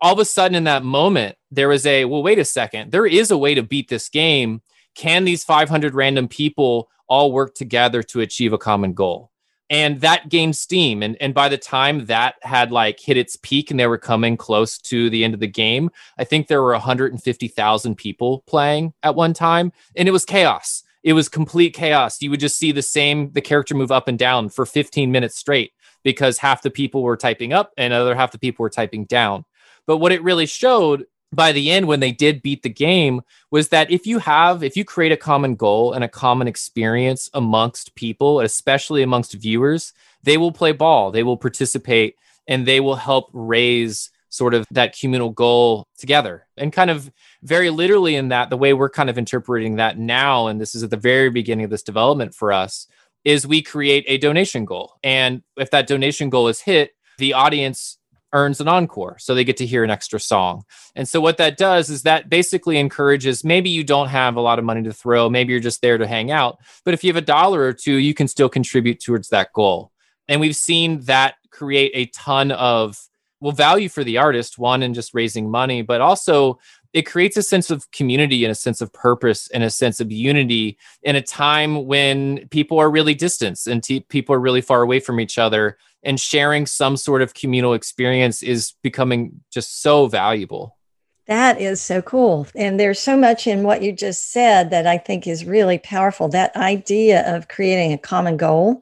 All 0.00 0.12
of 0.12 0.18
a 0.18 0.24
sudden, 0.24 0.54
in 0.54 0.64
that 0.64 0.84
moment, 0.84 1.36
there 1.50 1.68
was 1.68 1.86
a 1.86 2.04
well, 2.04 2.22
wait 2.22 2.38
a 2.38 2.44
second, 2.44 2.92
there 2.92 3.06
is 3.06 3.30
a 3.30 3.38
way 3.38 3.54
to 3.54 3.62
beat 3.62 3.88
this 3.88 4.08
game. 4.08 4.62
Can 4.94 5.24
these 5.24 5.44
500 5.44 5.94
random 5.94 6.28
people 6.28 6.88
all 7.08 7.32
work 7.32 7.54
together 7.54 8.02
to 8.04 8.20
achieve 8.20 8.52
a 8.52 8.58
common 8.58 8.92
goal? 8.92 9.30
And 9.70 10.00
that 10.02 10.28
gained 10.28 10.56
steam. 10.56 11.02
And, 11.02 11.16
and 11.20 11.32
by 11.32 11.48
the 11.48 11.56
time 11.58 12.06
that 12.06 12.34
had 12.42 12.70
like 12.70 13.00
hit 13.00 13.16
its 13.16 13.36
peak 13.42 13.70
and 13.70 13.80
they 13.80 13.86
were 13.86 13.98
coming 13.98 14.36
close 14.36 14.78
to 14.78 15.08
the 15.08 15.24
end 15.24 15.32
of 15.32 15.40
the 15.40 15.46
game, 15.46 15.90
I 16.18 16.24
think 16.24 16.46
there 16.46 16.62
were 16.62 16.72
150,000 16.72 17.94
people 17.96 18.44
playing 18.46 18.92
at 19.02 19.14
one 19.14 19.32
time. 19.32 19.72
And 19.96 20.06
it 20.06 20.12
was 20.12 20.24
chaos 20.24 20.84
it 21.04 21.12
was 21.12 21.28
complete 21.28 21.74
chaos. 21.74 22.20
You 22.20 22.30
would 22.30 22.40
just 22.40 22.58
see 22.58 22.72
the 22.72 22.82
same 22.82 23.30
the 23.32 23.42
character 23.42 23.74
move 23.74 23.92
up 23.92 24.08
and 24.08 24.18
down 24.18 24.48
for 24.48 24.64
15 24.64 25.12
minutes 25.12 25.36
straight 25.36 25.72
because 26.02 26.38
half 26.38 26.62
the 26.62 26.70
people 26.70 27.02
were 27.02 27.16
typing 27.16 27.52
up 27.52 27.72
and 27.76 27.92
other 27.92 28.14
half 28.14 28.32
the 28.32 28.38
people 28.38 28.62
were 28.62 28.70
typing 28.70 29.04
down. 29.04 29.44
But 29.86 29.98
what 29.98 30.12
it 30.12 30.22
really 30.22 30.46
showed 30.46 31.04
by 31.30 31.52
the 31.52 31.70
end 31.70 31.86
when 31.86 32.00
they 32.00 32.12
did 32.12 32.42
beat 32.42 32.62
the 32.62 32.70
game 32.70 33.20
was 33.50 33.68
that 33.68 33.90
if 33.90 34.06
you 34.06 34.18
have 34.18 34.62
if 34.62 34.76
you 34.76 34.84
create 34.84 35.12
a 35.12 35.16
common 35.16 35.56
goal 35.56 35.92
and 35.92 36.02
a 36.02 36.08
common 36.08 36.48
experience 36.48 37.28
amongst 37.34 37.94
people, 37.94 38.40
especially 38.40 39.02
amongst 39.02 39.34
viewers, 39.34 39.92
they 40.22 40.38
will 40.38 40.52
play 40.52 40.72
ball, 40.72 41.10
they 41.10 41.22
will 41.22 41.36
participate 41.36 42.16
and 42.46 42.66
they 42.66 42.80
will 42.80 42.96
help 42.96 43.28
raise 43.34 44.10
sort 44.34 44.54
of 44.54 44.66
that 44.70 44.98
communal 44.98 45.30
goal 45.30 45.86
together. 45.96 46.46
And 46.56 46.72
kind 46.72 46.90
of 46.90 47.10
very 47.42 47.70
literally 47.70 48.16
in 48.16 48.28
that, 48.28 48.50
the 48.50 48.56
way 48.56 48.72
we're 48.72 48.90
kind 48.90 49.08
of 49.08 49.16
interpreting 49.16 49.76
that 49.76 49.98
now, 49.98 50.48
and 50.48 50.60
this 50.60 50.74
is 50.74 50.82
at 50.82 50.90
the 50.90 50.96
very 50.96 51.30
beginning 51.30 51.64
of 51.64 51.70
this 51.70 51.82
development 51.82 52.34
for 52.34 52.52
us, 52.52 52.86
is 53.24 53.46
we 53.46 53.62
create 53.62 54.04
a 54.06 54.18
donation 54.18 54.64
goal. 54.64 54.94
And 55.02 55.42
if 55.56 55.70
that 55.70 55.86
donation 55.86 56.30
goal 56.30 56.48
is 56.48 56.60
hit, 56.60 56.92
the 57.18 57.32
audience 57.32 57.98
earns 58.32 58.60
an 58.60 58.66
encore. 58.66 59.16
So 59.20 59.34
they 59.34 59.44
get 59.44 59.56
to 59.58 59.66
hear 59.66 59.84
an 59.84 59.90
extra 59.90 60.18
song. 60.18 60.64
And 60.96 61.08
so 61.08 61.20
what 61.20 61.36
that 61.36 61.56
does 61.56 61.88
is 61.88 62.02
that 62.02 62.28
basically 62.28 62.78
encourages 62.78 63.44
maybe 63.44 63.70
you 63.70 63.84
don't 63.84 64.08
have 64.08 64.34
a 64.34 64.40
lot 64.40 64.58
of 64.58 64.64
money 64.64 64.82
to 64.82 64.92
throw, 64.92 65.30
maybe 65.30 65.52
you're 65.52 65.60
just 65.60 65.80
there 65.80 65.96
to 65.96 66.06
hang 66.06 66.32
out. 66.32 66.58
But 66.84 66.94
if 66.94 67.04
you 67.04 67.10
have 67.10 67.22
a 67.22 67.24
dollar 67.24 67.62
or 67.62 67.72
two, 67.72 67.94
you 67.94 68.12
can 68.12 68.26
still 68.26 68.48
contribute 68.48 69.00
towards 69.00 69.28
that 69.28 69.52
goal. 69.52 69.92
And 70.26 70.40
we've 70.40 70.56
seen 70.56 71.02
that 71.02 71.36
create 71.50 71.92
a 71.94 72.06
ton 72.06 72.50
of 72.50 72.98
well 73.44 73.52
value 73.52 73.90
for 73.90 74.02
the 74.02 74.16
artist, 74.16 74.58
one 74.58 74.82
in 74.82 74.94
just 74.94 75.12
raising 75.12 75.50
money, 75.50 75.82
but 75.82 76.00
also 76.00 76.58
it 76.94 77.02
creates 77.02 77.36
a 77.36 77.42
sense 77.42 77.70
of 77.70 77.90
community 77.90 78.42
and 78.42 78.50
a 78.50 78.54
sense 78.54 78.80
of 78.80 78.90
purpose 78.90 79.50
and 79.50 79.62
a 79.62 79.68
sense 79.68 80.00
of 80.00 80.10
unity 80.10 80.78
in 81.02 81.14
a 81.14 81.20
time 81.20 81.84
when 81.84 82.48
people 82.48 82.78
are 82.78 82.90
really 82.90 83.14
distant 83.14 83.60
and 83.66 83.82
t- 83.82 84.00
people 84.08 84.34
are 84.34 84.40
really 84.40 84.62
far 84.62 84.80
away 84.80 84.98
from 84.98 85.20
each 85.20 85.36
other 85.36 85.76
and 86.02 86.18
sharing 86.18 86.64
some 86.64 86.96
sort 86.96 87.20
of 87.20 87.34
communal 87.34 87.74
experience 87.74 88.42
is 88.42 88.72
becoming 88.82 89.42
just 89.52 89.82
so 89.82 90.06
valuable. 90.06 90.78
That 91.26 91.60
is 91.60 91.82
so 91.82 92.00
cool. 92.00 92.46
And 92.54 92.80
there's 92.80 92.98
so 92.98 93.14
much 93.14 93.46
in 93.46 93.62
what 93.62 93.82
you 93.82 93.92
just 93.92 94.32
said 94.32 94.70
that 94.70 94.86
i 94.86 94.96
think 94.96 95.26
is 95.26 95.44
really 95.44 95.78
powerful. 95.78 96.28
That 96.28 96.56
idea 96.56 97.36
of 97.36 97.48
creating 97.48 97.92
a 97.92 97.98
common 97.98 98.38
goal 98.38 98.80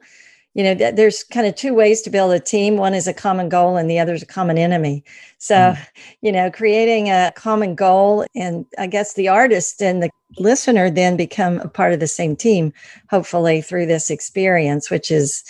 you 0.53 0.63
know 0.63 0.75
there's 0.75 1.23
kind 1.23 1.47
of 1.47 1.55
two 1.55 1.73
ways 1.73 2.01
to 2.03 2.09
build 2.09 2.31
a 2.31 2.39
team. 2.39 2.77
One 2.77 2.93
is 2.93 3.07
a 3.07 3.13
common 3.13 3.49
goal 3.49 3.75
and 3.75 3.89
the 3.89 3.99
other 3.99 4.13
is 4.13 4.21
a 4.21 4.27
common 4.27 4.57
enemy. 4.57 5.03
So 5.39 5.55
mm. 5.55 5.87
you 6.21 6.31
know 6.31 6.51
creating 6.51 7.09
a 7.09 7.33
common 7.35 7.75
goal 7.75 8.25
and 8.35 8.65
i 8.77 8.87
guess 8.87 9.13
the 9.13 9.27
artist 9.27 9.81
and 9.81 10.01
the 10.01 10.09
listener 10.37 10.89
then 10.89 11.17
become 11.17 11.59
a 11.59 11.67
part 11.67 11.93
of 11.93 11.99
the 11.99 12.07
same 12.07 12.35
team 12.35 12.73
hopefully 13.09 13.61
through 13.61 13.85
this 13.85 14.09
experience 14.09 14.89
which 14.89 15.11
is 15.11 15.43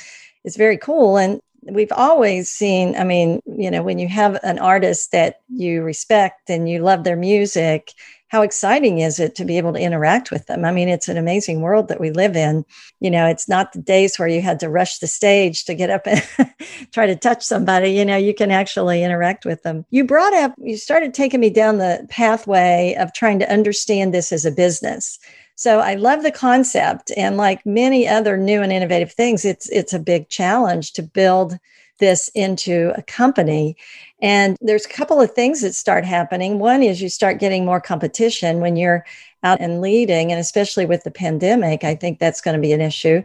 is 0.44 0.58
very 0.58 0.78
cool. 0.78 1.18
And 1.18 1.42
we've 1.72 1.94
always 1.94 2.50
seen 2.50 2.96
i 2.98 3.04
mean 3.04 3.40
you 3.46 3.72
know 3.72 3.82
when 3.82 3.98
you 3.98 4.08
have 4.08 4.38
an 4.44 4.60
artist 4.60 5.12
that 5.12 5.42
you 5.48 5.82
respect 5.82 6.50
and 6.50 6.68
you 6.68 6.80
love 6.80 7.04
their 7.04 7.16
music 7.16 7.94
how 8.34 8.42
exciting 8.42 8.98
is 8.98 9.20
it 9.20 9.36
to 9.36 9.46
be 9.46 9.60
able 9.60 9.74
to 9.74 9.80
interact 9.80 10.32
with 10.32 10.48
them? 10.48 10.66
I 10.66 10.72
mean, 10.72 10.90
it's 10.90 11.08
an 11.08 11.18
amazing 11.18 11.62
world 11.62 11.88
that 11.88 12.00
we 12.00 12.10
live 12.10 12.36
in. 12.36 12.66
You 13.00 13.12
know, 13.12 13.28
it's 13.28 13.48
not 13.48 13.74
the 13.74 13.80
days 13.80 14.18
where 14.18 14.28
you 14.28 14.42
had 14.42 14.60
to 14.62 14.70
rush 14.70 14.98
the 14.98 15.06
stage 15.06 15.66
to 15.66 15.76
get 15.76 15.92
up 15.92 16.08
and 16.08 16.28
try 16.92 17.06
to 17.06 17.16
touch 17.16 17.44
somebody. 17.44 17.92
You 17.92 18.04
know, 18.04 18.18
you 18.18 18.34
can 18.34 18.50
actually 18.50 19.04
interact 19.04 19.46
with 19.46 19.62
them. 19.62 19.86
You 19.92 20.04
brought 20.04 20.34
up, 20.34 20.56
you 20.58 20.78
started 20.78 21.14
taking 21.14 21.42
me 21.42 21.52
down 21.52 21.78
the 21.78 22.08
pathway 22.10 22.96
of 22.98 23.14
trying 23.14 23.38
to 23.38 23.54
understand 23.54 24.16
this 24.16 24.32
as 24.32 24.48
a 24.48 24.52
business. 24.52 25.20
So 25.54 25.82
I 25.82 25.94
love 25.94 26.24
the 26.24 26.32
concept 26.32 27.12
and 27.16 27.38
like 27.38 27.64
many 27.68 28.08
other 28.08 28.36
new 28.36 28.64
and 28.64 28.74
innovative 28.74 29.12
things 29.12 29.46
it's 29.46 29.70
it's 29.70 29.94
a 29.94 30.00
big 30.00 30.28
challenge 30.30 30.94
to 30.94 31.04
build 31.04 31.60
this 32.00 32.30
into 32.34 32.92
a 32.98 33.04
company. 33.04 33.78
And 34.24 34.58
there's 34.62 34.86
a 34.86 34.90
couple 34.90 35.20
of 35.20 35.32
things 35.32 35.62
that 35.62 35.76
start 35.76 36.06
happening. 36.06 36.58
One 36.58 36.82
is 36.82 37.02
you 37.02 37.10
start 37.10 37.40
getting 37.40 37.66
more 37.66 37.82
competition 37.82 38.62
when 38.62 38.78
you're 38.78 39.06
out 39.44 39.60
and 39.60 39.82
leading, 39.82 40.32
and 40.32 40.40
especially 40.40 40.86
with 40.86 41.04
the 41.04 41.12
pandemic, 41.12 41.84
I 41.84 41.94
think 41.94 42.20
that's 42.20 42.40
going 42.40 42.56
to 42.56 42.62
be 42.62 42.72
an 42.72 42.80
issue. 42.80 43.22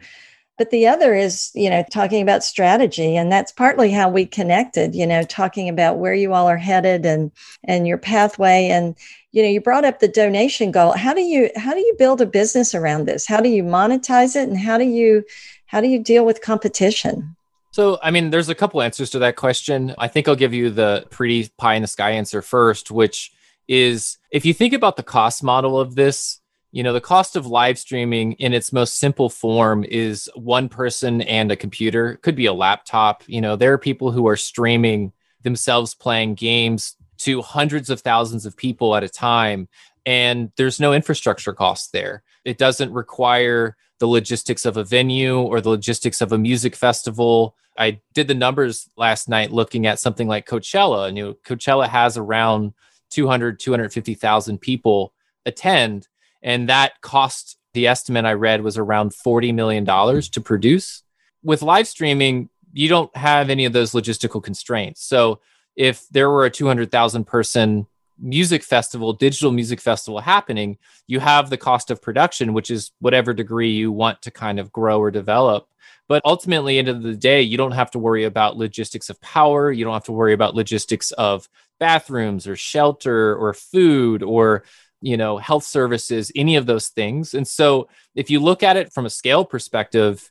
But 0.59 0.71
the 0.71 0.89
other 0.89 1.15
is, 1.15 1.53
you 1.55 1.71
know, 1.71 1.85
talking 1.93 2.21
about 2.21 2.43
strategy. 2.43 3.17
And 3.17 3.31
that's 3.31 3.53
partly 3.53 3.93
how 3.93 4.09
we 4.11 4.27
connected, 4.27 4.93
you 4.93 5.07
know, 5.07 5.23
talking 5.23 5.69
about 5.69 5.99
where 5.99 6.15
you 6.15 6.35
all 6.35 6.49
are 6.49 6.57
headed 6.57 7.07
and 7.07 7.31
and 7.63 7.87
your 7.87 7.99
pathway. 7.99 8.67
And, 8.67 8.97
you 9.31 9.43
know, 9.45 9.49
you 9.49 9.61
brought 9.61 9.85
up 9.85 10.01
the 10.01 10.09
donation 10.09 10.73
goal. 10.73 10.95
How 10.95 11.15
do 11.15 11.21
you 11.21 11.49
how 11.55 11.75
do 11.75 11.81
you 11.81 11.95
build 11.97 12.21
a 12.21 12.27
business 12.27 12.75
around 12.75 13.07
this? 13.07 13.25
How 13.25 13.41
do 13.41 13.49
you 13.49 13.63
monetize 13.63 14.35
it? 14.35 14.49
And 14.49 14.59
how 14.59 14.79
do 14.79 14.85
you 14.85 15.23
how 15.67 15.81
do 15.81 15.87
you 15.87 16.03
deal 16.03 16.27
with 16.27 16.43
competition? 16.43 17.37
So, 17.79 17.97
I 18.03 18.11
mean, 18.11 18.31
there's 18.31 18.49
a 18.49 18.57
couple 18.57 18.83
answers 18.83 19.11
to 19.11 19.21
that 19.21 19.37
question. 19.37 19.95
I 19.99 20.09
think 20.09 20.27
I'll 20.27 20.35
give 20.35 20.53
you 20.53 20.69
the 20.69 21.07
pretty 21.11 21.49
pie 21.59 21.75
in 21.75 21.83
the 21.83 21.87
sky 21.87 22.11
answer 22.11 22.43
first, 22.43 22.91
which 22.91 23.31
is 23.69 24.19
if 24.33 24.45
you 24.45 24.53
think 24.53 24.73
about 24.73 24.97
the 24.97 25.05
cost 25.05 25.45
model 25.45 25.79
of 25.79 25.95
this, 25.95 26.41
you 26.73 26.83
know, 26.83 26.93
the 26.93 27.01
cost 27.01 27.37
of 27.37 27.47
live 27.47 27.79
streaming 27.79 28.33
in 28.33 28.53
its 28.53 28.73
most 28.73 28.99
simple 28.99 29.31
form 29.31 29.85
is 29.85 30.29
one 30.35 30.69
person 30.69 31.23
and 31.23 31.53
a 31.53 31.57
computer, 31.57 32.11
it 32.11 32.23
could 32.23 32.35
be 32.35 32.47
a 32.47 32.53
laptop. 32.53 33.23
You 33.29 33.41
know, 33.41 33.55
there 33.55 33.73
are 33.75 33.79
people 33.79 34.11
who 34.11 34.27
are 34.27 34.37
streaming 34.37 35.13
themselves 35.45 35.95
playing 35.95 36.35
games 36.35 36.97
to 37.19 37.43
hundreds 37.43 37.91
of 37.91 38.01
thousands 38.01 38.45
of 38.45 38.57
people 38.57 38.97
at 38.97 39.05
a 39.05 39.09
time, 39.09 39.69
and 40.05 40.51
there's 40.57 40.81
no 40.81 40.93
infrastructure 40.93 41.53
cost 41.53 41.93
there. 41.93 42.25
It 42.45 42.59
doesn't 42.59 42.93
require 42.93 43.77
the 43.99 44.09
logistics 44.09 44.65
of 44.65 44.77
a 44.77 44.85
venue 44.85 45.39
or 45.39 45.61
the 45.61 45.71
logistics 45.71 46.21
of 46.21 46.33
a 46.33 46.39
music 46.39 46.75
festival. 46.75 47.55
I 47.79 48.01
did 48.13 48.27
the 48.27 48.35
numbers 48.35 48.91
last 48.97 49.29
night 49.29 49.53
looking 49.53 49.87
at 49.87 50.01
something 50.01 50.27
like 50.27 50.47
Coachella. 50.49 51.09
And, 51.09 51.17
you 51.17 51.25
know, 51.25 51.35
Coachella 51.47 51.89
has 51.89 52.19
around 52.19 52.75
200, 53.11 53.61
250,000 53.61 54.59
people 54.59 55.15
attend. 55.47 56.09
And 56.43 56.69
that 56.69 57.01
cost, 57.01 57.57
the 57.75 57.87
estimate 57.87 58.25
I 58.25 58.33
read 58.33 58.63
was 58.63 58.77
around 58.77 59.13
$40 59.13 59.55
million 59.55 59.87
to 59.87 60.41
produce. 60.41 61.05
With 61.43 61.63
live 61.63 61.87
streaming, 61.87 62.49
you 62.73 62.89
don't 62.89 63.17
have 63.17 63.49
any 63.49 63.65
of 63.65 63.73
those 63.73 63.93
logistical 63.93 64.43
constraints. 64.43 65.05
So 65.05 65.41
if 65.77 66.09
there 66.09 66.29
were 66.29 66.45
a 66.45 66.51
200,000 66.51 67.25
person 67.25 67.87
music 68.19 68.63
festival, 68.63 69.13
digital 69.13 69.53
music 69.53 69.81
festival 69.81 70.21
happening, 70.21 70.79
you 71.07 71.21
have 71.21 71.51
the 71.51 71.57
cost 71.57 71.91
of 71.91 72.03
production, 72.03 72.53
which 72.53 72.71
is 72.71 72.93
whatever 73.01 73.33
degree 73.33 73.71
you 73.71 73.93
want 73.93 74.23
to 74.23 74.31
kind 74.31 74.59
of 74.59 74.73
grow 74.73 74.99
or 74.99 75.11
develop. 75.11 75.69
But 76.09 76.23
ultimately, 76.25 76.79
end 76.79 76.89
of 76.89 77.03
the 77.03 77.17
day, 77.17 77.43
you 77.43 77.57
don't 77.57 77.73
have 77.73 77.91
to 77.93 77.99
worry 77.99 78.25
about 78.25 78.57
logistics 78.57 79.11
of 79.11 79.21
power. 79.21 79.71
You 79.71 79.85
don't 79.85 79.93
have 79.93 80.05
to 80.05 80.13
worry 80.13 80.33
about 80.33 80.55
logistics 80.55 81.13
of 81.13 81.49
bathrooms 81.79 82.47
or 82.47 82.57
shelter 82.57 83.37
or 83.37 83.55
food 83.55 84.23
or 84.23 84.65
you 85.01 85.17
know 85.17 85.39
health 85.39 85.65
services 85.65 86.33
any 86.35 86.57
of 86.57 86.67
those 86.67 86.89
things 86.89 87.35
and 87.35 87.47
so 87.47 87.89
if 88.15 88.31
you 88.31 88.41
look 88.41 88.63
at 88.63 88.77
it 88.77 88.93
from 88.93 89.07
a 89.07 89.11
scale 89.11 89.45
perspective 89.45 90.31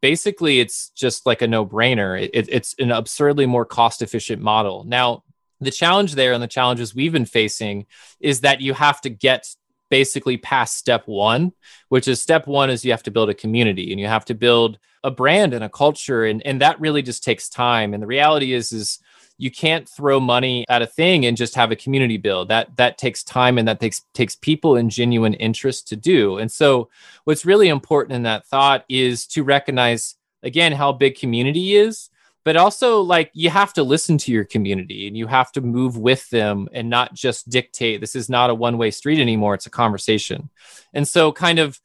basically 0.00 0.58
it's 0.58 0.90
just 0.90 1.26
like 1.26 1.42
a 1.42 1.46
no-brainer 1.46 2.20
it, 2.20 2.48
it's 2.48 2.74
an 2.78 2.90
absurdly 2.90 3.46
more 3.46 3.66
cost 3.66 4.00
efficient 4.00 4.40
model 4.40 4.84
now 4.84 5.22
the 5.60 5.70
challenge 5.70 6.14
there 6.14 6.32
and 6.32 6.42
the 6.42 6.48
challenges 6.48 6.94
we've 6.94 7.12
been 7.12 7.26
facing 7.26 7.86
is 8.20 8.40
that 8.40 8.60
you 8.60 8.74
have 8.74 9.00
to 9.02 9.10
get 9.10 9.46
basically 9.88 10.36
past 10.36 10.76
step 10.76 11.06
one, 11.06 11.52
which 11.88 12.08
is 12.08 12.20
step 12.20 12.46
one 12.46 12.70
is 12.70 12.84
you 12.84 12.90
have 12.90 13.02
to 13.04 13.10
build 13.10 13.30
a 13.30 13.34
community 13.34 13.92
and 13.92 14.00
you 14.00 14.06
have 14.06 14.24
to 14.24 14.34
build 14.34 14.78
a 15.04 15.10
brand 15.10 15.54
and 15.54 15.64
a 15.64 15.68
culture. 15.68 16.24
And, 16.24 16.44
and 16.44 16.60
that 16.60 16.80
really 16.80 17.02
just 17.02 17.22
takes 17.22 17.48
time. 17.48 17.94
And 17.94 18.02
the 18.02 18.06
reality 18.06 18.52
is, 18.52 18.72
is 18.72 18.98
you 19.38 19.50
can't 19.50 19.88
throw 19.88 20.18
money 20.18 20.64
at 20.68 20.82
a 20.82 20.86
thing 20.86 21.26
and 21.26 21.36
just 21.36 21.54
have 21.54 21.70
a 21.70 21.76
community 21.76 22.16
build. 22.16 22.48
That 22.48 22.76
that 22.76 22.98
takes 22.98 23.22
time 23.22 23.58
and 23.58 23.68
that 23.68 23.80
takes 23.80 24.02
takes 24.14 24.34
people 24.34 24.76
and 24.76 24.90
genuine 24.90 25.34
interest 25.34 25.88
to 25.88 25.96
do. 25.96 26.38
And 26.38 26.50
so 26.50 26.88
what's 27.24 27.44
really 27.44 27.68
important 27.68 28.16
in 28.16 28.22
that 28.22 28.46
thought 28.46 28.84
is 28.88 29.26
to 29.28 29.44
recognize 29.44 30.16
again 30.42 30.72
how 30.72 30.92
big 30.92 31.18
community 31.18 31.76
is 31.76 32.08
but 32.46 32.56
also 32.56 33.00
like 33.00 33.28
you 33.34 33.50
have 33.50 33.72
to 33.72 33.82
listen 33.82 34.16
to 34.16 34.30
your 34.30 34.44
community 34.44 35.08
and 35.08 35.16
you 35.16 35.26
have 35.26 35.50
to 35.50 35.60
move 35.60 35.98
with 35.98 36.30
them 36.30 36.68
and 36.72 36.88
not 36.88 37.12
just 37.12 37.50
dictate 37.50 38.00
this 38.00 38.14
is 38.14 38.30
not 38.30 38.50
a 38.50 38.54
one 38.54 38.78
way 38.78 38.88
street 38.92 39.20
anymore 39.20 39.54
it's 39.54 39.66
a 39.66 39.70
conversation. 39.70 40.48
And 40.94 41.08
so 41.08 41.32
kind 41.32 41.58
of 41.58 41.80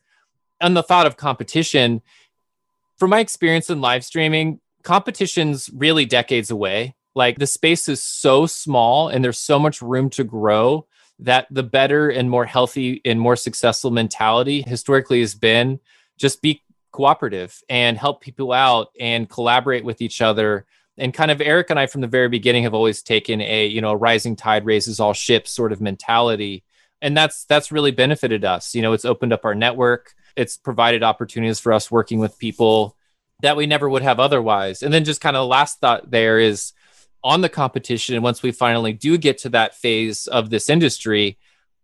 on 0.61 0.75
the 0.75 0.83
thought 0.83 1.07
of 1.07 1.17
competition 1.17 2.03
from 2.99 3.09
my 3.09 3.21
experience 3.21 3.71
in 3.71 3.81
live 3.81 4.05
streaming 4.05 4.61
competition's 4.83 5.67
really 5.73 6.05
decades 6.05 6.51
away. 6.51 6.95
Like 7.15 7.39
the 7.39 7.47
space 7.47 7.89
is 7.89 8.03
so 8.03 8.45
small 8.45 9.09
and 9.09 9.25
there's 9.25 9.39
so 9.39 9.57
much 9.57 9.81
room 9.81 10.11
to 10.11 10.23
grow 10.23 10.85
that 11.17 11.47
the 11.49 11.63
better 11.63 12.07
and 12.09 12.29
more 12.29 12.45
healthy 12.45 13.01
and 13.03 13.19
more 13.19 13.35
successful 13.35 13.89
mentality 13.89 14.61
historically 14.61 15.21
has 15.21 15.33
been 15.33 15.79
just 16.19 16.39
be 16.43 16.61
cooperative 16.91 17.61
and 17.69 17.97
help 17.97 18.21
people 18.21 18.51
out 18.51 18.89
and 18.99 19.29
collaborate 19.29 19.85
with 19.85 20.01
each 20.01 20.21
other. 20.21 20.65
And 20.97 21.13
kind 21.13 21.31
of 21.31 21.41
Eric 21.41 21.69
and 21.69 21.79
I 21.79 21.87
from 21.87 22.01
the 22.01 22.07
very 22.07 22.27
beginning 22.27 22.63
have 22.63 22.73
always 22.73 23.01
taken 23.01 23.41
a 23.41 23.65
you 23.65 23.81
know 23.81 23.93
rising 23.93 24.35
tide 24.35 24.65
raises 24.65 24.99
all 24.99 25.13
ships 25.13 25.51
sort 25.51 25.71
of 25.71 25.81
mentality. 25.81 26.63
And 27.01 27.15
that's 27.17 27.45
that's 27.45 27.71
really 27.71 27.91
benefited 27.91 28.45
us. 28.45 28.75
You 28.75 28.81
know 28.81 28.93
it's 28.93 29.05
opened 29.05 29.33
up 29.33 29.45
our 29.45 29.55
network. 29.55 30.13
It's 30.35 30.57
provided 30.57 31.03
opportunities 31.03 31.59
for 31.59 31.73
us 31.73 31.91
working 31.91 32.19
with 32.19 32.39
people 32.39 32.95
that 33.41 33.57
we 33.57 33.65
never 33.65 33.89
would 33.89 34.03
have 34.03 34.19
otherwise. 34.19 34.83
And 34.83 34.93
then 34.93 35.03
just 35.03 35.21
kind 35.21 35.35
of 35.35 35.47
last 35.47 35.79
thought 35.79 36.11
there 36.11 36.39
is 36.39 36.73
on 37.23 37.41
the 37.41 37.49
competition 37.49 38.15
and 38.15 38.23
once 38.23 38.41
we 38.41 38.51
finally 38.51 38.93
do 38.93 39.17
get 39.17 39.39
to 39.39 39.49
that 39.49 39.75
phase 39.75 40.25
of 40.25 40.49
this 40.49 40.69
industry 40.69 41.37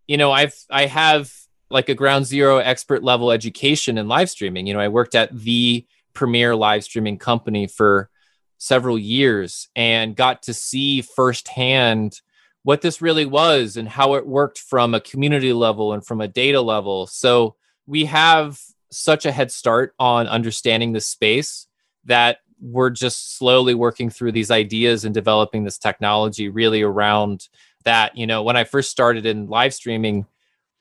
you 0.07 0.17
know 0.17 0.31
I've 0.31 0.55
I 0.69 0.85
have 0.87 1.31
like 1.69 1.89
a 1.89 1.95
ground 1.95 2.25
zero 2.25 2.57
expert 2.57 3.03
level 3.03 3.31
education 3.31 3.97
in 3.97 4.07
live 4.07 4.29
streaming. 4.29 4.67
You 4.67 4.73
know, 4.73 4.79
I 4.79 4.87
worked 4.87 5.15
at 5.15 5.35
the 5.35 5.85
premier 6.13 6.55
live 6.55 6.83
streaming 6.83 7.17
company 7.17 7.67
for 7.67 8.09
several 8.57 8.97
years 8.97 9.69
and 9.75 10.15
got 10.15 10.43
to 10.43 10.53
see 10.53 11.01
firsthand 11.01 12.21
what 12.63 12.81
this 12.81 13.01
really 13.01 13.25
was 13.25 13.77
and 13.77 13.87
how 13.87 14.15
it 14.15 14.27
worked 14.27 14.59
from 14.59 14.93
a 14.93 14.99
community 14.99 15.53
level 15.53 15.93
and 15.93 16.05
from 16.05 16.21
a 16.21 16.27
data 16.27 16.59
level. 16.59 17.07
So 17.07 17.55
we 17.85 18.05
have 18.05 18.59
such 18.91 19.25
a 19.25 19.31
head 19.31 19.51
start 19.51 19.93
on 19.99 20.27
understanding 20.27 20.93
the 20.93 21.01
space 21.01 21.67
that 22.05 22.39
we're 22.59 22.89
just 22.89 23.37
slowly 23.37 23.75
working 23.75 24.09
through 24.09 24.31
these 24.31 24.51
ideas 24.51 25.05
and 25.05 25.13
developing 25.13 25.63
this 25.63 25.77
technology 25.77 26.49
really 26.49 26.81
around 26.81 27.47
that. 27.83 28.17
You 28.17 28.27
know, 28.27 28.43
when 28.43 28.57
I 28.57 28.63
first 28.63 28.89
started 28.89 29.25
in 29.25 29.47
live 29.47 29.73
streaming, 29.73 30.25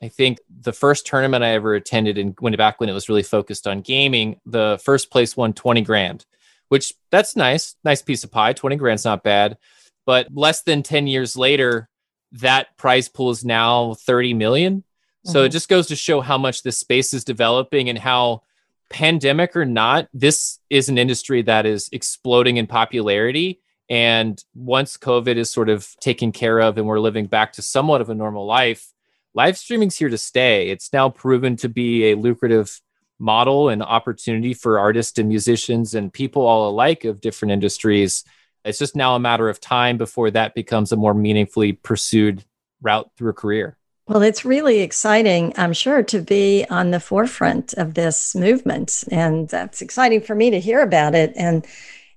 I 0.02 0.08
think 0.08 0.38
the 0.48 0.72
first 0.72 1.06
tournament 1.06 1.42
I 1.42 1.50
ever 1.50 1.74
attended 1.74 2.18
and 2.18 2.36
went 2.40 2.56
back 2.56 2.80
when 2.80 2.88
it 2.88 2.92
was 2.92 3.08
really 3.08 3.22
focused 3.22 3.66
on 3.66 3.80
gaming, 3.80 4.40
the 4.44 4.78
first 4.84 5.10
place 5.10 5.36
won 5.36 5.52
20 5.52 5.80
grand, 5.82 6.26
which 6.68 6.92
that's 7.10 7.36
nice. 7.36 7.76
Nice 7.82 8.02
piece 8.02 8.22
of 8.22 8.30
pie. 8.30 8.52
20 8.52 8.76
grand's 8.76 9.04
not 9.04 9.22
bad. 9.22 9.56
But 10.04 10.28
less 10.32 10.62
than 10.62 10.82
10 10.82 11.06
years 11.06 11.36
later, 11.36 11.88
that 12.32 12.76
prize 12.76 13.08
pool 13.08 13.30
is 13.30 13.44
now 13.44 13.94
30 13.94 14.34
million. 14.34 14.84
So 15.24 15.38
mm-hmm. 15.38 15.46
it 15.46 15.50
just 15.50 15.68
goes 15.68 15.88
to 15.88 15.96
show 15.96 16.20
how 16.20 16.38
much 16.38 16.62
this 16.62 16.78
space 16.78 17.14
is 17.14 17.24
developing 17.24 17.88
and 17.88 17.98
how 17.98 18.42
pandemic 18.90 19.56
or 19.56 19.64
not, 19.64 20.08
this 20.12 20.60
is 20.70 20.88
an 20.88 20.98
industry 20.98 21.42
that 21.42 21.66
is 21.66 21.88
exploding 21.90 22.58
in 22.58 22.66
popularity. 22.66 23.60
And 23.88 24.42
once 24.54 24.96
COVID 24.96 25.36
is 25.36 25.50
sort 25.50 25.68
of 25.68 25.88
taken 26.00 26.32
care 26.32 26.60
of 26.60 26.76
and 26.76 26.86
we're 26.86 27.00
living 27.00 27.26
back 27.26 27.52
to 27.54 27.62
somewhat 27.62 28.00
of 28.00 28.10
a 28.10 28.14
normal 28.14 28.46
life, 28.46 28.92
live 29.36 29.58
streaming's 29.58 29.96
here 29.96 30.08
to 30.08 30.16
stay. 30.16 30.70
It's 30.70 30.92
now 30.94 31.10
proven 31.10 31.56
to 31.56 31.68
be 31.68 32.10
a 32.10 32.16
lucrative 32.16 32.80
model 33.18 33.68
and 33.68 33.82
opportunity 33.82 34.54
for 34.54 34.78
artists 34.78 35.18
and 35.18 35.28
musicians 35.28 35.94
and 35.94 36.12
people 36.12 36.42
all 36.42 36.70
alike 36.70 37.04
of 37.04 37.20
different 37.20 37.52
industries. 37.52 38.24
It's 38.64 38.78
just 38.78 38.96
now 38.96 39.14
a 39.14 39.20
matter 39.20 39.48
of 39.48 39.60
time 39.60 39.98
before 39.98 40.30
that 40.30 40.54
becomes 40.54 40.90
a 40.90 40.96
more 40.96 41.14
meaningfully 41.14 41.74
pursued 41.74 42.44
route 42.80 43.10
through 43.16 43.30
a 43.30 43.34
career. 43.34 43.76
Well, 44.08 44.22
it's 44.22 44.44
really 44.44 44.80
exciting, 44.80 45.52
I'm 45.56 45.72
sure, 45.72 46.02
to 46.04 46.20
be 46.20 46.64
on 46.70 46.90
the 46.90 47.00
forefront 47.00 47.74
of 47.74 47.94
this 47.94 48.34
movement. 48.34 49.04
And 49.10 49.48
that's 49.48 49.82
exciting 49.82 50.22
for 50.22 50.34
me 50.34 50.50
to 50.50 50.60
hear 50.60 50.80
about 50.80 51.14
it. 51.14 51.32
And 51.36 51.66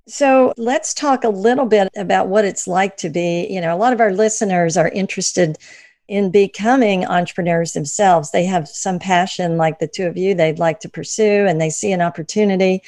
so 0.08 0.54
let's 0.56 0.94
talk 0.94 1.24
a 1.24 1.28
little 1.28 1.66
bit 1.66 1.88
about 1.96 2.28
what 2.28 2.44
it's 2.44 2.66
like 2.66 2.96
to 2.98 3.10
be, 3.10 3.46
you 3.50 3.60
know, 3.60 3.74
a 3.74 3.78
lot 3.78 3.92
of 3.92 4.00
our 4.00 4.12
listeners 4.12 4.76
are 4.76 4.88
interested 4.88 5.58
in 6.10 6.28
becoming 6.32 7.06
entrepreneurs 7.06 7.72
themselves. 7.72 8.32
They 8.32 8.44
have 8.44 8.66
some 8.66 8.98
passion, 8.98 9.56
like 9.56 9.78
the 9.78 9.86
two 9.86 10.06
of 10.06 10.16
you, 10.16 10.34
they'd 10.34 10.58
like 10.58 10.80
to 10.80 10.88
pursue, 10.88 11.46
and 11.46 11.60
they 11.60 11.70
see 11.70 11.92
an 11.92 12.02
opportunity 12.02 12.82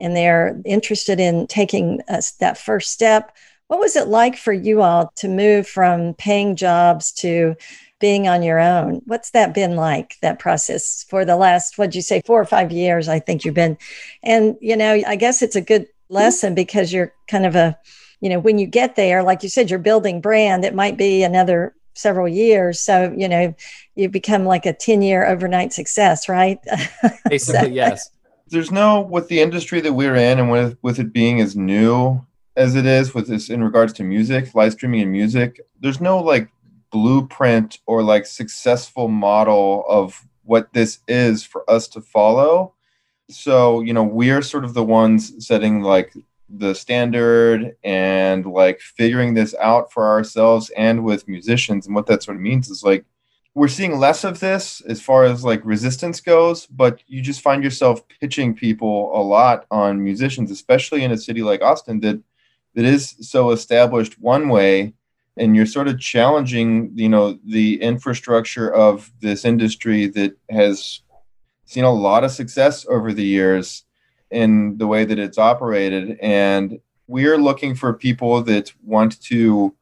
and 0.00 0.16
they're 0.16 0.60
interested 0.64 1.18
in 1.18 1.48
taking 1.48 2.00
uh, 2.08 2.14
us 2.14 2.32
that 2.32 2.56
first 2.56 2.92
step. 2.92 3.36
What 3.66 3.80
was 3.80 3.96
it 3.96 4.06
like 4.06 4.36
for 4.36 4.52
you 4.52 4.80
all 4.80 5.12
to 5.16 5.28
move 5.28 5.66
from 5.66 6.14
paying 6.14 6.54
jobs 6.54 7.10
to 7.14 7.56
being 7.98 8.28
on 8.28 8.44
your 8.44 8.60
own? 8.60 9.02
What's 9.06 9.30
that 9.32 9.54
been 9.54 9.74
like, 9.74 10.14
that 10.22 10.38
process 10.38 11.04
for 11.08 11.24
the 11.24 11.36
last, 11.36 11.78
what'd 11.78 11.96
you 11.96 12.02
say, 12.02 12.22
four 12.24 12.40
or 12.40 12.44
five 12.44 12.70
years? 12.70 13.08
I 13.08 13.18
think 13.18 13.44
you've 13.44 13.54
been. 13.54 13.76
And, 14.22 14.56
you 14.60 14.76
know, 14.76 15.02
I 15.04 15.16
guess 15.16 15.42
it's 15.42 15.56
a 15.56 15.60
good 15.60 15.88
lesson 16.08 16.54
because 16.54 16.92
you're 16.92 17.12
kind 17.26 17.46
of 17.46 17.56
a, 17.56 17.76
you 18.20 18.28
know, 18.28 18.38
when 18.38 18.58
you 18.58 18.66
get 18.66 18.94
there, 18.94 19.24
like 19.24 19.42
you 19.42 19.48
said, 19.48 19.68
you're 19.68 19.80
building 19.80 20.20
brand, 20.20 20.64
it 20.64 20.74
might 20.74 20.96
be 20.96 21.24
another 21.24 21.74
several 21.94 22.28
years. 22.28 22.80
So, 22.80 23.14
you 23.16 23.28
know, 23.28 23.54
you 23.94 24.08
become 24.08 24.44
like 24.44 24.66
a 24.66 24.72
10 24.72 25.02
year 25.02 25.26
overnight 25.26 25.72
success, 25.72 26.28
right? 26.28 26.58
Basically, 27.28 27.60
so. 27.60 27.66
yes. 27.66 28.10
There's 28.48 28.70
no, 28.70 29.00
with 29.00 29.28
the 29.28 29.40
industry 29.40 29.80
that 29.80 29.94
we're 29.94 30.16
in 30.16 30.38
and 30.38 30.50
with, 30.50 30.76
with 30.82 30.98
it 30.98 31.12
being 31.12 31.40
as 31.40 31.56
new 31.56 32.24
as 32.56 32.74
it 32.74 32.84
is 32.84 33.14
with 33.14 33.28
this 33.28 33.48
in 33.48 33.64
regards 33.64 33.92
to 33.94 34.04
music, 34.04 34.54
live 34.54 34.72
streaming 34.72 35.02
and 35.02 35.12
music, 35.12 35.60
there's 35.80 36.00
no 36.00 36.18
like 36.18 36.50
blueprint 36.90 37.78
or 37.86 38.02
like 38.02 38.26
successful 38.26 39.08
model 39.08 39.84
of 39.88 40.28
what 40.44 40.72
this 40.72 40.98
is 41.08 41.42
for 41.42 41.68
us 41.70 41.88
to 41.88 42.00
follow. 42.00 42.74
So, 43.30 43.80
you 43.80 43.94
know, 43.94 44.02
we're 44.02 44.42
sort 44.42 44.64
of 44.64 44.74
the 44.74 44.84
ones 44.84 45.46
setting 45.46 45.80
like 45.80 46.12
the 46.54 46.74
standard 46.74 47.76
and 47.82 48.44
like 48.46 48.80
figuring 48.80 49.34
this 49.34 49.54
out 49.60 49.92
for 49.92 50.06
ourselves 50.06 50.70
and 50.76 51.04
with 51.04 51.28
musicians. 51.28 51.86
And 51.86 51.94
what 51.94 52.06
that 52.06 52.22
sort 52.22 52.36
of 52.36 52.42
means 52.42 52.68
is 52.68 52.82
like 52.82 53.04
we're 53.54 53.68
seeing 53.68 53.98
less 53.98 54.24
of 54.24 54.40
this 54.40 54.80
as 54.82 55.00
far 55.00 55.24
as 55.24 55.44
like 55.44 55.60
resistance 55.64 56.20
goes, 56.20 56.66
but 56.66 57.02
you 57.06 57.20
just 57.20 57.42
find 57.42 57.62
yourself 57.62 58.06
pitching 58.20 58.54
people 58.54 59.10
a 59.14 59.22
lot 59.22 59.66
on 59.70 60.02
musicians, 60.02 60.50
especially 60.50 61.04
in 61.04 61.12
a 61.12 61.18
city 61.18 61.42
like 61.42 61.62
Austin 61.62 62.00
that 62.00 62.22
that 62.74 62.84
is 62.84 63.14
so 63.20 63.50
established 63.50 64.20
one 64.20 64.48
way 64.48 64.94
and 65.36 65.56
you're 65.56 65.66
sort 65.66 65.88
of 65.88 65.98
challenging 65.98 66.90
you 66.94 67.08
know 67.08 67.38
the 67.44 67.80
infrastructure 67.80 68.72
of 68.72 69.10
this 69.20 69.44
industry 69.44 70.06
that 70.06 70.36
has 70.50 71.00
seen 71.64 71.84
a 71.84 71.92
lot 71.92 72.24
of 72.24 72.30
success 72.30 72.86
over 72.88 73.12
the 73.12 73.24
years 73.24 73.84
in 74.32 74.78
the 74.78 74.86
way 74.86 75.04
that 75.04 75.18
it's 75.18 75.38
operated. 75.38 76.18
And 76.20 76.80
we're 77.06 77.38
looking 77.38 77.74
for 77.74 77.92
people 77.92 78.42
that 78.42 78.72
want 78.82 79.20
to 79.22 79.74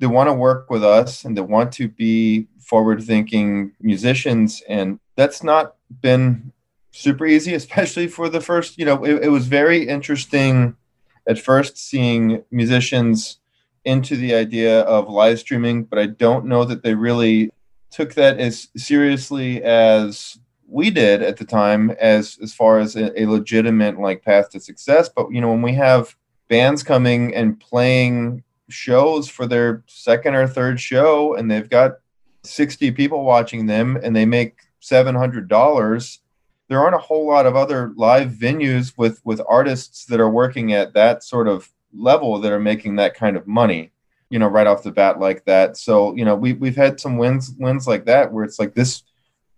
they 0.00 0.06
want 0.06 0.28
to 0.28 0.32
work 0.34 0.70
with 0.70 0.84
us 0.84 1.24
and 1.24 1.36
that 1.36 1.42
want 1.44 1.72
to 1.72 1.88
be 1.88 2.46
forward 2.60 3.02
thinking 3.02 3.72
musicians. 3.80 4.62
And 4.68 5.00
that's 5.16 5.42
not 5.42 5.74
been 6.00 6.52
super 6.90 7.26
easy 7.26 7.54
especially 7.62 8.06
for 8.06 8.28
the 8.28 8.40
first 8.40 8.78
you 8.78 8.84
know 8.84 9.04
it, 9.04 9.24
it 9.24 9.28
was 9.28 9.46
very 9.46 9.86
interesting 9.86 10.74
at 11.28 11.38
first 11.38 11.76
seeing 11.76 12.42
musicians 12.50 13.38
into 13.84 14.16
the 14.16 14.34
idea 14.34 14.80
of 14.82 15.08
live 15.08 15.38
streaming, 15.38 15.84
but 15.84 15.98
I 15.98 16.06
don't 16.06 16.46
know 16.46 16.64
that 16.64 16.82
they 16.82 16.94
really 16.94 17.50
took 17.90 18.14
that 18.14 18.38
as 18.38 18.68
seriously 18.76 19.62
as 19.62 20.38
we 20.68 20.90
did 20.90 21.22
at 21.22 21.36
the 21.36 21.44
time 21.44 21.90
as 22.00 22.38
as 22.42 22.54
far 22.54 22.78
as 22.78 22.94
a, 22.96 23.22
a, 23.22 23.26
legitimate 23.26 23.98
like 23.98 24.22
path 24.22 24.50
to 24.50 24.60
success. 24.60 25.08
But 25.08 25.30
you 25.30 25.40
know 25.40 25.50
when 25.50 25.62
we 25.62 25.74
have 25.74 26.14
bands 26.48 26.82
coming 26.82 27.34
and 27.34 27.58
playing 27.58 28.42
shows 28.68 29.28
for 29.28 29.46
their 29.46 29.82
second 29.86 30.34
or 30.34 30.46
third 30.46 30.78
show 30.80 31.34
and 31.34 31.50
they've 31.50 31.70
got 31.70 31.92
60 32.44 32.90
people 32.92 33.24
watching 33.24 33.66
them 33.66 33.98
and 34.02 34.14
they 34.14 34.26
make 34.26 34.58
$700 34.82 36.18
there 36.68 36.80
aren't 36.80 36.94
a 36.94 36.98
whole 36.98 37.26
lot 37.26 37.46
of 37.46 37.56
other 37.56 37.92
live 37.96 38.30
venues 38.30 38.92
with 38.96 39.22
with 39.24 39.40
artists 39.48 40.04
that 40.04 40.20
are 40.20 40.28
working 40.28 40.74
at 40.74 40.92
that 40.92 41.24
sort 41.24 41.48
of 41.48 41.70
level 41.94 42.38
that 42.38 42.52
are 42.52 42.60
making 42.60 42.96
that 42.96 43.14
kind 43.14 43.36
of 43.38 43.46
money 43.46 43.90
you 44.30 44.38
know 44.38 44.46
right 44.46 44.66
off 44.66 44.82
the 44.82 44.90
bat 44.90 45.18
like 45.18 45.44
that. 45.44 45.76
So 45.76 46.14
you 46.14 46.24
know 46.24 46.34
we, 46.34 46.52
we've 46.52 46.76
had 46.76 47.00
some 47.00 47.16
wins 47.16 47.54
wins 47.58 47.86
like 47.86 48.04
that 48.06 48.32
where 48.32 48.44
it's 48.44 48.58
like 48.58 48.74
this 48.74 49.02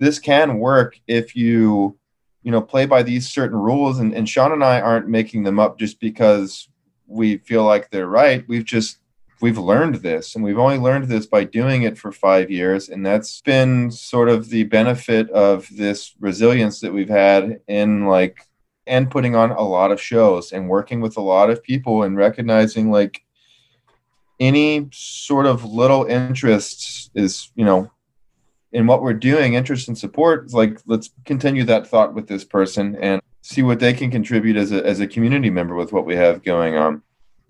this 0.01 0.19
can 0.19 0.59
work 0.59 0.99
if 1.07 1.37
you 1.37 1.97
you 2.43 2.51
know 2.51 2.61
play 2.61 2.87
by 2.87 3.05
these 3.05 3.31
certain 3.31 3.57
rules. 3.57 4.01
And, 4.01 4.13
and 4.13 4.29
sean 4.29 4.53
and 4.53 4.65
i 4.65 4.81
aren't 4.81 5.09
making 5.09 5.45
them 5.45 5.61
up 5.61 5.79
just 5.79 6.01
because 6.01 6.69
we 7.07 7.39
feel 7.39 7.65
like 7.65 7.91
they're 7.91 8.07
right. 8.07 8.45
We've 8.49 8.65
just 8.65 8.99
we've 9.41 9.59
learned 9.59 9.97
this 9.97 10.35
and 10.35 10.45
we've 10.45 10.59
only 10.59 10.79
learned 10.79 11.09
this 11.09 11.27
by 11.27 11.45
doing 11.45 11.83
it 11.83 11.99
for 11.99 12.13
five 12.13 12.51
years. 12.51 12.89
And 12.89 13.05
that's 13.05 13.41
been 13.41 13.91
sort 13.91 14.29
of 14.29 14.51
the 14.51 14.65
benefit 14.65 15.31
of 15.31 15.67
this 15.71 16.15
resilience 16.21 16.81
that 16.81 16.93
we've 16.93 17.09
had 17.09 17.61
in 17.67 18.07
like 18.07 18.47
and 18.87 19.11
putting 19.11 19.37
on 19.37 19.51
a 19.51 19.63
lot 19.63 19.93
of 19.93 20.01
shows 20.01 20.53
and 20.53 20.69
working 20.69 21.01
with 21.01 21.17
a 21.17 21.23
lot 21.23 21.51
of 21.51 21.63
people 21.63 22.03
and 22.03 22.17
recognizing 22.17 22.91
like 22.91 23.23
any 24.39 24.89
sort 24.93 25.47
of 25.47 25.65
little 25.65 26.05
interest 26.05 27.11
is 27.15 27.51
you 27.55 27.65
know 27.65 27.91
in 28.73 28.87
what 28.87 29.03
we're 29.03 29.13
doing 29.13 29.55
interest 29.55 29.89
and 29.89 29.99
support 29.99 30.53
like 30.53 30.81
let's 30.87 31.11
continue 31.25 31.65
that 31.65 31.87
thought 31.87 32.15
with 32.15 32.29
this 32.29 32.45
person 32.45 32.97
and 32.97 33.21
see 33.43 33.63
what 33.63 33.81
they 33.81 33.93
can 33.93 34.11
contribute 34.11 34.57
as 34.57 34.71
a, 34.71 34.85
as 34.87 35.01
a 35.01 35.07
community 35.07 35.51
member 35.51 35.75
with 35.75 35.93
what 35.93 36.07
we 36.07 36.15
have 36.15 36.43
going 36.43 36.77
on 36.77 37.03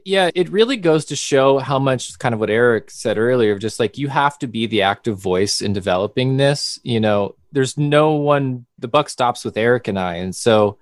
yeah, 0.05 0.31
it 0.35 0.51
really 0.51 0.77
goes 0.77 1.05
to 1.07 1.17
show 1.17 1.59
how 1.59 1.79
much 1.79 2.19
kind 2.19 2.35
of 2.35 2.41
what 2.41 2.51
Eric 2.51 2.91
said 2.91 3.19
earlier, 3.19 3.59
just 3.59 3.81
like 3.81 3.99
you 3.99 4.09
have 4.09 4.39
to 4.39 4.47
be 4.47 4.67
the 4.67 4.83
active 4.83 5.19
voice 5.19 5.61
in 5.61 5.73
developing 5.73 6.37
this. 6.37 6.79
You 6.83 7.01
know, 7.01 7.37
there's 7.53 7.77
no 7.77 8.13
one, 8.13 8.67
the 8.79 8.89
buck 8.89 9.09
stops 9.09 9.45
with 9.45 9.57
Eric 9.57 9.89
and 9.89 9.99
I. 9.99 10.17
And 10.17 10.35
so 10.35 10.79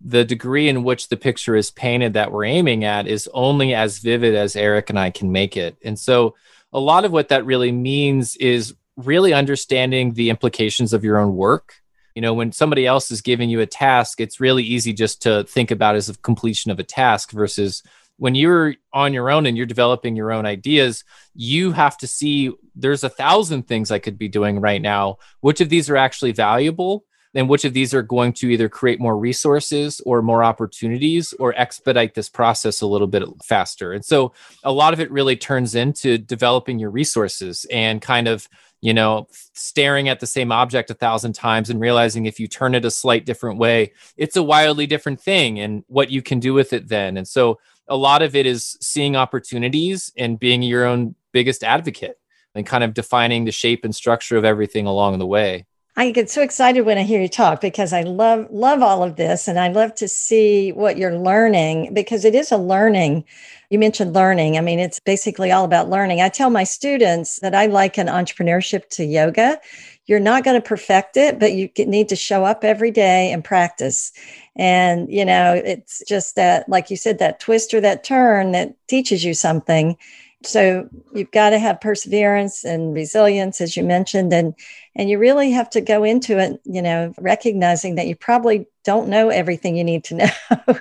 the 0.00 0.24
degree 0.24 0.68
in 0.68 0.82
which 0.82 1.08
the 1.08 1.16
picture 1.16 1.56
is 1.56 1.70
painted 1.70 2.14
that 2.14 2.32
we're 2.32 2.44
aiming 2.44 2.84
at 2.84 3.06
is 3.06 3.28
only 3.34 3.74
as 3.74 3.98
vivid 3.98 4.34
as 4.34 4.56
Eric 4.56 4.90
and 4.90 4.98
I 4.98 5.10
can 5.10 5.30
make 5.32 5.56
it. 5.56 5.76
And 5.84 5.98
so 5.98 6.34
a 6.72 6.80
lot 6.80 7.04
of 7.04 7.12
what 7.12 7.28
that 7.28 7.44
really 7.44 7.72
means 7.72 8.36
is 8.36 8.74
really 9.06 9.32
understanding 9.32 10.14
the 10.14 10.30
implications 10.30 10.92
of 10.92 11.04
your 11.04 11.18
own 11.18 11.36
work. 11.36 11.74
You 12.14 12.22
know, 12.22 12.34
when 12.34 12.52
somebody 12.52 12.86
else 12.86 13.10
is 13.10 13.20
giving 13.20 13.50
you 13.50 13.60
a 13.60 13.66
task, 13.66 14.20
it's 14.20 14.40
really 14.40 14.64
easy 14.64 14.92
just 14.92 15.22
to 15.22 15.44
think 15.44 15.70
about 15.70 15.94
as 15.94 16.08
a 16.08 16.14
completion 16.18 16.70
of 16.70 16.78
a 16.78 16.84
task 16.84 17.30
versus 17.30 17.82
when 18.16 18.34
you're 18.34 18.74
on 18.92 19.14
your 19.14 19.30
own 19.30 19.46
and 19.46 19.56
you're 19.56 19.64
developing 19.64 20.16
your 20.16 20.30
own 20.30 20.44
ideas, 20.44 21.04
you 21.34 21.72
have 21.72 21.96
to 21.98 22.06
see 22.06 22.52
there's 22.74 23.04
a 23.04 23.08
thousand 23.08 23.66
things 23.66 23.90
I 23.90 23.98
could 23.98 24.18
be 24.18 24.28
doing 24.28 24.60
right 24.60 24.82
now. 24.82 25.16
Which 25.40 25.60
of 25.60 25.70
these 25.70 25.88
are 25.88 25.96
actually 25.96 26.32
valuable? 26.32 27.04
and 27.34 27.48
which 27.48 27.64
of 27.64 27.72
these 27.72 27.94
are 27.94 28.02
going 28.02 28.32
to 28.32 28.48
either 28.48 28.68
create 28.68 29.00
more 29.00 29.16
resources 29.16 30.00
or 30.04 30.22
more 30.22 30.42
opportunities 30.42 31.32
or 31.38 31.54
expedite 31.56 32.14
this 32.14 32.28
process 32.28 32.80
a 32.80 32.86
little 32.86 33.06
bit 33.06 33.22
faster. 33.44 33.92
And 33.92 34.04
so 34.04 34.32
a 34.64 34.72
lot 34.72 34.92
of 34.92 35.00
it 35.00 35.10
really 35.10 35.36
turns 35.36 35.74
into 35.74 36.18
developing 36.18 36.78
your 36.78 36.90
resources 36.90 37.66
and 37.70 38.02
kind 38.02 38.26
of 38.26 38.48
you 38.80 38.94
know, 38.94 39.28
staring 39.52 40.08
at 40.08 40.20
the 40.20 40.26
same 40.26 40.50
object 40.50 40.90
a 40.90 40.94
thousand 40.94 41.34
times 41.34 41.68
and 41.68 41.80
realizing 41.80 42.26
if 42.26 42.40
you 42.40 42.48
turn 42.48 42.74
it 42.74 42.84
a 42.84 42.90
slight 42.90 43.26
different 43.26 43.58
way, 43.58 43.92
it's 44.16 44.36
a 44.36 44.42
wildly 44.42 44.86
different 44.86 45.20
thing 45.20 45.60
and 45.60 45.84
what 45.88 46.10
you 46.10 46.22
can 46.22 46.40
do 46.40 46.54
with 46.54 46.72
it 46.72 46.88
then. 46.88 47.16
And 47.16 47.28
so 47.28 47.58
a 47.88 47.96
lot 47.96 48.22
of 48.22 48.34
it 48.34 48.46
is 48.46 48.78
seeing 48.80 49.16
opportunities 49.16 50.12
and 50.16 50.38
being 50.38 50.62
your 50.62 50.86
own 50.86 51.14
biggest 51.32 51.62
advocate 51.62 52.18
and 52.54 52.66
kind 52.66 52.82
of 52.82 52.94
defining 52.94 53.44
the 53.44 53.52
shape 53.52 53.84
and 53.84 53.94
structure 53.94 54.36
of 54.36 54.44
everything 54.44 54.86
along 54.86 55.18
the 55.18 55.26
way. 55.26 55.66
I 55.96 56.12
get 56.12 56.30
so 56.30 56.40
excited 56.40 56.82
when 56.82 56.98
I 56.98 57.02
hear 57.02 57.20
you 57.20 57.28
talk 57.28 57.60
because 57.60 57.92
I 57.92 58.02
love 58.02 58.46
love 58.50 58.80
all 58.80 59.02
of 59.02 59.16
this 59.16 59.48
and 59.48 59.58
I 59.58 59.68
love 59.68 59.94
to 59.96 60.08
see 60.08 60.72
what 60.72 60.96
you're 60.96 61.18
learning 61.18 61.92
because 61.92 62.24
it 62.24 62.34
is 62.34 62.52
a 62.52 62.56
learning. 62.56 63.24
You 63.70 63.78
mentioned 63.78 64.14
learning. 64.14 64.56
I 64.56 64.60
mean, 64.60 64.78
it's 64.78 65.00
basically 65.00 65.50
all 65.50 65.64
about 65.64 65.90
learning. 65.90 66.20
I 66.20 66.28
tell 66.28 66.48
my 66.48 66.64
students 66.64 67.40
that 67.40 67.54
I 67.54 67.66
liken 67.66 68.06
entrepreneurship 68.06 68.88
to 68.90 69.04
yoga. 69.04 69.60
You're 70.06 70.20
not 70.20 70.44
going 70.44 70.60
to 70.60 70.66
perfect 70.66 71.16
it, 71.16 71.38
but 71.38 71.52
you 71.52 71.68
need 71.78 72.08
to 72.08 72.16
show 72.16 72.44
up 72.44 72.64
every 72.64 72.90
day 72.90 73.32
and 73.32 73.44
practice. 73.44 74.12
And, 74.56 75.12
you 75.12 75.24
know, 75.24 75.60
it's 75.64 76.02
just 76.06 76.34
that, 76.36 76.68
like 76.68 76.90
you 76.90 76.96
said, 76.96 77.18
that 77.18 77.40
twist 77.40 77.74
or 77.74 77.80
that 77.80 78.04
turn 78.04 78.52
that 78.52 78.74
teaches 78.88 79.24
you 79.24 79.34
something 79.34 79.96
so 80.42 80.88
you've 81.14 81.30
got 81.32 81.50
to 81.50 81.58
have 81.58 81.80
perseverance 81.80 82.64
and 82.64 82.94
resilience 82.94 83.60
as 83.60 83.76
you 83.76 83.84
mentioned 83.84 84.32
and 84.32 84.54
and 84.96 85.10
you 85.10 85.18
really 85.18 85.50
have 85.50 85.68
to 85.68 85.80
go 85.80 86.02
into 86.02 86.38
it 86.38 86.60
you 86.64 86.80
know 86.80 87.12
recognizing 87.18 87.94
that 87.96 88.06
you 88.06 88.16
probably 88.16 88.66
don't 88.82 89.08
know 89.08 89.28
everything 89.28 89.76
you 89.76 89.84
need 89.84 90.02
to 90.04 90.14
know. 90.48 90.80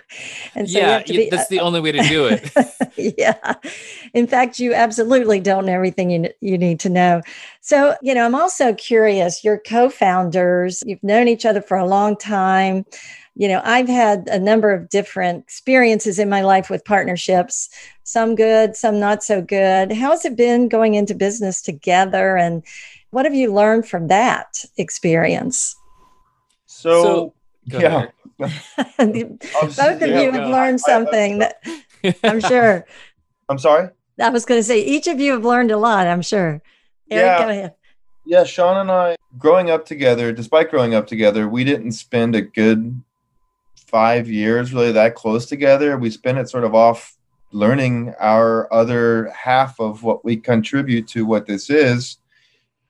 And 0.56 0.70
so 0.70 0.80
yeah 0.80 1.04
be, 1.04 1.30
that's 1.30 1.50
the 1.50 1.60
uh, 1.60 1.64
only 1.64 1.82
way 1.82 1.92
to 1.92 2.02
do 2.04 2.26
it. 2.26 2.50
Yeah. 3.18 3.56
In 4.14 4.28
fact 4.28 4.60
you 4.60 4.74
absolutely 4.74 5.40
don't 5.40 5.66
know 5.66 5.74
everything 5.74 6.10
you, 6.10 6.30
you 6.42 6.58
need 6.58 6.80
to 6.82 6.90
know. 6.90 7.22
So 7.62 7.96
you 8.02 8.14
know 8.14 8.26
i'm 8.26 8.36
also 8.36 8.74
curious 8.74 9.44
your 9.44 9.60
co-founders 9.60 10.84
you've 10.86 11.04
known 11.04 11.28
each 11.28 11.46
other 11.46 11.62
for 11.62 11.78
a 11.78 11.86
long 11.86 12.16
time 12.18 12.86
you 13.40 13.48
know, 13.48 13.62
I've 13.64 13.88
had 13.88 14.28
a 14.28 14.38
number 14.38 14.74
of 14.74 14.90
different 14.90 15.46
experiences 15.46 16.20
in 16.20 16.28
my 16.28 16.42
life 16.42 16.70
with 16.70 16.84
partnerships, 16.84 17.70
some 18.04 18.36
good, 18.36 18.76
some 18.76 19.00
not 19.00 19.24
so 19.24 19.42
good. 19.42 19.94
How 19.94 20.12
has 20.12 20.26
it 20.26 20.36
been 20.36 20.68
going 20.68 20.96
into 20.96 21.16
business 21.16 21.62
together? 21.62 22.36
And 22.36 22.64
what 23.12 23.24
have 23.24 23.34
you 23.34 23.54
learned 23.54 23.88
from 23.88 24.10
that 24.10 24.66
experience? 24.76 25.74
So, 26.66 27.34
so 27.72 27.80
yeah. 27.80 28.08
Both 28.38 28.68
of 29.00 30.02
yeah, 30.02 30.22
you 30.22 30.32
have 30.34 30.50
learned 30.50 30.82
something 30.82 31.40
that 31.40 31.64
I'm 32.26 32.42
sure. 32.42 32.86
I'm 33.48 33.58
sorry? 33.58 33.90
I 34.22 34.30
was 34.32 34.44
going 34.44 34.60
to 34.60 34.66
say, 34.66 34.84
each 34.84 35.08
of 35.08 35.22
you 35.22 35.32
have 35.32 35.46
learned 35.46 35.72
a 35.72 35.78
lot, 35.78 36.08
I'm 36.08 36.22
sure. 36.22 36.62
Eric, 37.10 37.26
yeah. 37.26 37.40
go 37.40 37.50
ahead. 37.50 37.74
Yeah, 38.26 38.44
Sean 38.44 38.76
and 38.76 38.92
I, 38.92 39.16
growing 39.38 39.72
up 39.72 39.86
together, 39.86 40.34
despite 40.34 40.70
growing 40.70 40.94
up 40.94 41.08
together, 41.08 41.48
we 41.48 41.64
didn't 41.64 41.94
spend 41.94 42.36
a 42.36 42.42
good 42.42 43.02
five 43.90 44.30
years 44.30 44.74
really 44.74 44.92
that 44.92 45.16
close 45.16 45.46
together. 45.46 45.98
We 45.98 46.12
spent 46.12 46.38
it 46.38 46.50
sort 46.50 46.64
of 46.64 46.76
off 46.76 47.18
learning 47.52 48.14
our 48.20 48.72
other 48.72 49.32
half 49.36 49.80
of 49.80 50.04
what 50.04 50.24
we 50.24 50.38
contribute 50.38 51.08
to 51.10 51.26
what 51.26 51.48
this 51.48 51.70
is. 51.70 52.18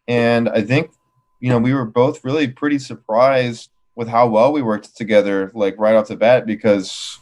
And 0.07 0.49
I 0.49 0.62
think, 0.62 0.91
you 1.39 1.49
know, 1.49 1.59
we 1.59 1.73
were 1.73 1.85
both 1.85 2.25
really 2.25 2.47
pretty 2.47 2.79
surprised 2.79 3.69
with 3.95 4.07
how 4.07 4.27
well 4.27 4.51
we 4.51 4.62
worked 4.62 4.95
together, 4.95 5.51
like 5.53 5.75
right 5.77 5.95
off 5.95 6.07
the 6.07 6.15
bat, 6.15 6.45
because 6.45 7.19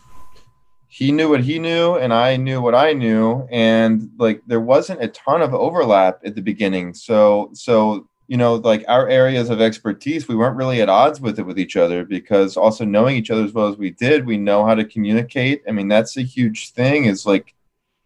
he 0.88 1.12
knew 1.12 1.30
what 1.30 1.44
he 1.44 1.60
knew 1.60 1.96
and 1.96 2.14
I 2.14 2.38
knew 2.38 2.62
what 2.62 2.74
I 2.74 2.94
knew. 2.94 3.48
And 3.52 4.10
like 4.18 4.42
there 4.48 4.62
wasn't 4.62 5.04
a 5.04 5.08
ton 5.10 5.42
of 5.42 5.54
overlap 5.54 6.22
at 6.26 6.36
the 6.36 6.42
beginning. 6.42 6.94
So, 6.94 7.52
so 7.54 8.08
you 8.28 8.36
know, 8.36 8.56
like 8.56 8.84
our 8.88 9.08
areas 9.08 9.50
of 9.50 9.62
expertise, 9.62 10.28
we 10.28 10.36
weren't 10.36 10.58
really 10.58 10.82
at 10.82 10.90
odds 10.90 11.22
with 11.22 11.40
it 11.40 11.46
with 11.46 11.58
each 11.58 11.78
other 11.78 12.04
because 12.04 12.58
also 12.58 12.84
knowing 12.84 13.16
each 13.16 13.32
other 13.32 13.44
as 13.44 13.54
well 13.54 13.68
as 13.68 13.78
we 13.78 13.92
did, 13.92 14.26
we 14.26 14.38
know 14.38 14.66
how 14.66 14.76
to 14.76 14.84
communicate. 14.84 15.64
I 15.68 15.72
mean, 15.72 15.88
that's 15.88 16.18
a 16.18 16.22
huge 16.22 16.72
thing. 16.72 17.06
Is 17.06 17.26
like, 17.26 17.56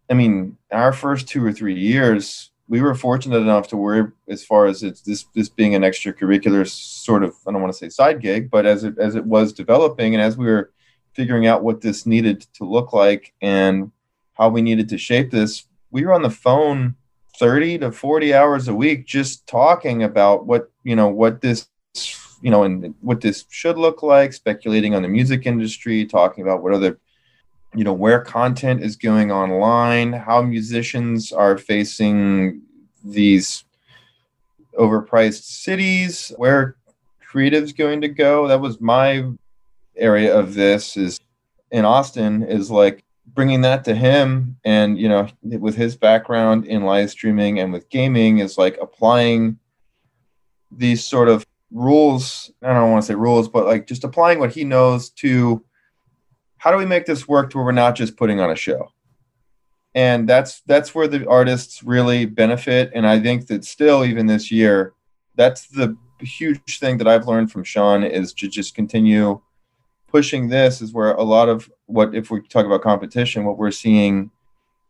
I 0.10 0.14
mean, 0.14 0.58
our 0.72 0.94
first 0.94 1.28
two 1.28 1.44
or 1.44 1.52
three 1.52 1.78
years, 1.78 2.52
we 2.68 2.82
were 2.82 2.94
fortunate 2.94 3.38
enough 3.38 3.68
to 3.70 3.78
where, 3.78 4.14
as 4.30 4.44
far 4.44 4.68
as 4.68 4.84
it's 4.84 5.02
this 5.02 5.26
this 5.34 5.50
being 5.50 5.74
an 5.74 5.82
extracurricular 5.82 6.68
sort 6.70 7.24
of, 7.24 7.36
I 7.48 7.52
don't 7.52 7.62
want 7.62 7.74
to 7.74 7.80
say 7.80 7.90
side 7.90 8.22
gig, 8.22 8.52
but 8.52 8.68
as 8.68 8.84
it 8.84 9.00
as 9.00 9.16
it 9.16 9.26
was 9.26 9.54
developing 9.54 10.14
and 10.14 10.22
as 10.22 10.38
we 10.38 10.46
were 10.46 10.72
figuring 11.14 11.48
out 11.48 11.64
what 11.64 11.82
this 11.82 12.06
needed 12.06 12.42
to 12.54 12.64
look 12.64 12.94
like 12.94 13.34
and 13.42 13.92
how 14.34 14.50
we 14.50 14.62
needed 14.62 14.88
to 14.90 14.98
shape 14.98 15.32
this, 15.32 15.66
we 15.90 16.06
were 16.06 16.14
on 16.14 16.22
the 16.22 16.30
phone 16.30 16.96
30 17.38 17.80
to 17.80 17.92
40 17.92 18.34
hours 18.34 18.68
a 18.68 18.74
week 18.74 19.06
just 19.06 19.48
talking 19.48 20.04
about 20.04 20.46
what 20.46 20.72
you 20.84 20.96
know 20.96 21.08
what 21.08 21.42
this 21.42 21.68
you 22.42 22.52
know 22.52 22.64
and 22.64 22.94
what 23.02 23.22
this 23.22 23.46
should 23.50 23.78
look 23.78 24.04
like 24.04 24.34
speculating 24.34 24.96
on 24.96 25.02
the 25.02 25.08
music 25.08 25.46
industry 25.46 26.06
talking 26.06 26.44
about 26.44 26.62
what 26.62 26.74
other 26.74 27.00
you 27.76 27.84
know 27.84 27.94
where 27.94 28.22
content 28.22 28.84
is 28.84 28.96
going 28.96 29.32
online 29.32 30.12
how 30.14 30.42
musicians 30.42 31.32
are 31.32 31.58
facing 31.58 32.62
these 33.04 33.64
overpriced 34.78 35.44
cities 35.44 36.32
where 36.38 36.76
creative's 37.22 37.74
going 37.74 38.02
to 38.02 38.08
go. 38.08 38.48
That 38.48 38.62
was 38.62 38.82
my 38.82 39.26
area 39.96 40.38
of 40.38 40.54
this 40.54 40.96
is 40.96 41.20
in 41.70 41.84
austin 41.84 42.44
is 42.44 42.72
like 42.72 43.04
bringing 43.34 43.62
that 43.62 43.84
to 43.86 43.96
him 43.96 44.58
and 44.64 44.98
you 44.98 45.08
know 45.08 45.28
with 45.44 45.76
his 45.76 45.96
background 45.96 46.66
in 46.66 46.84
live 46.84 47.10
streaming 47.10 47.60
and 47.60 47.72
with 47.72 47.90
gaming 47.90 48.40
is 48.40 48.58
like 48.58 48.78
applying 48.82 49.58
these 50.72 51.06
sort 51.06 51.28
of 51.28 51.46
rules. 51.72 52.52
I 52.62 52.74
don't 52.74 52.92
want 52.92 53.04
to 53.04 53.08
say 53.08 53.16
rules 53.16 53.48
but 53.48 53.66
like 53.66 53.88
just 53.88 54.04
applying 54.04 54.40
what 54.40 54.52
he 54.52 54.64
knows 54.64 55.10
to 55.12 55.64
how 56.58 56.72
do 56.72 56.78
we 56.78 56.86
make 56.86 57.06
this 57.06 57.28
work 57.28 57.50
to 57.50 57.58
where 57.58 57.66
we're 57.66 57.72
not 57.72 57.96
just 57.96 58.18
putting 58.18 58.40
on 58.40 58.52
a 58.52 58.56
show? 58.56 58.92
And 59.96 60.28
that's 60.28 60.62
that's 60.62 60.94
where 60.94 61.08
the 61.08 61.28
artists 61.28 61.84
really 61.84 62.26
benefit 62.26 62.92
and 62.96 63.06
i 63.06 63.20
think 63.20 63.48
that 63.48 63.66
still 63.66 64.06
even 64.06 64.26
this 64.26 64.50
year 64.50 64.94
that's 65.36 65.68
the 65.68 65.98
huge 66.22 66.80
thing 66.80 66.98
that 66.98 67.08
i've 67.08 67.28
learned 67.28 67.52
from 67.52 67.64
sean 67.64 68.04
is 68.04 68.32
to 68.32 68.48
just 68.48 68.74
continue 68.74 69.42
pushing 70.12 70.50
this 70.50 70.82
is 70.82 70.94
where 70.94 71.14
a 71.14 71.24
lot 71.24 71.50
of 71.50 71.70
what 71.92 72.16
if 72.16 72.32
we 72.32 72.42
talk 72.42 72.66
about 72.66 72.82
competition 72.82 73.44
what 73.44 73.58
we're 73.58 73.72
seeing 73.72 74.32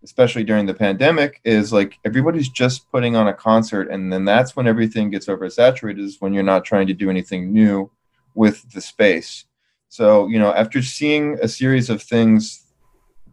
especially 0.04 0.44
during 0.44 0.66
the 0.66 0.74
pandemic 0.74 1.40
is 1.44 1.72
like 1.72 2.00
everybody's 2.06 2.50
just 2.50 2.90
putting 2.92 3.16
on 3.16 3.28
a 3.28 3.34
concert 3.34 3.90
and 3.90 4.12
then 4.12 4.26
that's 4.26 4.56
when 4.56 4.68
everything 4.68 5.12
gets 5.12 5.28
oversaturated 5.28 6.00
is 6.00 6.20
when 6.20 6.34
you're 6.34 6.44
not 6.44 6.66
trying 6.66 6.88
to 6.88 6.94
do 6.94 7.10
anything 7.10 7.54
new 7.54 7.90
with 8.34 8.72
the 8.72 8.82
space. 8.82 9.46
So 9.90 10.28
you 10.28 10.40
know 10.40 10.54
after 10.54 10.82
seeing 10.82 11.38
a 11.42 11.48
series 11.48 11.90
of 11.90 12.02
things 12.02 12.66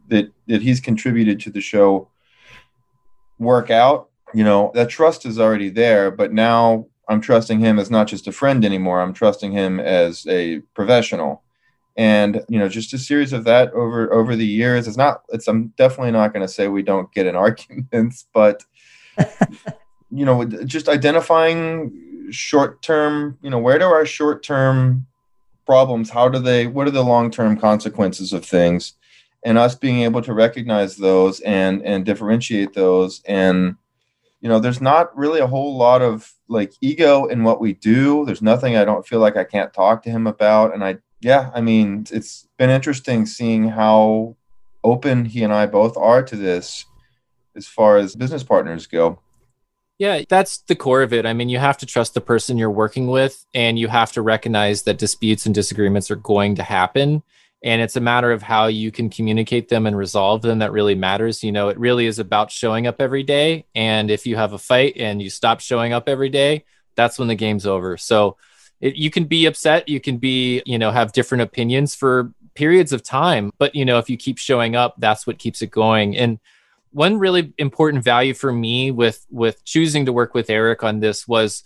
that 0.09 0.31
that 0.46 0.62
he's 0.62 0.81
contributed 0.81 1.40
to 1.40 1.50
the 1.50 1.61
show 1.61 2.09
work 3.38 3.70
out 3.70 4.11
you 4.35 4.44
know 4.44 4.70
that 4.74 4.88
trust 4.88 5.24
is 5.24 5.38
already 5.38 5.70
there 5.70 6.11
but 6.11 6.33
now 6.33 6.87
i'm 7.09 7.20
trusting 7.20 7.61
him 7.61 7.78
as 7.78 7.90
not 7.90 8.07
just 8.07 8.26
a 8.26 8.33
friend 8.33 8.64
anymore 8.64 9.00
i'm 9.00 9.12
trusting 9.12 9.52
him 9.52 9.78
as 9.78 10.26
a 10.26 10.59
professional 10.74 11.42
and 11.98 12.42
you 12.48 12.58
know 12.58 12.68
just 12.68 12.94
a 12.94 12.98
series 12.98 13.34
of 13.34 13.44
that 13.44 13.70
over 13.74 14.11
over 14.12 14.34
the 14.34 14.46
years. 14.46 14.88
It's 14.88 14.96
not 14.96 15.22
it's 15.28 15.46
i'm 15.46 15.68
definitely 15.76 16.12
not 16.12 16.32
going 16.32 16.46
to 16.46 16.52
say 16.52 16.68
we 16.68 16.82
don't 16.82 17.12
get 17.12 17.26
in 17.26 17.37
arguments 17.46 18.26
but 18.32 18.64
you 20.11 20.24
know 20.24 20.44
just 20.46 20.88
identifying 20.88 22.30
short 22.30 22.80
term 22.80 23.37
you 23.42 23.50
know 23.50 23.58
where 23.58 23.78
do 23.78 23.84
our 23.84 24.06
short 24.06 24.42
term 24.42 25.06
problems 25.68 26.08
how 26.08 26.30
do 26.30 26.38
they 26.38 26.66
what 26.66 26.87
are 26.87 26.92
the 26.92 27.04
long 27.04 27.30
term 27.30 27.54
consequences 27.56 28.32
of 28.32 28.44
things? 28.44 28.94
And 29.44 29.58
us 29.58 29.74
being 29.74 30.00
able 30.00 30.22
to 30.22 30.32
recognize 30.32 30.96
those 30.96 31.40
and 31.40 31.82
and 31.84 32.06
differentiate 32.06 32.72
those. 32.72 33.22
And 33.26 33.76
you 34.40 34.48
know 34.48 34.61
there's 34.61 34.80
not 34.80 35.14
really 35.16 35.40
a 35.40 35.46
whole 35.46 35.76
lot 35.76 36.00
of 36.00 36.32
like 36.48 36.72
ego 36.80 37.26
in 37.26 37.44
what 37.44 37.61
we 37.61 37.74
do. 37.74 38.24
There's 38.24 38.40
nothing 38.40 38.76
i 38.76 38.84
don't 38.84 39.06
feel 39.06 39.20
like 39.20 39.37
i 39.37 39.44
can't 39.44 39.72
talk 39.74 40.02
to 40.04 40.11
him 40.11 40.26
about. 40.26 40.72
And 40.72 40.82
i 40.82 40.96
yeah, 41.20 41.50
I 41.54 41.61
mean, 41.61 42.07
it's 42.11 42.46
been 42.57 42.70
interesting 42.70 43.26
seeing 43.26 43.68
how 43.68 44.36
open 44.84 45.24
he 45.24 45.42
and 45.42 45.53
I 45.53 45.66
both 45.66 45.97
are 45.97 46.22
to 46.22 46.36
this 46.36 46.84
as 47.57 47.66
far 47.66 47.97
as 47.97 48.14
business 48.14 48.45
partners 48.45 48.86
go. 48.86 49.20
Yeah, 49.99 50.22
that's 50.28 50.59
the 50.59 50.76
core 50.76 51.03
of 51.03 51.12
it. 51.12 51.26
I 51.26 51.32
mean, 51.32 51.49
you 51.49 51.59
have 51.59 51.76
to 51.78 51.86
trust 51.86 52.14
the 52.14 52.20
person 52.20 52.57
you're 52.57 52.70
working 52.70 53.09
with, 53.09 53.45
and 53.53 53.76
you 53.76 53.88
have 53.88 54.12
to 54.12 54.22
recognize 54.22 54.82
that 54.82 54.99
disputes 54.99 55.45
and 55.45 55.55
disagreements 55.55 56.09
are 56.11 56.16
going 56.16 56.55
to 56.55 56.62
happen. 56.62 57.24
And 57.64 57.82
it's 57.82 57.97
a 57.97 58.01
matter 58.01 58.30
of 58.30 58.40
how 58.40 58.66
you 58.66 58.92
can 58.92 59.11
communicate 59.11 59.68
them 59.68 59.86
and 59.86 59.97
resolve 59.97 60.42
them 60.42 60.61
that 60.61 60.70
really 60.70 60.95
matters. 60.95 61.42
You 61.42 61.51
know, 61.51 61.68
it 61.68 61.78
really 61.78 62.07
is 62.07 62.20
about 62.20 62.53
showing 62.53 62.86
up 62.86 63.01
every 63.01 63.24
day. 63.24 63.66
And 63.74 64.12
if 64.12 64.24
you 64.24 64.36
have 64.36 64.53
a 64.53 64.59
fight 64.59 64.92
and 64.97 65.20
you 65.20 65.30
stop 65.30 65.59
showing 65.59 65.92
up 65.92 66.09
every 66.09 66.28
day, 66.28 66.64
that's 66.95 67.18
when 67.18 67.26
the 67.26 67.34
game's 67.34 67.66
over. 67.66 67.97
So, 67.97 68.36
it, 68.81 68.97
you 68.97 69.11
can 69.11 69.24
be 69.24 69.47
upset, 69.47 69.89
you 69.89 70.01
can 70.01 70.18
be, 70.18 70.62
you 70.64 70.79
know, 70.79 70.91
have 70.91 71.12
different 71.12 71.43
opinions 71.43 71.95
for 71.95 72.33
periods 72.55 72.93
of 72.93 73.03
time, 73.03 73.53
but 73.59 73.74
you 73.74 73.85
know, 73.85 73.99
if 73.99 74.11
you 74.11 74.16
keep 74.16 74.39
showing 74.39 74.76
up, 74.76 74.95
that's 74.99 75.26
what 75.26 75.39
keeps 75.39 75.62
it 75.62 75.70
going. 75.70 76.16
And 76.16 76.39
one 76.91 77.18
really 77.18 77.53
important 77.59 78.03
value 78.03 78.35
for 78.35 78.53
me 78.53 78.91
with 78.91 79.26
with 79.31 79.64
choosing 79.64 80.07
to 80.07 80.12
work 80.12 80.35
with 80.35 80.51
Eric 80.51 80.83
on 80.83 81.01
this 81.01 81.29
was 81.29 81.62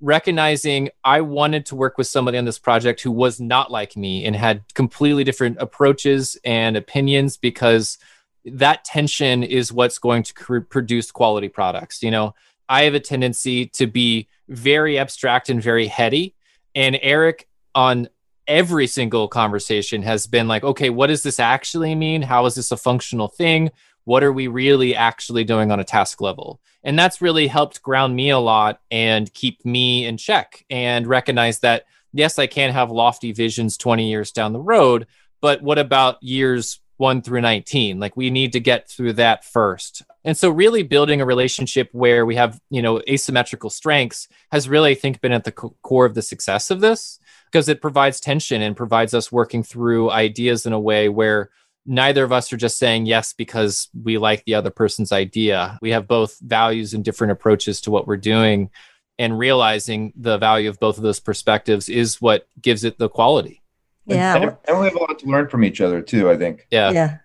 recognizing 0.00 0.90
I 1.02 1.20
wanted 1.20 1.66
to 1.66 1.76
work 1.76 1.96
with 1.96 2.06
somebody 2.06 2.36
on 2.36 2.44
this 2.44 2.58
project 2.58 3.00
who 3.00 3.10
was 3.10 3.40
not 3.40 3.70
like 3.70 3.96
me 3.96 4.24
and 4.24 4.34
had 4.36 4.62
completely 4.74 5.24
different 5.24 5.58
approaches 5.60 6.36
and 6.44 6.76
opinions 6.76 7.36
because 7.36 7.98
that 8.44 8.84
tension 8.84 9.42
is 9.42 9.72
what's 9.72 9.98
going 9.98 10.22
to 10.24 10.34
cr- 10.34 10.58
produce 10.60 11.10
quality 11.10 11.48
products. 11.48 12.02
You 12.02 12.10
know, 12.10 12.34
I 12.68 12.82
have 12.82 12.94
a 12.94 13.00
tendency 13.00 13.66
to 13.66 13.86
be 13.86 14.28
very 14.48 14.98
abstract 14.98 15.48
and 15.48 15.62
very 15.62 15.86
heady. 15.86 16.33
And 16.74 16.98
Eric, 17.02 17.48
on 17.74 18.08
every 18.46 18.86
single 18.86 19.28
conversation, 19.28 20.02
has 20.02 20.26
been 20.26 20.48
like, 20.48 20.64
okay, 20.64 20.90
what 20.90 21.06
does 21.06 21.22
this 21.22 21.40
actually 21.40 21.94
mean? 21.94 22.22
How 22.22 22.46
is 22.46 22.54
this 22.54 22.72
a 22.72 22.76
functional 22.76 23.28
thing? 23.28 23.70
What 24.04 24.22
are 24.22 24.32
we 24.32 24.48
really 24.48 24.94
actually 24.94 25.44
doing 25.44 25.70
on 25.70 25.80
a 25.80 25.84
task 25.84 26.20
level? 26.20 26.60
And 26.82 26.98
that's 26.98 27.22
really 27.22 27.46
helped 27.46 27.82
ground 27.82 28.14
me 28.14 28.30
a 28.30 28.38
lot 28.38 28.80
and 28.90 29.32
keep 29.32 29.64
me 29.64 30.04
in 30.04 30.18
check 30.18 30.64
and 30.68 31.06
recognize 31.06 31.60
that, 31.60 31.84
yes, 32.12 32.38
I 32.38 32.46
can 32.46 32.70
have 32.70 32.90
lofty 32.90 33.32
visions 33.32 33.78
20 33.78 34.08
years 34.08 34.30
down 34.30 34.52
the 34.52 34.60
road, 34.60 35.06
but 35.40 35.62
what 35.62 35.78
about 35.78 36.22
years 36.22 36.80
1 36.96 37.22
through 37.22 37.40
19 37.40 37.98
like 37.98 38.16
we 38.16 38.30
need 38.30 38.52
to 38.52 38.60
get 38.60 38.88
through 38.88 39.12
that 39.14 39.44
first. 39.44 40.02
And 40.24 40.36
so 40.36 40.48
really 40.48 40.82
building 40.82 41.20
a 41.20 41.26
relationship 41.26 41.88
where 41.92 42.24
we 42.24 42.36
have 42.36 42.60
you 42.70 42.82
know 42.82 43.02
asymmetrical 43.08 43.70
strengths 43.70 44.28
has 44.52 44.68
really 44.68 44.92
i 44.92 44.94
think 44.94 45.20
been 45.20 45.32
at 45.32 45.44
the 45.44 45.52
co- 45.52 45.76
core 45.82 46.06
of 46.06 46.14
the 46.14 46.22
success 46.22 46.70
of 46.70 46.80
this 46.80 47.18
because 47.46 47.68
it 47.68 47.80
provides 47.80 48.20
tension 48.20 48.62
and 48.62 48.76
provides 48.76 49.14
us 49.14 49.30
working 49.30 49.62
through 49.62 50.10
ideas 50.10 50.66
in 50.66 50.72
a 50.72 50.80
way 50.80 51.08
where 51.08 51.50
neither 51.86 52.24
of 52.24 52.32
us 52.32 52.52
are 52.52 52.56
just 52.56 52.78
saying 52.78 53.06
yes 53.06 53.32
because 53.32 53.88
we 54.02 54.18
like 54.18 54.44
the 54.44 54.54
other 54.54 54.70
person's 54.70 55.12
idea. 55.12 55.78
We 55.82 55.90
have 55.90 56.08
both 56.08 56.38
values 56.40 56.94
and 56.94 57.04
different 57.04 57.32
approaches 57.32 57.80
to 57.82 57.90
what 57.90 58.06
we're 58.06 58.16
doing 58.16 58.70
and 59.18 59.38
realizing 59.38 60.12
the 60.16 60.38
value 60.38 60.68
of 60.68 60.80
both 60.80 60.96
of 60.96 61.02
those 61.02 61.20
perspectives 61.20 61.88
is 61.88 62.20
what 62.20 62.48
gives 62.60 62.84
it 62.84 62.98
the 62.98 63.08
quality 63.08 63.62
yeah. 64.06 64.36
And, 64.36 64.56
and 64.68 64.78
we 64.78 64.86
have 64.86 64.94
a 64.94 64.98
lot 64.98 65.18
to 65.20 65.26
learn 65.26 65.48
from 65.48 65.64
each 65.64 65.80
other 65.80 66.02
too, 66.02 66.30
I 66.30 66.36
think. 66.36 66.66
Yeah. 66.70 66.90
Yeah. 66.90 67.18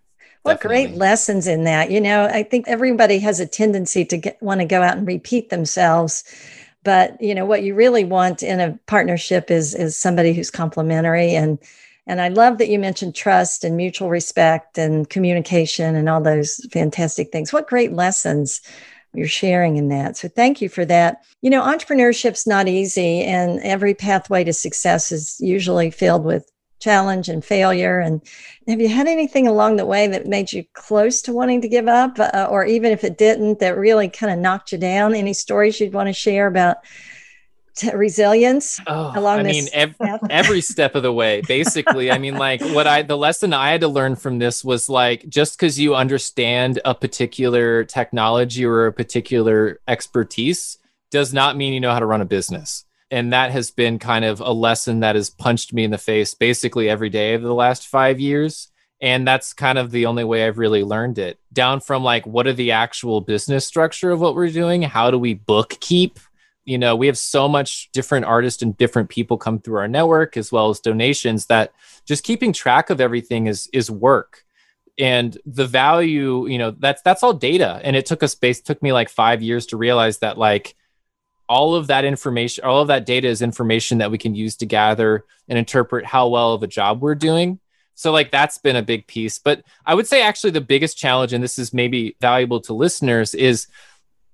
What 0.43 0.61
Definitely. 0.61 0.85
great 0.87 0.97
lessons 0.97 1.47
in 1.47 1.65
that. 1.65 1.91
You 1.91 1.99
know, 1.99 2.25
I 2.25 2.43
think 2.43 2.67
everybody 2.67 3.19
has 3.19 3.39
a 3.39 3.45
tendency 3.45 4.05
to 4.05 4.17
get, 4.17 4.41
want 4.41 4.61
to 4.61 4.65
go 4.65 4.81
out 4.81 4.97
and 4.97 5.05
repeat 5.05 5.49
themselves. 5.49 6.23
But, 6.83 7.21
you 7.21 7.35
know, 7.35 7.45
what 7.45 7.63
you 7.63 7.75
really 7.75 8.05
want 8.05 8.41
in 8.41 8.59
a 8.61 8.79
partnership 8.87 9.51
is 9.51 9.75
is 9.75 9.97
somebody 9.97 10.33
who's 10.33 10.49
complementary 10.49 11.35
and 11.35 11.59
and 12.07 12.21
I 12.21 12.29
love 12.29 12.57
that 12.57 12.69
you 12.69 12.79
mentioned 12.79 13.13
trust 13.13 13.63
and 13.63 13.77
mutual 13.77 14.09
respect 14.09 14.79
and 14.79 15.07
communication 15.07 15.95
and 15.95 16.09
all 16.09 16.21
those 16.21 16.65
fantastic 16.71 17.31
things. 17.31 17.53
What 17.53 17.67
great 17.67 17.93
lessons 17.93 18.61
you're 19.13 19.27
sharing 19.27 19.77
in 19.77 19.89
that. 19.89 20.17
So 20.17 20.27
thank 20.27 20.61
you 20.61 20.69
for 20.69 20.85
that. 20.85 21.23
You 21.41 21.49
know, 21.49 21.61
entrepreneurship's 21.61 22.47
not 22.47 22.67
easy 22.67 23.21
and 23.23 23.59
every 23.61 23.93
pathway 23.93 24.43
to 24.43 24.53
success 24.53 25.11
is 25.11 25.37
usually 25.39 25.91
filled 25.91 26.23
with 26.23 26.49
challenge 26.79 27.29
and 27.29 27.43
failure. 27.43 27.99
And 27.99 28.21
have 28.67 28.81
you 28.81 28.89
had 28.89 29.07
anything 29.07 29.47
along 29.47 29.75
the 29.75 29.85
way 29.85 30.07
that 30.07 30.27
made 30.27 30.51
you 30.51 30.63
close 30.73 31.21
to 31.23 31.33
wanting 31.33 31.61
to 31.61 31.69
give 31.69 31.87
up, 31.87 32.19
uh, 32.19 32.47
or 32.49 32.65
even 32.65 32.91
if 32.91 33.03
it 33.03 33.17
didn't, 33.17 33.59
that 33.59 33.77
really 33.77 34.09
kind 34.09 34.31
of 34.31 34.39
knocked 34.39 34.71
you 34.71 34.77
down? 34.77 35.13
Any 35.13 35.33
stories 35.33 35.79
you'd 35.79 35.93
want 35.93 36.07
to 36.07 36.13
share 36.13 36.47
about? 36.47 36.77
T- 37.75 37.95
resilience 37.95 38.81
oh, 38.87 39.13
along 39.15 39.39
I 39.39 39.43
mean, 39.43 39.67
ev- 39.71 39.95
every 40.29 40.59
step 40.59 40.95
of 40.95 41.03
the 41.03 41.13
way, 41.13 41.41
basically. 41.47 42.11
I 42.11 42.17
mean, 42.17 42.35
like 42.35 42.61
what 42.61 42.87
I, 42.87 43.03
the 43.03 43.15
lesson 43.15 43.53
I 43.53 43.71
had 43.71 43.81
to 43.81 43.87
learn 43.87 44.17
from 44.17 44.37
this 44.37 44.65
was 44.65 44.89
like, 44.89 45.29
just 45.29 45.57
because 45.57 45.79
you 45.79 45.95
understand 45.95 46.81
a 46.83 46.93
particular 46.93 47.85
technology 47.85 48.65
or 48.65 48.87
a 48.87 48.91
particular 48.91 49.79
expertise 49.87 50.77
does 51.09 51.33
not 51.33 51.55
mean 51.55 51.71
you 51.71 51.79
know 51.79 51.91
how 51.91 51.99
to 51.99 52.05
run 52.05 52.19
a 52.19 52.25
business 52.25 52.83
and 53.11 53.33
that 53.33 53.51
has 53.51 53.71
been 53.71 53.99
kind 53.99 54.23
of 54.23 54.39
a 54.39 54.51
lesson 54.51 54.99
that 54.99 55.15
has 55.15 55.29
punched 55.29 55.73
me 55.73 55.83
in 55.83 55.91
the 55.91 55.97
face 55.97 56.33
basically 56.33 56.89
every 56.89 57.09
day 57.09 57.33
of 57.33 57.41
the 57.41 57.53
last 57.53 57.87
five 57.87 58.19
years. 58.19 58.69
And 59.01 59.25
that's 59.25 59.53
kind 59.53 59.77
of 59.77 59.91
the 59.91 60.05
only 60.05 60.23
way 60.23 60.45
i've 60.45 60.57
really 60.57 60.83
learned 60.83 61.17
it. 61.17 61.39
Down 61.51 61.79
from 61.79 62.03
like 62.03 62.25
what 62.27 62.47
are 62.47 62.53
the 62.53 62.71
actual 62.71 63.21
business 63.21 63.65
structure 63.65 64.11
of 64.11 64.19
what 64.19 64.35
we're 64.35 64.51
doing? 64.51 64.81
How 64.81 65.09
do 65.11 65.17
we 65.17 65.35
bookkeep? 65.35 66.17
You 66.65 66.77
know 66.77 66.95
we 66.95 67.07
have 67.07 67.17
so 67.17 67.47
much 67.47 67.89
different 67.93 68.25
artists 68.25 68.61
and 68.61 68.77
different 68.77 69.09
people 69.09 69.37
come 69.37 69.59
through 69.59 69.79
our 69.79 69.87
network 69.87 70.37
as 70.37 70.51
well 70.51 70.69
as 70.69 70.79
donations 70.79 71.47
that 71.47 71.73
just 72.05 72.23
keeping 72.23 72.53
track 72.53 72.89
of 72.89 73.01
everything 73.01 73.47
is 73.47 73.67
is 73.73 73.89
work. 73.89 74.43
And 74.99 75.35
the 75.45 75.65
value 75.65 76.47
you 76.47 76.57
know 76.59 76.71
that's 76.71 77.01
that's 77.01 77.23
all 77.23 77.33
data. 77.33 77.79
And 77.83 77.95
it 77.95 78.05
took 78.05 78.21
us 78.21 78.35
base 78.35 78.61
took 78.61 78.83
me 78.83 78.93
like 78.93 79.09
five 79.09 79.41
years 79.41 79.65
to 79.67 79.77
realize 79.77 80.19
that 80.19 80.37
like 80.37 80.75
all 81.49 81.73
of 81.73 81.87
that 81.87 82.05
information, 82.05 82.63
all 82.63 82.81
of 82.81 82.87
that 82.87 83.07
data 83.07 83.27
is 83.27 83.41
information 83.41 83.97
that 83.97 84.11
we 84.11 84.19
can 84.19 84.35
use 84.35 84.55
to 84.57 84.67
gather 84.67 85.25
and 85.49 85.57
interpret 85.57 86.05
how 86.05 86.27
well 86.27 86.53
of 86.53 86.61
a 86.61 86.67
job 86.67 87.01
we're 87.01 87.15
doing. 87.15 87.59
So, 87.95 88.13
like, 88.13 88.31
that's 88.31 88.59
been 88.59 88.77
a 88.77 88.83
big 88.83 89.07
piece. 89.07 89.39
But 89.39 89.63
I 89.85 89.95
would 89.95 90.07
say, 90.07 90.21
actually, 90.21 90.51
the 90.51 90.61
biggest 90.61 90.97
challenge, 90.97 91.33
and 91.33 91.43
this 91.43 91.59
is 91.59 91.73
maybe 91.73 92.15
valuable 92.21 92.61
to 92.61 92.73
listeners, 92.73 93.33
is 93.33 93.67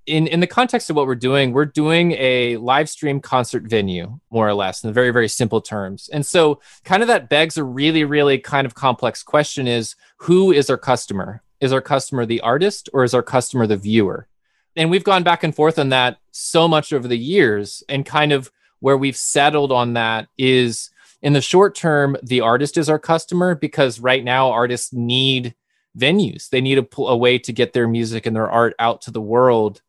in, 0.05 0.27
in 0.27 0.39
the 0.39 0.45
context 0.45 0.89
of 0.89 0.95
what 0.95 1.07
we're 1.07 1.15
doing, 1.15 1.51
we're 1.51 1.65
doing 1.65 2.11
a 2.11 2.57
live 2.57 2.89
stream 2.89 3.19
concert 3.19 3.63
venue, 3.63 4.19
more 4.29 4.47
or 4.47 4.53
less, 4.53 4.83
in 4.83 4.93
very, 4.93 5.09
very 5.09 5.29
simple 5.29 5.61
terms. 5.61 6.09
And 6.13 6.23
so, 6.23 6.59
kind 6.83 7.01
of 7.01 7.07
that 7.07 7.29
begs 7.29 7.57
a 7.57 7.63
really, 7.63 8.03
really 8.03 8.37
kind 8.37 8.67
of 8.67 8.75
complex 8.75 9.23
question 9.23 9.67
is 9.67 9.95
who 10.17 10.51
is 10.51 10.69
our 10.69 10.77
customer? 10.77 11.41
Is 11.61 11.71
our 11.71 11.81
customer 11.81 12.25
the 12.25 12.41
artist 12.41 12.89
or 12.93 13.05
is 13.05 13.13
our 13.13 13.23
customer 13.23 13.65
the 13.65 13.77
viewer? 13.77 14.27
And 14.75 14.89
we've 14.89 15.03
gone 15.03 15.23
back 15.23 15.43
and 15.43 15.55
forth 15.55 15.79
on 15.79 15.89
that 15.89 16.17
so 16.31 16.67
much 16.67 16.91
over 16.91 17.07
the 17.07 17.17
years. 17.17 17.83
And 17.87 18.05
kind 18.05 18.31
of 18.31 18.51
where 18.79 18.97
we've 18.97 19.15
settled 19.15 19.71
on 19.71 19.93
that 19.93 20.27
is 20.37 20.89
in 21.21 21.33
the 21.33 21.41
short 21.41 21.75
term 21.75 22.17
the 22.21 22.41
artist 22.41 22.77
is 22.77 22.89
our 22.89 22.99
customer 22.99 23.55
because 23.55 23.99
right 23.99 24.23
now 24.23 24.51
artists 24.51 24.93
need 24.93 25.55
venues. 25.97 26.49
They 26.49 26.61
need 26.61 26.77
a, 26.77 26.87
a 27.01 27.17
way 27.17 27.39
to 27.39 27.53
get 27.53 27.73
their 27.73 27.87
music 27.87 28.25
and 28.25 28.35
their 28.35 28.49
art 28.49 28.75
out 28.79 29.01
to 29.03 29.11
the 29.11 29.21
world. 29.21 29.81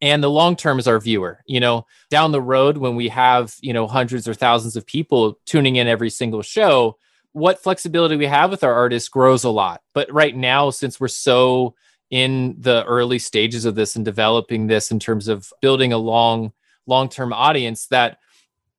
And 0.00 0.22
the 0.22 0.30
long 0.30 0.56
term 0.56 0.78
is 0.78 0.88
our 0.88 1.00
viewer. 1.00 1.40
You 1.46 1.60
know 1.60 1.86
down 2.08 2.32
the 2.32 2.40
road 2.40 2.78
when 2.78 2.96
we 2.96 3.08
have 3.08 3.54
you 3.60 3.72
know 3.72 3.86
hundreds 3.86 4.28
or 4.28 4.34
thousands 4.34 4.76
of 4.76 4.86
people 4.86 5.38
tuning 5.44 5.76
in 5.76 5.88
every 5.88 6.10
single 6.10 6.42
show 6.42 6.96
what 7.32 7.62
flexibility 7.62 8.16
we 8.16 8.26
have 8.26 8.50
with 8.50 8.64
our 8.64 8.74
artists 8.74 9.08
grows 9.08 9.44
a 9.44 9.50
lot. 9.50 9.82
But 9.92 10.12
right 10.12 10.34
now 10.34 10.70
since 10.70 10.98
we're 10.98 11.08
so 11.08 11.74
in 12.10 12.56
the 12.58 12.84
early 12.84 13.18
stages 13.18 13.64
of 13.64 13.74
this 13.74 13.96
and 13.96 14.04
developing 14.04 14.66
this 14.66 14.90
in 14.90 14.98
terms 14.98 15.28
of 15.28 15.52
building 15.60 15.92
a 15.92 15.98
long 15.98 16.52
long-term 16.86 17.32
audience 17.32 17.86
that 17.86 18.18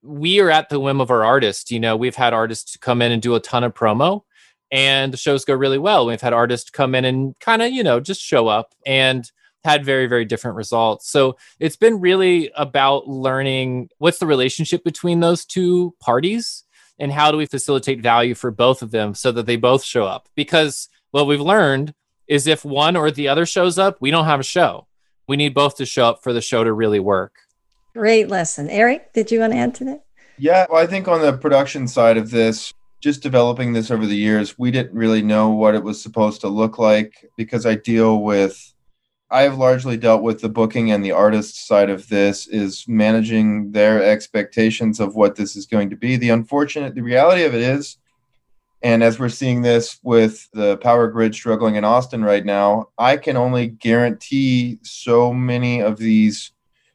we 0.01 0.39
are 0.39 0.49
at 0.49 0.69
the 0.69 0.79
whim 0.79 0.99
of 0.99 1.11
our 1.11 1.23
artists. 1.23 1.71
You 1.71 1.79
know 1.79 1.95
we've 1.95 2.15
had 2.15 2.33
artists 2.33 2.77
come 2.77 3.01
in 3.01 3.11
and 3.11 3.21
do 3.21 3.35
a 3.35 3.39
ton 3.39 3.63
of 3.63 3.73
promo 3.73 4.23
and 4.71 5.13
the 5.13 5.17
shows 5.17 5.45
go 5.45 5.53
really 5.53 5.77
well. 5.77 6.05
We've 6.05 6.21
had 6.21 6.33
artists 6.33 6.69
come 6.69 6.95
in 6.95 7.05
and 7.05 7.37
kind 7.39 7.61
of 7.61 7.71
you 7.71 7.83
know 7.83 7.99
just 7.99 8.21
show 8.21 8.47
up 8.47 8.73
and 8.85 9.29
had 9.63 9.85
very 9.85 10.07
very 10.07 10.25
different 10.25 10.57
results. 10.57 11.09
So 11.09 11.37
it's 11.59 11.77
been 11.77 11.99
really 11.99 12.51
about 12.55 13.07
learning 13.07 13.89
what's 13.99 14.19
the 14.19 14.27
relationship 14.27 14.83
between 14.83 15.19
those 15.19 15.45
two 15.45 15.95
parties 15.99 16.63
and 16.99 17.11
how 17.11 17.31
do 17.31 17.37
we 17.37 17.45
facilitate 17.45 18.01
value 18.01 18.35
for 18.35 18.51
both 18.51 18.81
of 18.81 18.91
them 18.91 19.15
so 19.15 19.31
that 19.31 19.45
they 19.45 19.55
both 19.55 19.83
show 19.83 20.05
up? 20.05 20.29
Because 20.35 20.89
what 21.11 21.27
we've 21.27 21.41
learned 21.41 21.93
is 22.31 22.47
if 22.47 22.63
one 22.63 22.95
or 22.95 23.11
the 23.11 23.27
other 23.27 23.45
shows 23.45 23.77
up, 23.77 23.97
we 23.99 24.09
don't 24.09 24.23
have 24.23 24.39
a 24.39 24.43
show. 24.43 24.87
We 25.27 25.35
need 25.35 25.53
both 25.53 25.75
to 25.75 25.85
show 25.85 26.07
up 26.07 26.23
for 26.23 26.31
the 26.31 26.39
show 26.39 26.63
to 26.63 26.71
really 26.71 27.01
work. 27.01 27.35
Great 27.93 28.29
lesson. 28.29 28.69
Eric, 28.69 29.11
did 29.11 29.31
you 29.31 29.41
want 29.41 29.51
to 29.51 29.59
add 29.59 29.75
to 29.75 29.83
that? 29.83 30.05
Yeah, 30.37 30.65
well, 30.69 30.81
I 30.81 30.87
think 30.87 31.09
on 31.09 31.19
the 31.19 31.33
production 31.33 31.89
side 31.89 32.15
of 32.15 32.31
this, 32.31 32.73
just 33.01 33.21
developing 33.21 33.73
this 33.73 33.91
over 33.91 34.05
the 34.05 34.15
years, 34.15 34.57
we 34.57 34.71
didn't 34.71 34.97
really 34.97 35.21
know 35.21 35.49
what 35.49 35.75
it 35.75 35.83
was 35.83 36.01
supposed 36.01 36.39
to 36.41 36.47
look 36.47 36.79
like 36.79 37.13
because 37.35 37.65
I 37.65 37.75
deal 37.75 38.21
with 38.21 38.73
I 39.29 39.41
have 39.41 39.57
largely 39.57 39.97
dealt 39.97 40.23
with 40.23 40.39
the 40.39 40.49
booking 40.49 40.91
and 40.91 41.03
the 41.03 41.11
artist 41.11 41.67
side 41.67 41.89
of 41.89 42.07
this 42.07 42.47
is 42.47 42.85
managing 42.87 43.71
their 43.71 44.01
expectations 44.03 45.01
of 45.01 45.15
what 45.15 45.35
this 45.35 45.57
is 45.57 45.65
going 45.65 45.89
to 45.89 45.95
be. 45.97 46.15
The 46.15 46.29
unfortunate 46.29 46.95
the 46.95 47.01
reality 47.01 47.43
of 47.43 47.53
it 47.53 47.61
is 47.61 47.97
and 48.83 49.03
as 49.03 49.19
we're 49.19 49.29
seeing 49.29 49.61
this 49.61 49.99
with 50.03 50.49
the 50.53 50.77
power 50.77 51.07
grid 51.07 51.35
struggling 51.35 51.75
in 51.75 51.83
Austin 51.83 52.23
right 52.23 52.45
now, 52.45 52.89
I 52.97 53.17
can 53.17 53.37
only 53.37 53.67
guarantee 53.67 54.79
so 54.81 55.33
many 55.33 55.81
of 55.81 55.97
these 55.97 56.51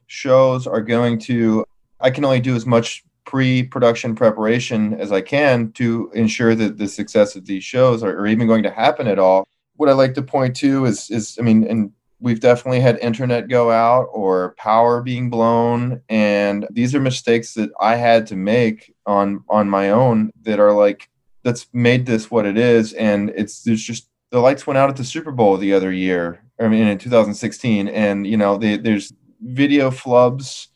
shows 0.07 0.67
are 0.67 0.81
going 0.81 1.19
to, 1.19 1.65
I 2.01 2.11
can 2.11 2.25
only 2.25 2.41
do 2.41 2.55
as 2.55 2.65
much 2.65 3.03
pre 3.25 3.63
production 3.63 4.15
preparation 4.15 4.93
as 4.95 5.11
I 5.11 5.21
can 5.21 5.71
to 5.73 6.11
ensure 6.13 6.55
that 6.55 6.77
the 6.77 6.87
success 6.87 7.35
of 7.35 7.45
these 7.45 7.63
shows 7.63 8.03
are, 8.03 8.17
are, 8.17 8.27
even 8.27 8.47
going 8.47 8.63
to 8.63 8.71
happen 8.71 9.07
at 9.07 9.19
all. 9.19 9.47
What 9.75 9.89
I 9.89 9.93
like 9.93 10.13
to 10.15 10.21
point 10.21 10.55
to 10.57 10.85
is, 10.85 11.09
is 11.09 11.37
I 11.39 11.43
mean, 11.43 11.65
and 11.67 11.91
we've 12.19 12.39
definitely 12.39 12.79
had 12.79 12.97
internet 12.99 13.47
go 13.47 13.69
out 13.71 14.07
or 14.11 14.55
power 14.57 15.01
being 15.01 15.29
blown 15.29 16.01
and 16.09 16.67
these 16.71 16.95
are 16.95 16.99
mistakes 16.99 17.53
that 17.53 17.69
i 17.79 17.95
had 17.95 18.25
to 18.25 18.35
make 18.35 18.91
on 19.05 19.43
on 19.49 19.69
my 19.69 19.91
own 19.91 20.31
that 20.41 20.59
are 20.59 20.73
like 20.73 21.09
that's 21.43 21.67
made 21.73 22.05
this 22.05 22.29
what 22.29 22.45
it 22.45 22.57
is 22.57 22.93
and 22.93 23.29
it's 23.35 23.63
there's 23.63 23.83
just 23.83 24.09
the 24.31 24.39
lights 24.39 24.67
went 24.67 24.77
out 24.77 24.89
at 24.89 24.95
the 24.95 25.03
super 25.03 25.31
bowl 25.31 25.57
the 25.57 25.73
other 25.73 25.91
year 25.91 26.43
i 26.59 26.67
mean 26.67 26.87
in 26.87 26.97
2016 26.97 27.87
and 27.87 28.27
you 28.27 28.37
know 28.37 28.57
they, 28.57 28.77
there's 28.77 29.13
video 29.41 29.89
flubs 29.89 30.67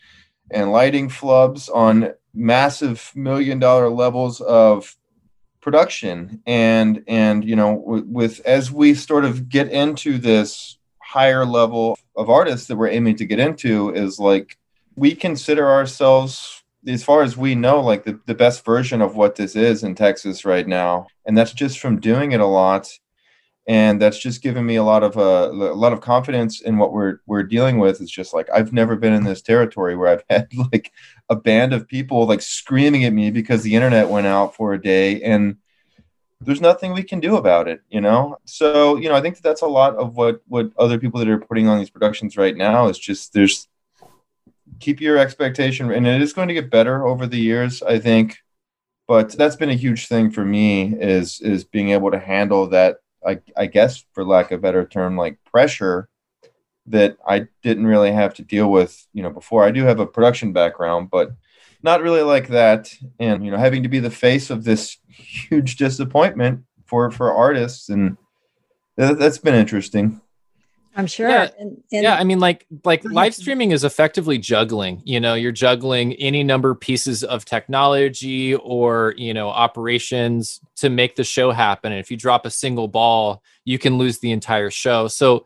and 0.51 0.71
lighting 0.71 1.09
flubs 1.09 1.69
on 1.73 2.13
massive 2.33 3.11
million 3.15 3.59
dollar 3.59 3.89
levels 3.89 4.41
of 4.41 4.95
production 5.61 6.41
and 6.45 7.03
and 7.07 7.45
you 7.45 7.55
know 7.55 7.73
with, 7.73 8.05
with 8.05 8.39
as 8.45 8.71
we 8.71 8.93
sort 8.93 9.25
of 9.25 9.49
get 9.49 9.69
into 9.69 10.17
this 10.17 10.77
higher 10.99 11.45
level 11.45 11.97
of 12.15 12.29
artists 12.29 12.67
that 12.67 12.77
we're 12.77 12.87
aiming 12.87 13.15
to 13.15 13.25
get 13.25 13.39
into 13.39 13.93
is 13.93 14.19
like 14.19 14.57
we 14.95 15.13
consider 15.13 15.69
ourselves 15.69 16.60
as 16.87 17.03
far 17.03 17.21
as 17.21 17.37
we 17.37 17.55
know 17.55 17.79
like 17.79 18.03
the, 18.03 18.19
the 18.25 18.35
best 18.35 18.65
version 18.65 19.01
of 19.01 19.15
what 19.15 19.35
this 19.35 19.55
is 19.55 19.83
in 19.83 19.95
texas 19.95 20.45
right 20.45 20.67
now 20.67 21.07
and 21.25 21.37
that's 21.37 21.53
just 21.53 21.79
from 21.79 21.99
doing 21.99 22.31
it 22.31 22.39
a 22.39 22.45
lot 22.45 22.89
and 23.67 24.01
that's 24.01 24.17
just 24.17 24.41
given 24.41 24.65
me 24.65 24.75
a 24.75 24.83
lot 24.83 25.03
of 25.03 25.17
uh, 25.17 25.49
a 25.51 25.75
lot 25.75 25.93
of 25.93 26.01
confidence 26.01 26.61
in 26.61 26.77
what 26.77 26.93
we're 26.93 27.19
we're 27.27 27.43
dealing 27.43 27.77
with. 27.77 28.01
It's 28.01 28.11
just 28.11 28.33
like 28.33 28.49
i've 28.53 28.73
never 28.73 28.95
been 28.95 29.13
in 29.13 29.23
this 29.23 29.41
territory 29.41 29.95
where 29.95 30.09
i've 30.09 30.23
had 30.29 30.47
like 30.71 30.91
a 31.29 31.35
band 31.35 31.73
of 31.73 31.87
people 31.87 32.25
like 32.25 32.41
screaming 32.41 33.05
at 33.05 33.13
me 33.13 33.31
because 33.31 33.63
the 33.63 33.75
internet 33.75 34.09
went 34.09 34.27
out 34.27 34.55
for 34.55 34.73
a 34.73 34.81
day 34.81 35.21
and 35.21 35.57
there's 36.43 36.59
nothing 36.59 36.91
we 36.91 37.03
can 37.03 37.19
do 37.19 37.37
about 37.37 37.67
it 37.67 37.81
you 37.89 38.01
know? 38.01 38.37
So 38.45 38.97
you 38.97 39.09
know 39.09 39.15
i 39.15 39.21
think 39.21 39.35
that 39.35 39.43
that's 39.43 39.61
a 39.61 39.67
lot 39.67 39.95
of 39.95 40.15
what 40.15 40.41
what 40.47 40.71
other 40.77 40.97
people 40.97 41.19
that 41.19 41.29
are 41.29 41.39
putting 41.39 41.67
on 41.67 41.77
these 41.77 41.89
productions 41.89 42.35
right 42.35 42.57
now 42.57 42.87
is 42.87 42.97
just 42.97 43.33
there's 43.33 43.67
keep 44.81 44.99
your 44.99 45.17
expectation 45.17 45.91
and 45.91 46.07
it 46.07 46.21
is 46.21 46.33
going 46.33 46.47
to 46.47 46.53
get 46.53 46.69
better 46.69 47.05
over 47.07 47.27
the 47.27 47.39
years 47.39 47.81
i 47.83 47.99
think 47.99 48.37
but 49.07 49.31
that's 49.33 49.55
been 49.55 49.69
a 49.69 49.75
huge 49.75 50.07
thing 50.07 50.29
for 50.29 50.43
me 50.43 50.93
is 50.99 51.39
is 51.41 51.63
being 51.63 51.89
able 51.89 52.11
to 52.11 52.19
handle 52.19 52.67
that 52.67 52.97
i, 53.25 53.39
I 53.55 53.67
guess 53.67 54.03
for 54.13 54.25
lack 54.25 54.51
of 54.51 54.59
a 54.59 54.61
better 54.61 54.85
term 54.85 55.17
like 55.17 55.37
pressure 55.45 56.09
that 56.87 57.17
i 57.27 57.47
didn't 57.61 57.85
really 57.85 58.11
have 58.11 58.33
to 58.35 58.43
deal 58.43 58.71
with 58.71 59.07
you 59.13 59.23
know 59.23 59.29
before 59.29 59.63
i 59.63 59.71
do 59.71 59.83
have 59.83 59.99
a 59.99 60.07
production 60.07 60.51
background 60.51 61.09
but 61.09 61.31
not 61.83 62.01
really 62.01 62.21
like 62.21 62.47
that. 62.49 62.93
And 63.19 63.43
you 63.43 63.51
know, 63.51 63.57
having 63.57 63.83
to 63.83 63.89
be 63.89 63.99
the 63.99 64.11
face 64.11 64.49
of 64.49 64.63
this 64.63 64.97
huge 65.07 65.77
disappointment 65.77 66.63
for 66.85 67.11
for 67.11 67.33
artists, 67.33 67.89
and 67.89 68.17
that, 68.97 69.19
has 69.19 69.39
been 69.39 69.55
interesting. 69.55 70.21
I'm 70.95 71.07
sure. 71.07 71.29
Yeah, 71.29 71.49
and, 71.57 71.81
and 71.91 72.03
yeah. 72.03 72.15
I 72.15 72.23
mean, 72.23 72.39
like 72.39 72.65
like 72.83 73.03
live 73.05 73.33
streaming 73.33 73.71
is 73.71 73.83
effectively 73.83 74.37
juggling. 74.37 75.01
You 75.05 75.19
know, 75.19 75.35
you're 75.35 75.53
juggling 75.53 76.13
any 76.15 76.43
number 76.43 76.71
of 76.71 76.81
pieces 76.81 77.23
of 77.23 77.45
technology 77.45 78.55
or 78.55 79.13
you 79.17 79.33
know 79.33 79.49
operations 79.49 80.59
to 80.77 80.89
make 80.89 81.15
the 81.15 81.23
show 81.23 81.51
happen. 81.51 81.91
And 81.93 81.99
if 81.99 82.11
you 82.11 82.17
drop 82.17 82.45
a 82.45 82.49
single 82.49 82.89
ball, 82.89 83.41
you 83.63 83.79
can 83.79 83.97
lose 83.97 84.19
the 84.19 84.31
entire 84.31 84.69
show. 84.69 85.07
So 85.07 85.45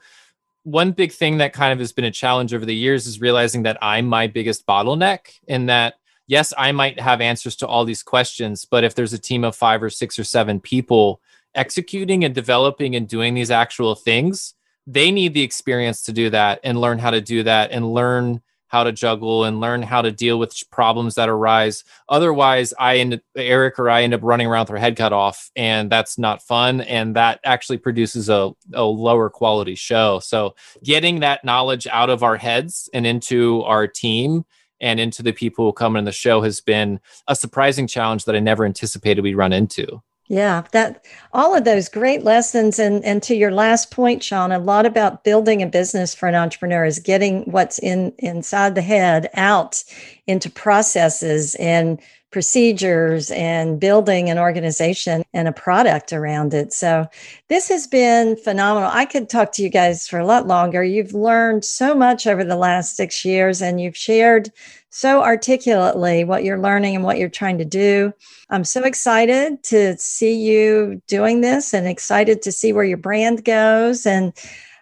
one 0.63 0.91
big 0.93 1.11
thing 1.11 1.37
that 1.37 1.53
kind 1.53 1.71
of 1.71 1.79
has 1.79 1.93
been 1.93 2.05
a 2.05 2.11
challenge 2.11 2.51
over 2.51 2.65
the 2.65 2.75
years 2.75 3.05
is 3.05 3.21
realizing 3.21 3.63
that 3.63 3.77
I'm 3.83 4.07
my 4.07 4.25
biggest 4.25 4.65
bottleneck 4.65 5.39
and 5.47 5.69
that 5.69 5.95
yes, 6.27 6.53
I 6.57 6.71
might 6.71 6.99
have 6.99 7.21
answers 7.21 7.55
to 7.57 7.67
all 7.67 7.85
these 7.85 8.01
questions, 8.01 8.65
but 8.65 8.83
if 8.83 8.95
there's 8.95 9.13
a 9.13 9.19
team 9.19 9.43
of 9.43 9.55
five 9.55 9.83
or 9.83 9.91
six 9.91 10.17
or 10.17 10.23
seven 10.23 10.59
people 10.59 11.21
executing 11.53 12.23
and 12.23 12.33
developing 12.33 12.95
and 12.95 13.07
doing 13.07 13.35
these 13.35 13.51
actual 13.51 13.93
things, 13.93 14.55
they 14.87 15.11
need 15.11 15.33
the 15.33 15.43
experience 15.43 16.03
to 16.03 16.13
do 16.13 16.29
that 16.29 16.59
and 16.63 16.79
learn 16.79 16.99
how 16.99 17.11
to 17.11 17.21
do 17.21 17.43
that 17.43 17.71
and 17.71 17.93
learn 17.93 18.41
how 18.67 18.83
to 18.83 18.91
juggle 18.91 19.45
and 19.45 19.61
learn 19.61 19.81
how 19.81 20.01
to 20.01 20.11
deal 20.11 20.37
with 20.37 20.53
problems 20.69 21.15
that 21.15 21.29
arise. 21.29 21.83
Otherwise, 22.09 22.73
I 22.77 22.97
end 22.97 23.21
Eric 23.35 23.79
or 23.79 23.89
I 23.89 24.03
end 24.03 24.13
up 24.13 24.21
running 24.23 24.47
around 24.47 24.63
with 24.63 24.71
our 24.71 24.77
head 24.77 24.97
cut 24.97 25.13
off, 25.13 25.49
and 25.55 25.89
that's 25.89 26.17
not 26.17 26.41
fun. 26.41 26.81
And 26.81 27.15
that 27.15 27.39
actually 27.43 27.77
produces 27.77 28.27
a, 28.27 28.51
a 28.73 28.83
lower 28.83 29.29
quality 29.29 29.75
show. 29.75 30.19
So, 30.19 30.55
getting 30.83 31.21
that 31.21 31.45
knowledge 31.45 31.87
out 31.87 32.09
of 32.09 32.23
our 32.23 32.37
heads 32.37 32.89
and 32.93 33.05
into 33.05 33.61
our 33.63 33.87
team 33.87 34.45
and 34.81 34.99
into 34.99 35.23
the 35.23 35.31
people 35.31 35.65
who 35.65 35.73
come 35.73 35.95
in 35.95 36.05
the 36.05 36.11
show 36.11 36.41
has 36.41 36.59
been 36.59 36.99
a 37.27 37.35
surprising 37.35 37.87
challenge 37.87 38.25
that 38.25 38.35
I 38.35 38.39
never 38.39 38.65
anticipated 38.65 39.21
we'd 39.21 39.35
run 39.35 39.53
into. 39.53 40.01
Yeah, 40.27 40.63
that 40.71 41.05
all 41.33 41.55
of 41.55 41.65
those 41.65 41.87
great 41.87 42.23
lessons 42.23 42.79
and 42.79 43.05
and 43.05 43.21
to 43.23 43.35
your 43.35 43.51
last 43.51 43.91
point, 43.91 44.23
Sean, 44.23 44.51
a 44.51 44.57
lot 44.57 44.87
about 44.87 45.23
building 45.23 45.61
a 45.61 45.67
business 45.67 46.15
for 46.15 46.27
an 46.27 46.33
entrepreneur 46.33 46.83
is 46.83 46.97
getting 46.97 47.43
what's 47.43 47.77
in 47.77 48.11
inside 48.17 48.73
the 48.73 48.81
head 48.81 49.29
out 49.35 49.83
into 50.25 50.49
processes 50.49 51.53
and 51.55 51.99
procedures 52.31 53.29
and 53.31 53.79
building 53.79 54.29
an 54.29 54.39
organization 54.39 55.23
and 55.33 55.47
a 55.47 55.53
product 55.53 56.11
around 56.11 56.55
it. 56.55 56.73
So, 56.73 57.05
this 57.47 57.69
has 57.69 57.85
been 57.85 58.35
phenomenal. 58.35 58.89
I 58.91 59.05
could 59.05 59.29
talk 59.29 59.51
to 59.53 59.63
you 59.63 59.69
guys 59.69 60.07
for 60.07 60.17
a 60.17 60.25
lot 60.25 60.47
longer. 60.47 60.83
You've 60.83 61.13
learned 61.13 61.63
so 61.63 61.93
much 61.93 62.25
over 62.25 62.43
the 62.43 62.55
last 62.55 62.95
six 62.95 63.23
years 63.25 63.61
and 63.61 63.79
you've 63.79 63.95
shared 63.95 64.51
so 64.95 65.21
articulately 65.21 66.23
what 66.23 66.45
you're 66.45 66.57
learning 66.57 66.95
and 66.95 67.03
what 67.03 67.17
you're 67.17 67.27
trying 67.27 67.57
to 67.57 67.65
do. 67.65 68.13
I'm 68.49 68.63
so 68.63 68.81
excited 68.81 69.61
to 69.63 69.97
see 69.97 70.33
you 70.33 71.01
doing 71.05 71.41
this 71.41 71.73
and 71.73 71.85
excited 71.85 72.41
to 72.43 72.51
see 72.53 72.71
where 72.71 72.85
your 72.85 72.97
brand 72.97 73.43
goes. 73.43 74.05
And 74.05 74.31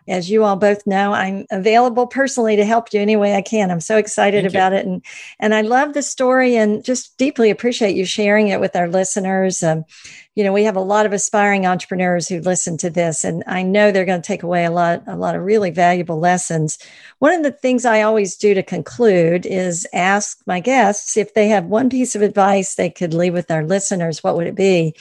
as 0.07 0.29
you 0.29 0.43
all 0.43 0.55
both 0.55 0.85
know, 0.85 1.13
I'm 1.13 1.45
available 1.51 2.07
personally 2.07 2.55
to 2.55 2.65
help 2.65 2.93
you 2.93 2.99
any 2.99 3.15
way 3.15 3.35
I 3.35 3.41
can. 3.41 3.71
I'm 3.71 3.81
so 3.81 3.97
excited 3.97 4.43
Thank 4.43 4.53
about 4.53 4.71
you. 4.71 4.79
it, 4.79 4.85
and 4.85 5.05
and 5.39 5.53
I 5.53 5.61
love 5.61 5.93
the 5.93 6.01
story, 6.01 6.55
and 6.55 6.83
just 6.83 7.17
deeply 7.17 7.49
appreciate 7.49 7.95
you 7.95 8.05
sharing 8.05 8.49
it 8.49 8.59
with 8.59 8.75
our 8.75 8.87
listeners. 8.87 9.63
Um, 9.63 9.85
you 10.35 10.43
know, 10.43 10.51
we 10.51 10.63
have 10.63 10.75
a 10.75 10.81
lot 10.81 11.05
of 11.05 11.13
aspiring 11.13 11.65
entrepreneurs 11.65 12.27
who 12.27 12.39
listen 12.39 12.77
to 12.77 12.89
this, 12.89 13.23
and 13.23 13.43
I 13.45 13.61
know 13.61 13.91
they're 13.91 14.05
going 14.05 14.21
to 14.21 14.27
take 14.27 14.43
away 14.43 14.65
a 14.65 14.71
lot, 14.71 15.03
a 15.05 15.15
lot 15.15 15.35
of 15.35 15.43
really 15.43 15.69
valuable 15.69 16.19
lessons. 16.19 16.79
One 17.19 17.33
of 17.33 17.43
the 17.43 17.51
things 17.51 17.85
I 17.85 18.01
always 18.01 18.35
do 18.35 18.53
to 18.53 18.63
conclude 18.63 19.45
is 19.45 19.87
ask 19.93 20.39
my 20.47 20.59
guests 20.59 21.17
if 21.17 21.33
they 21.33 21.49
have 21.49 21.65
one 21.65 21.89
piece 21.89 22.15
of 22.15 22.21
advice 22.21 22.75
they 22.75 22.89
could 22.89 23.13
leave 23.13 23.33
with 23.33 23.51
our 23.51 23.63
listeners. 23.63 24.23
What 24.23 24.35
would 24.35 24.47
it 24.47 24.55
be? 24.55 24.95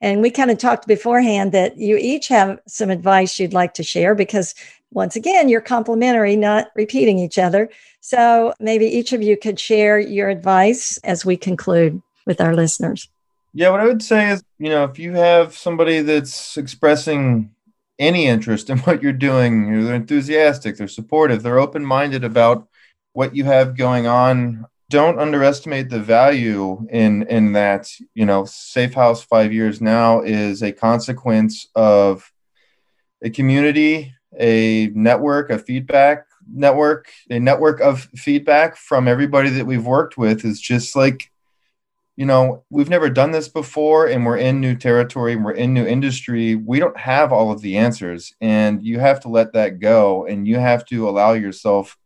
And 0.00 0.22
we 0.22 0.30
kind 0.30 0.50
of 0.50 0.58
talked 0.58 0.86
beforehand 0.86 1.52
that 1.52 1.76
you 1.76 1.96
each 1.96 2.28
have 2.28 2.60
some 2.66 2.90
advice 2.90 3.38
you'd 3.38 3.52
like 3.52 3.74
to 3.74 3.82
share 3.82 4.14
because, 4.14 4.54
once 4.92 5.16
again, 5.16 5.48
you're 5.48 5.60
complementary, 5.60 6.36
not 6.36 6.68
repeating 6.76 7.18
each 7.18 7.38
other. 7.38 7.68
So 8.00 8.54
maybe 8.60 8.86
each 8.86 9.12
of 9.12 9.22
you 9.22 9.36
could 9.36 9.58
share 9.58 9.98
your 9.98 10.28
advice 10.28 10.98
as 10.98 11.24
we 11.24 11.36
conclude 11.36 12.00
with 12.26 12.40
our 12.40 12.54
listeners. 12.54 13.08
Yeah, 13.54 13.70
what 13.70 13.80
I 13.80 13.86
would 13.86 14.02
say 14.02 14.30
is, 14.30 14.44
you 14.58 14.68
know, 14.68 14.84
if 14.84 14.98
you 14.98 15.12
have 15.14 15.56
somebody 15.56 16.00
that's 16.02 16.56
expressing 16.56 17.50
any 17.98 18.26
interest 18.26 18.70
in 18.70 18.78
what 18.86 19.02
you're 19.02 19.12
doing, 19.12 19.84
they're 19.84 19.94
enthusiastic, 19.94 20.76
they're 20.76 20.88
supportive, 20.88 21.42
they're 21.42 21.58
open 21.58 21.84
minded 21.84 22.22
about 22.22 22.68
what 23.14 23.34
you 23.34 23.44
have 23.44 23.76
going 23.76 24.06
on 24.06 24.64
don't 24.90 25.18
underestimate 25.18 25.90
the 25.90 26.00
value 26.00 26.86
in 26.90 27.22
in 27.24 27.52
that 27.52 27.90
you 28.14 28.24
know 28.24 28.44
safe 28.44 28.94
house 28.94 29.22
five 29.22 29.52
years 29.52 29.80
now 29.80 30.22
is 30.22 30.62
a 30.62 30.72
consequence 30.72 31.66
of 31.74 32.32
a 33.22 33.30
community 33.30 34.14
a 34.38 34.86
network 34.94 35.50
a 35.50 35.58
feedback 35.58 36.26
network 36.50 37.10
a 37.30 37.38
network 37.38 37.80
of 37.80 38.08
feedback 38.16 38.76
from 38.76 39.06
everybody 39.06 39.50
that 39.50 39.66
we've 39.66 39.86
worked 39.86 40.16
with 40.16 40.44
is 40.44 40.60
just 40.60 40.96
like 40.96 41.30
you 42.16 42.26
know 42.26 42.64
we've 42.68 42.88
never 42.88 43.08
done 43.08 43.30
this 43.30 43.48
before 43.48 44.06
and 44.06 44.26
we're 44.26 44.36
in 44.36 44.60
new 44.60 44.74
territory 44.74 45.34
and 45.34 45.44
we're 45.44 45.52
in 45.52 45.72
new 45.72 45.86
industry. 45.86 46.56
We 46.56 46.80
don't 46.80 46.96
have 46.96 47.32
all 47.32 47.52
of 47.52 47.60
the 47.60 47.76
answers 47.76 48.34
and 48.40 48.82
you 48.82 48.98
have 48.98 49.20
to 49.20 49.28
let 49.28 49.52
that 49.52 49.78
go 49.78 50.26
and 50.26 50.46
you 50.46 50.58
have 50.58 50.84
to 50.86 51.08
allow 51.08 51.34
yourself 51.34 51.96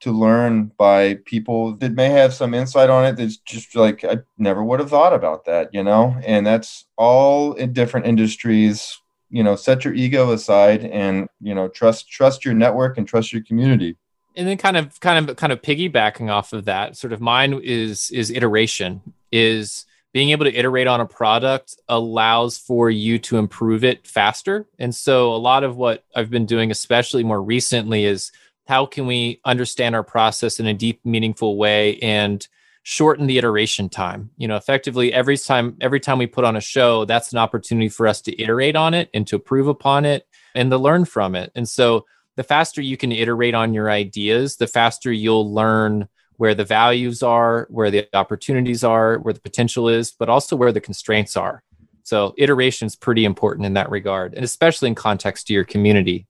to 0.00 0.12
learn 0.12 0.72
by 0.78 1.14
people 1.26 1.76
that 1.76 1.92
may 1.92 2.08
have 2.08 2.32
some 2.32 2.54
insight 2.54 2.90
on 2.90 3.04
it 3.04 3.16
that's 3.16 3.36
just 3.36 3.76
like 3.76 4.02
I 4.04 4.18
never 4.38 4.64
would 4.64 4.80
have 4.80 4.90
thought 4.90 5.12
about 5.12 5.44
that, 5.44 5.72
you 5.72 5.84
know? 5.84 6.16
And 6.24 6.46
that's 6.46 6.86
all 6.96 7.52
in 7.54 7.72
different 7.72 8.06
industries. 8.06 8.98
You 9.28 9.44
know, 9.44 9.54
set 9.54 9.84
your 9.84 9.94
ego 9.94 10.32
aside 10.32 10.84
and, 10.84 11.28
you 11.40 11.54
know, 11.54 11.68
trust 11.68 12.10
trust 12.10 12.44
your 12.44 12.54
network 12.54 12.98
and 12.98 13.06
trust 13.06 13.32
your 13.32 13.42
community. 13.42 13.96
And 14.36 14.48
then 14.48 14.56
kind 14.56 14.76
of 14.76 14.98
kind 15.00 15.30
of 15.30 15.36
kind 15.36 15.52
of 15.52 15.62
piggybacking 15.62 16.30
off 16.30 16.52
of 16.52 16.64
that, 16.64 16.96
sort 16.96 17.12
of 17.12 17.20
mine 17.20 17.60
is 17.62 18.10
is 18.10 18.30
iteration, 18.30 19.02
is 19.30 19.86
being 20.12 20.30
able 20.30 20.44
to 20.44 20.54
iterate 20.54 20.86
on 20.86 21.00
a 21.00 21.06
product 21.06 21.76
allows 21.88 22.58
for 22.58 22.90
you 22.90 23.18
to 23.18 23.38
improve 23.38 23.84
it 23.84 24.06
faster. 24.06 24.66
And 24.78 24.94
so 24.94 25.32
a 25.32 25.36
lot 25.36 25.62
of 25.62 25.76
what 25.76 26.04
I've 26.16 26.30
been 26.30 26.46
doing, 26.46 26.70
especially 26.70 27.22
more 27.22 27.40
recently, 27.40 28.04
is 28.04 28.32
how 28.70 28.86
can 28.86 29.06
we 29.06 29.40
understand 29.44 29.94
our 29.94 30.04
process 30.04 30.60
in 30.60 30.66
a 30.66 30.74
deep 30.74 31.00
meaningful 31.04 31.56
way 31.56 31.98
and 31.98 32.46
shorten 32.82 33.26
the 33.26 33.36
iteration 33.36 33.88
time 33.88 34.30
you 34.36 34.48
know 34.48 34.56
effectively 34.56 35.12
every 35.12 35.36
time 35.36 35.76
every 35.80 36.00
time 36.00 36.18
we 36.18 36.26
put 36.26 36.44
on 36.44 36.56
a 36.56 36.60
show 36.60 37.04
that's 37.04 37.32
an 37.32 37.38
opportunity 37.38 37.88
for 37.88 38.06
us 38.06 38.20
to 38.22 38.42
iterate 38.42 38.76
on 38.76 38.94
it 38.94 39.10
and 39.12 39.26
to 39.26 39.36
improve 39.36 39.68
upon 39.68 40.04
it 40.04 40.26
and 40.54 40.70
to 40.70 40.78
learn 40.78 41.04
from 41.04 41.34
it 41.34 41.52
and 41.54 41.68
so 41.68 42.04
the 42.40 42.44
faster 42.44 42.80
you 42.80 42.96
can 42.96 43.12
iterate 43.12 43.54
on 43.54 43.74
your 43.74 43.90
ideas, 43.90 44.56
the 44.56 44.66
faster 44.66 45.12
you'll 45.12 45.52
learn 45.52 46.08
where 46.38 46.54
the 46.54 46.64
values 46.64 47.22
are, 47.22 47.66
where 47.68 47.90
the 47.90 48.08
opportunities 48.14 48.82
are, 48.82 49.18
where 49.18 49.34
the 49.34 49.40
potential 49.42 49.90
is, 49.90 50.12
but 50.12 50.30
also 50.30 50.56
where 50.56 50.72
the 50.72 50.80
constraints 50.80 51.36
are. 51.36 51.62
So 52.02 52.34
iteration 52.38 52.86
is 52.86 52.96
pretty 52.96 53.26
important 53.26 53.66
in 53.66 53.74
that 53.74 53.90
regard, 53.90 54.32
and 54.32 54.42
especially 54.42 54.88
in 54.88 54.94
context 54.94 55.48
to 55.48 55.52
your 55.52 55.64
community. 55.64 56.26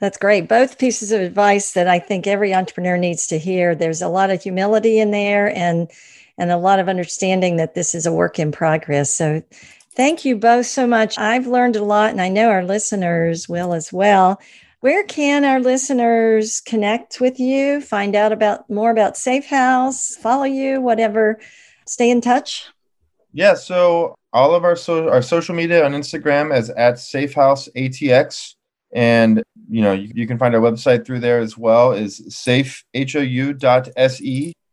That's 0.00 0.18
great. 0.18 0.48
Both 0.48 0.78
pieces 0.78 1.12
of 1.12 1.20
advice 1.20 1.72
that 1.72 1.88
I 1.88 1.98
think 1.98 2.26
every 2.26 2.52
entrepreneur 2.52 2.96
needs 2.96 3.26
to 3.28 3.38
hear. 3.38 3.74
There's 3.74 4.02
a 4.02 4.08
lot 4.08 4.30
of 4.30 4.42
humility 4.42 4.98
in 4.98 5.10
there 5.10 5.54
and 5.54 5.90
and 6.36 6.50
a 6.50 6.56
lot 6.56 6.80
of 6.80 6.88
understanding 6.88 7.56
that 7.56 7.74
this 7.74 7.94
is 7.94 8.06
a 8.06 8.12
work 8.12 8.40
in 8.40 8.50
progress. 8.50 9.14
So 9.14 9.40
thank 9.94 10.24
you 10.24 10.36
both 10.36 10.66
so 10.66 10.84
much. 10.84 11.16
I've 11.16 11.46
learned 11.46 11.76
a 11.76 11.84
lot 11.84 12.10
and 12.10 12.20
I 12.20 12.28
know 12.28 12.48
our 12.48 12.64
listeners 12.64 13.48
will 13.48 13.72
as 13.72 13.92
well. 13.92 14.40
Where 14.80 15.04
can 15.04 15.44
our 15.44 15.60
listeners 15.60 16.60
connect 16.60 17.20
with 17.20 17.38
you, 17.40 17.80
find 17.80 18.14
out 18.14 18.32
about 18.32 18.68
more 18.68 18.90
about 18.90 19.16
Safe 19.16 19.46
House, 19.46 20.16
follow 20.16 20.44
you, 20.44 20.80
whatever, 20.80 21.40
stay 21.86 22.10
in 22.10 22.20
touch? 22.20 22.66
Yeah, 23.32 23.54
so 23.54 24.14
all 24.32 24.54
of 24.54 24.64
our 24.64 24.76
so 24.76 25.08
our 25.08 25.22
social 25.22 25.54
media 25.54 25.84
on 25.84 25.92
Instagram 25.92 26.54
is 26.54 26.68
at 26.70 26.96
SafeHouseATX. 26.96 28.54
And 28.94 29.42
you 29.68 29.82
know, 29.82 29.92
you, 29.92 30.10
you, 30.14 30.26
can 30.26 30.38
find 30.38 30.54
our 30.54 30.60
website 30.60 31.04
through 31.04 31.20
there 31.20 31.40
as 31.40 31.58
well 31.58 31.92
is 31.92 32.20
safehou.se. 32.28 32.92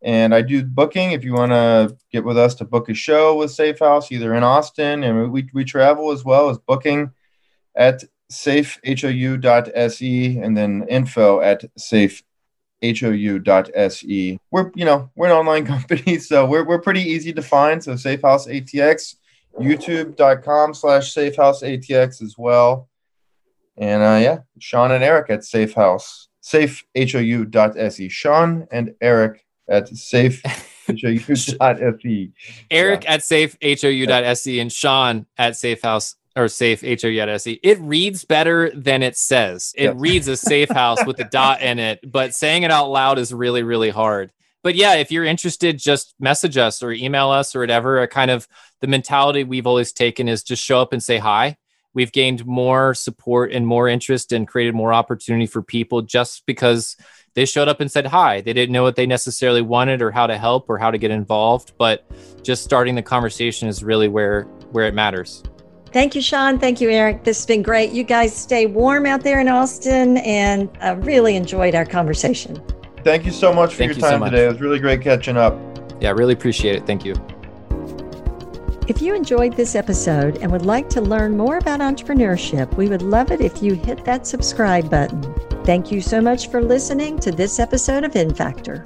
And 0.03 0.33
I 0.33 0.41
do 0.41 0.63
booking 0.63 1.11
if 1.11 1.23
you 1.23 1.33
want 1.33 1.51
to 1.51 1.95
get 2.11 2.23
with 2.23 2.35
us 2.37 2.55
to 2.55 2.65
book 2.65 2.89
a 2.89 2.93
show 2.93 3.37
with 3.37 3.51
Safe 3.51 3.79
House, 3.79 4.11
either 4.11 4.33
in 4.35 4.43
Austin, 4.43 5.03
and 5.03 5.31
we, 5.31 5.47
we 5.53 5.63
travel 5.63 6.11
as 6.11 6.25
well 6.25 6.49
as 6.49 6.57
booking 6.57 7.11
at 7.75 8.03
safehou.se 8.31 10.37
and 10.37 10.57
then 10.57 10.85
info 10.89 11.41
at 11.41 11.63
safehou.se. 11.77 14.39
We're, 14.49 14.71
you 14.75 14.85
know, 14.85 15.11
we're 15.15 15.27
an 15.27 15.33
online 15.33 15.65
company, 15.67 16.17
so 16.19 16.45
we're, 16.45 16.65
we're 16.65 16.81
pretty 16.81 17.01
easy 17.01 17.33
to 17.33 17.41
find. 17.41 17.83
So 17.83 17.95
Safe 17.95 18.21
House 18.21 18.47
ATX, 18.47 19.15
youtube.com 19.59 20.73
slash 20.73 21.13
Safe 21.13 21.35
House 21.35 21.61
ATX 21.61 22.21
as 22.21 22.35
well. 22.37 22.87
And 23.81 24.03
uh, 24.03 24.19
yeah, 24.21 24.37
Sean 24.59 24.91
and 24.91 25.03
Eric 25.03 25.31
at 25.31 25.43
Safe 25.43 25.73
House, 25.73 26.29
safehou.se. 26.43 28.09
Sean 28.09 28.67
and 28.71 28.93
Eric 29.01 29.43
at 29.67 29.89
safehou.se. 29.89 30.37
Eric 32.71 33.03
yeah. 33.03 33.11
at 33.11 33.21
safehou.se 33.21 34.59
and 34.59 34.71
Sean 34.71 35.25
at 35.35 35.55
Safe 35.57 35.81
House 35.81 36.15
or 36.35 36.47
safe 36.47 36.83
H-O-U-S-E. 36.83 37.59
It 37.63 37.79
reads 37.81 38.23
better 38.23 38.69
than 38.69 39.01
it 39.03 39.17
says. 39.17 39.73
It 39.75 39.95
reads 39.95 40.27
a 40.27 40.37
safe 40.37 40.69
house 40.69 41.03
with 41.05 41.19
a 41.19 41.23
dot 41.31 41.61
in 41.61 41.79
it, 41.79 41.99
but 42.09 42.33
saying 42.35 42.63
it 42.63 42.71
out 42.71 42.89
loud 42.89 43.19
is 43.19 43.33
really, 43.33 43.63
really 43.63 43.89
hard. 43.89 44.31
But 44.63 44.75
yeah, 44.75 44.93
if 44.93 45.11
you're 45.11 45.25
interested, 45.25 45.79
just 45.79 46.13
message 46.19 46.55
us 46.55 46.83
or 46.83 46.91
email 46.91 47.31
us 47.31 47.55
or 47.55 47.61
whatever. 47.61 47.99
A 47.99 48.07
kind 48.07 48.29
of 48.31 48.47
the 48.79 48.87
mentality 48.87 49.43
we've 49.43 49.67
always 49.67 49.91
taken 49.91 50.29
is 50.29 50.43
just 50.43 50.63
show 50.63 50.79
up 50.79 50.93
and 50.93 51.01
say 51.01 51.17
hi 51.17 51.57
we've 51.93 52.11
gained 52.11 52.45
more 52.45 52.93
support 52.93 53.51
and 53.51 53.65
more 53.67 53.87
interest 53.87 54.31
and 54.31 54.47
created 54.47 54.73
more 54.75 54.93
opportunity 54.93 55.45
for 55.45 55.61
people 55.61 56.01
just 56.01 56.45
because 56.45 56.95
they 57.33 57.45
showed 57.45 57.67
up 57.67 57.79
and 57.79 57.91
said 57.91 58.05
hi. 58.05 58.41
They 58.41 58.53
didn't 58.53 58.73
know 58.73 58.83
what 58.83 58.95
they 58.95 59.05
necessarily 59.05 59.61
wanted 59.61 60.01
or 60.01 60.11
how 60.11 60.27
to 60.27 60.37
help 60.37 60.69
or 60.69 60.77
how 60.77 60.91
to 60.91 60.97
get 60.97 61.11
involved, 61.11 61.73
but 61.77 62.05
just 62.43 62.63
starting 62.63 62.95
the 62.95 63.01
conversation 63.01 63.67
is 63.67 63.83
really 63.83 64.07
where 64.07 64.43
where 64.71 64.87
it 64.87 64.93
matters. 64.93 65.43
Thank 65.91 66.15
you, 66.15 66.21
Sean. 66.21 66.57
Thank 66.57 66.79
you, 66.79 66.89
Eric. 66.89 67.25
This 67.25 67.39
has 67.39 67.45
been 67.45 67.61
great. 67.61 67.91
You 67.91 68.03
guys 68.03 68.33
stay 68.33 68.65
warm 68.65 69.05
out 69.05 69.23
there 69.23 69.41
in 69.41 69.49
Austin, 69.49 70.17
and 70.17 70.69
I 70.79 70.91
really 70.91 71.35
enjoyed 71.35 71.75
our 71.75 71.85
conversation. 71.85 72.63
Thank 73.03 73.25
you 73.25 73.31
so 73.31 73.51
much 73.51 73.71
for 73.71 73.79
Thank 73.79 73.93
your 73.93 74.01
time 74.01 74.19
so 74.19 74.25
today. 74.29 74.45
It 74.45 74.51
was 74.53 74.61
really 74.61 74.79
great 74.79 75.01
catching 75.01 75.35
up. 75.35 75.59
Yeah, 75.99 76.11
really 76.11 76.33
appreciate 76.33 76.75
it. 76.75 76.85
Thank 76.85 77.03
you. 77.03 77.13
If 78.91 79.01
you 79.01 79.15
enjoyed 79.15 79.53
this 79.53 79.75
episode 79.75 80.39
and 80.39 80.51
would 80.51 80.65
like 80.65 80.89
to 80.89 80.99
learn 80.99 81.37
more 81.37 81.59
about 81.59 81.79
entrepreneurship, 81.79 82.75
we 82.75 82.89
would 82.89 83.01
love 83.01 83.31
it 83.31 83.39
if 83.39 83.63
you 83.63 83.73
hit 83.73 84.03
that 84.03 84.27
subscribe 84.27 84.89
button. 84.89 85.33
Thank 85.63 85.93
you 85.93 86.01
so 86.01 86.19
much 86.19 86.49
for 86.49 86.61
listening 86.61 87.17
to 87.19 87.31
this 87.31 87.57
episode 87.57 88.03
of 88.03 88.11
InFactor. 88.11 88.83